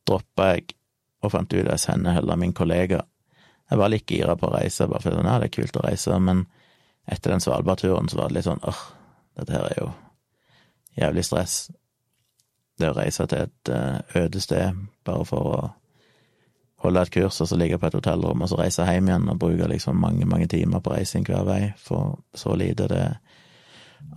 droppa 0.09 0.55
jeg, 0.55 0.77
og 1.25 1.33
fant 1.33 1.53
ut 1.53 1.63
at 1.63 1.75
jeg 1.77 1.85
sender 1.87 2.17
heller 2.19 2.41
min 2.41 2.53
kollega. 2.57 3.03
Jeg 3.71 3.81
var 3.81 3.93
litt 3.93 4.11
gira 4.11 4.37
på 4.37 4.51
å 4.51 4.57
reise, 4.59 4.89
bare 4.91 5.01
fordi 5.01 5.25
det 5.25 5.35
er 5.49 5.55
kult 5.55 5.81
å 5.81 5.87
reise, 5.87 6.19
men 6.21 6.45
etter 7.07 7.35
den 7.35 7.43
Svalbard-turen 7.45 8.09
så 8.09 8.19
var 8.19 8.31
det 8.31 8.39
litt 8.39 8.49
sånn 8.49 8.63
åh, 8.65 8.83
dette 9.39 9.55
her 9.55 9.69
er 9.69 9.81
jo 9.81 9.89
jævlig 10.99 11.25
stress. 11.27 11.57
Det 12.79 12.91
å 12.91 12.97
reise 12.97 13.27
til 13.31 13.47
et 13.47 13.71
uh, 13.71 14.01
øde 14.19 14.41
sted 14.43 14.79
bare 15.07 15.27
for 15.29 15.51
å 15.51 15.59
holde 16.85 17.05
et 17.05 17.13
kurs, 17.15 17.41
og 17.41 17.49
så 17.49 17.57
ligge 17.59 17.79
på 17.81 17.89
et 17.89 17.97
hotellrom, 17.97 18.43
og 18.45 18.51
så 18.51 18.59
reise 18.61 18.85
hjem 18.89 19.09
igjen 19.09 19.31
og 19.33 19.39
bruke 19.41 19.69
liksom 19.71 20.01
mange, 20.01 20.27
mange 20.29 20.49
timer 20.53 20.83
på 20.85 20.93
reising 20.93 21.25
hver 21.29 21.47
vei 21.49 21.61
for 21.81 22.19
så 22.37 22.57
lite, 22.59 22.89
det 22.91 23.05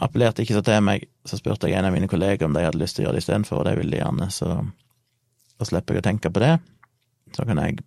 appellerte 0.03 0.43
ikke 0.43 0.57
så 0.57 0.63
til 0.67 0.81
meg. 0.83 1.05
Så 1.27 1.39
spurte 1.39 1.69
jeg 1.69 1.79
en 1.79 1.87
av 1.87 1.95
mine 1.95 2.09
kolleger 2.11 2.47
om 2.47 2.55
de 2.55 2.65
hadde 2.65 2.81
lyst 2.81 2.97
til 2.97 3.05
å 3.05 3.07
gjøre 3.07 3.19
det 3.19 3.23
istedenfor, 3.23 3.61
og 3.61 3.69
det 3.69 3.77
ville 3.79 3.95
de 3.95 4.01
gjerne, 4.01 4.29
så 4.33 4.51
da 5.57 5.69
slipper 5.69 5.97
jeg 5.97 6.03
å 6.03 6.07
tenke 6.09 6.33
på 6.33 6.43
det. 6.43 6.57
Så 7.35 7.47
kan 7.47 7.61
jeg 7.61 7.79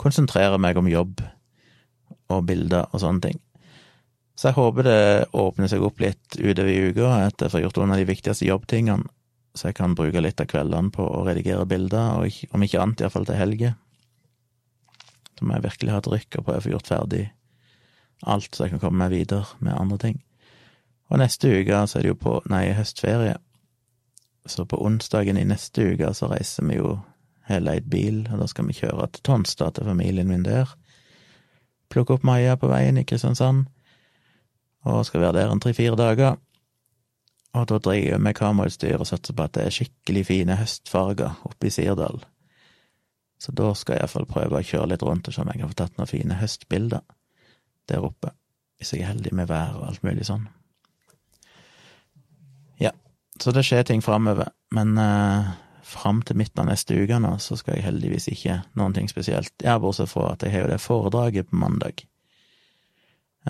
konsentrere 0.00 0.58
meg 0.60 0.78
om 0.78 0.90
jobb 0.90 1.22
og 2.34 2.46
bilder 2.48 2.90
og 2.90 3.02
sånne 3.02 3.28
ting. 3.28 3.40
Så 4.34 4.50
jeg 4.50 4.56
håper 4.56 4.86
det 4.86 5.02
åpner 5.38 5.70
seg 5.70 5.84
opp 5.86 6.00
litt 6.02 6.38
utover 6.40 6.70
i 6.72 6.88
uka, 6.90 7.10
at 7.28 7.44
jeg 7.44 7.52
får 7.52 7.62
gjort 7.64 7.78
noen 7.78 7.94
av 7.94 8.00
de 8.00 8.08
viktigste 8.08 8.48
jobbtingene, 8.48 9.06
så 9.54 9.68
jeg 9.70 9.78
kan 9.78 9.94
bruke 9.94 10.22
litt 10.22 10.40
av 10.42 10.48
kveldene 10.50 10.90
på 10.94 11.04
å 11.06 11.22
redigere 11.28 11.66
bilder, 11.70 12.18
og 12.18 12.54
om 12.56 12.66
ikke 12.66 12.80
annet 12.82 13.04
iallfall 13.04 13.28
til 13.28 13.38
helger. 13.38 13.76
Så 15.38 15.46
må 15.46 15.54
jeg 15.54 15.66
virkelig 15.68 15.94
ha 15.94 16.00
et 16.02 16.10
rykk 16.10 16.38
og 16.40 16.46
prøve 16.48 16.58
å 16.58 16.64
få 16.64 16.72
gjort 16.74 16.90
ferdig 16.90 17.24
alt, 18.26 18.50
så 18.54 18.64
jeg 18.64 18.74
kan 18.74 18.82
komme 18.82 19.04
meg 19.04 19.14
videre 19.14 19.46
med 19.62 19.76
andre 19.78 19.98
ting. 20.02 20.20
Og 21.12 21.20
neste 21.20 21.50
uke 21.52 21.84
så 21.86 21.98
er 21.98 22.06
det 22.06 22.14
jo 22.14 22.20
på, 22.20 22.38
nei, 22.50 22.66
høstferie. 22.74 23.36
Så 24.50 24.66
på 24.68 24.80
onsdagen 24.84 25.38
i 25.40 25.46
neste 25.46 25.92
uke 25.92 26.10
så 26.16 26.28
reiser 26.32 26.66
vi 26.68 26.78
jo 26.80 26.96
hele 27.48 27.68
leid 27.68 27.88
bil, 27.92 28.24
og 28.32 28.40
da 28.40 28.48
skal 28.48 28.68
vi 28.68 28.76
kjøre 28.78 29.10
til 29.12 29.24
Tonstad, 29.26 29.76
til 29.76 29.88
familien 29.88 30.28
min 30.30 30.46
der. 30.46 30.70
Plukke 31.92 32.16
opp 32.16 32.24
Maja 32.26 32.56
på 32.58 32.70
veien 32.72 32.98
i 32.98 33.04
Kristiansand, 33.06 33.68
og 34.84 35.06
skal 35.08 35.24
være 35.24 35.38
der 35.38 35.52
en 35.52 35.62
tre-fire 35.62 35.96
dager. 35.96 36.36
Og 37.54 37.66
da 37.70 37.78
driver 37.78 38.16
jeg 38.16 38.20
med 38.20 38.34
kamerautstyr 38.34 38.98
og 38.98 39.08
satser 39.08 39.36
på 39.36 39.46
at 39.46 39.54
det 39.56 39.66
er 39.66 39.74
skikkelig 39.74 40.24
fine 40.26 40.56
høstfarger 40.58 41.36
oppe 41.46 41.68
i 41.68 41.72
Sirdal. 41.72 42.24
Så 43.38 43.52
da 43.52 43.70
skal 43.76 43.98
jeg 43.98 44.04
iallfall 44.04 44.26
prøve 44.28 44.58
å 44.58 44.66
kjøre 44.66 44.90
litt 44.94 45.04
rundt 45.04 45.28
og 45.28 45.36
se 45.36 45.42
om 45.42 45.50
jeg 45.52 45.60
kan 45.60 45.70
få 45.70 45.78
tatt 45.78 45.98
noen 45.98 46.10
fine 46.10 46.38
høstbilder 46.40 47.02
der 47.90 48.04
oppe, 48.06 48.32
hvis 48.78 48.94
jeg 48.94 49.04
er 49.04 49.12
heldig 49.12 49.34
med 49.36 49.50
vær 49.50 49.76
og 49.78 49.88
alt 49.90 50.06
mulig 50.06 50.24
sånn. 50.26 50.46
Ja, 52.80 52.94
så 53.40 53.52
det 53.52 53.66
skjer 53.68 53.84
ting 53.86 54.00
framover, 54.02 54.48
men 54.74 54.96
eh, 54.98 55.52
fram 55.84 56.22
til 56.24 56.40
midten 56.40 56.64
av 56.64 56.70
neste 56.70 56.96
uke 56.96 57.20
nå, 57.20 57.36
så 57.44 57.58
skal 57.60 57.76
jeg 57.76 57.86
heldigvis 57.86 58.30
ikke 58.32 58.62
noen 58.80 58.96
ting 58.96 59.10
spesielt. 59.12 59.52
Ja, 59.62 59.76
bortsett 59.82 60.10
fra 60.10 60.32
at 60.32 60.42
jeg 60.46 60.56
har 60.56 60.64
jo 60.64 60.72
det 60.72 60.80
foredraget 60.82 61.50
på 61.50 61.60
mandag. 61.60 62.06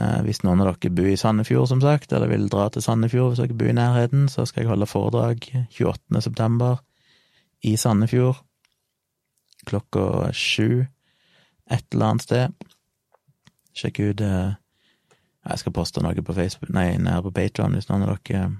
Eh, 0.00 0.20
hvis 0.26 0.42
noen 0.42 0.62
av 0.64 0.72
dere 0.72 0.90
bor 0.90 1.06
i 1.06 1.18
Sandefjord, 1.18 1.68
som 1.70 1.82
sagt, 1.82 2.12
eller 2.12 2.30
vil 2.32 2.48
dra 2.50 2.66
til 2.72 2.82
Sandefjord 2.82 3.32
hvis 3.32 3.44
dere 3.44 3.58
bor 3.58 3.70
i 3.70 3.76
nærheten, 3.76 4.26
så 4.32 4.46
skal 4.48 4.64
jeg 4.64 4.72
holde 4.72 4.90
foredrag 4.90 5.46
28. 5.70 6.22
september 6.24 6.82
i 7.64 7.76
Sandefjord 7.80 8.42
klokka 9.64 10.32
sju 10.36 10.84
et 11.70 11.86
eller 11.94 12.10
annet 12.10 12.26
sted. 12.26 12.66
Sjekk 13.74 14.00
ut 14.02 14.20
eh, 14.20 14.52
Jeg 15.44 15.60
skal 15.60 15.74
poste 15.76 16.00
noe 16.00 16.22
på 16.24 16.36
Facebook, 16.36 16.72
nei, 16.72 16.96
nede 16.96 17.22
på 17.24 17.32
Patron 17.36 17.76
hvis 17.76 17.88
noen 17.90 18.06
av 18.06 18.16
dere 18.16 18.50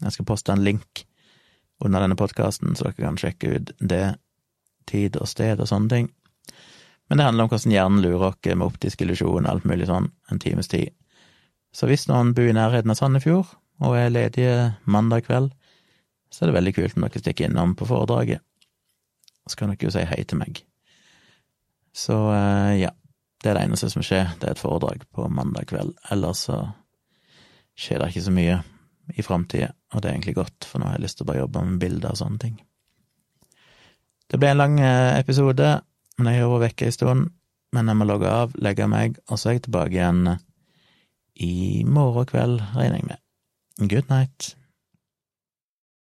Jeg 0.00 0.14
skal 0.16 0.28
poste 0.28 0.52
en 0.52 0.64
link 0.64 1.04
under 1.80 2.00
denne 2.00 2.16
podkasten, 2.16 2.74
så 2.76 2.88
dere 2.88 3.06
kan 3.06 3.18
sjekke 3.20 3.54
ut 3.56 3.72
det, 3.80 4.16
tid 4.88 5.16
og 5.16 5.28
sted 5.28 5.60
og 5.60 5.68
sånne 5.68 5.88
ting. 5.92 6.08
Men 7.10 7.18
det 7.18 7.26
handler 7.26 7.44
om 7.44 7.50
hvordan 7.50 7.74
hjernen 7.74 8.02
lurer 8.04 8.28
oss 8.28 8.38
med 8.46 8.66
optisk 8.68 9.00
illusjon, 9.02 9.48
alt 9.50 9.66
mulig 9.66 9.88
sånn, 9.90 10.12
en 10.30 10.38
times 10.38 10.70
tid. 10.70 10.94
Så 11.74 11.88
hvis 11.90 12.06
noen 12.10 12.30
bor 12.34 12.46
i 12.46 12.54
nærheten 12.54 12.92
av 12.92 12.98
Sandefjord 12.98 13.50
og 13.82 13.96
er 13.98 14.12
ledige 14.14 14.54
mandag 14.86 15.26
kveld, 15.26 15.50
så 16.30 16.44
er 16.44 16.50
det 16.50 16.58
veldig 16.60 16.74
kult 16.76 16.96
om 16.96 17.06
dere 17.06 17.22
stikker 17.22 17.50
innom 17.50 17.74
på 17.74 17.88
foredraget. 17.90 18.42
Så 19.50 19.58
kan 19.58 19.72
dere 19.72 19.88
jo 19.88 19.94
si 19.94 20.06
hei 20.06 20.22
til 20.22 20.38
meg. 20.38 20.62
Så 21.90 22.14
eh, 22.30 22.78
ja, 22.84 22.94
det 23.42 23.50
er 23.50 23.58
det 23.58 23.66
eneste 23.66 23.90
som 23.90 24.06
skjer, 24.06 24.30
det 24.38 24.46
er 24.46 24.54
et 24.54 24.62
foredrag 24.62 25.02
på 25.10 25.26
mandag 25.34 25.66
kveld. 25.72 25.96
Ellers 26.14 26.46
så 26.46 26.62
skjer 27.74 28.02
det 28.04 28.12
ikke 28.12 28.26
så 28.28 28.34
mye 28.36 28.60
i 29.18 29.26
framtida, 29.26 29.72
og 29.90 30.02
det 30.02 30.10
er 30.10 30.14
egentlig 30.14 30.38
godt, 30.38 30.66
for 30.68 30.78
nå 30.78 30.86
har 30.86 30.98
jeg 30.98 31.08
lyst 31.08 31.18
til 31.18 31.26
å 31.26 31.32
bare 31.32 31.42
jobbe 31.42 31.66
med 31.66 31.82
bilder 31.82 32.14
og 32.14 32.20
sånne 32.20 32.42
ting. 32.42 32.58
Det 34.30 34.38
ble 34.38 34.52
en 34.52 34.60
lang 34.60 34.76
eh, 34.78 35.18
episode, 35.18 35.72
men 36.20 36.34
jeg 36.34 36.44
har 36.44 36.52
vært 36.52 36.66
vekke 36.68 36.88
en 36.90 36.96
stund. 36.96 37.28
Men 37.74 37.86
jeg 37.86 38.00
må 38.00 38.06
logge 38.08 38.30
av, 38.30 38.54
legge 38.58 38.86
meg, 38.90 39.20
og 39.30 39.38
så 39.38 39.50
er 39.50 39.58
jeg 39.58 39.68
tilbake 39.68 39.94
igjen 39.94 40.24
i 41.40 41.84
morgen 41.86 42.26
kveld, 42.28 42.58
regner 42.74 42.98
jeg 42.98 43.06
med. 43.12 43.22
Good 43.88 44.10
night. 44.10 44.54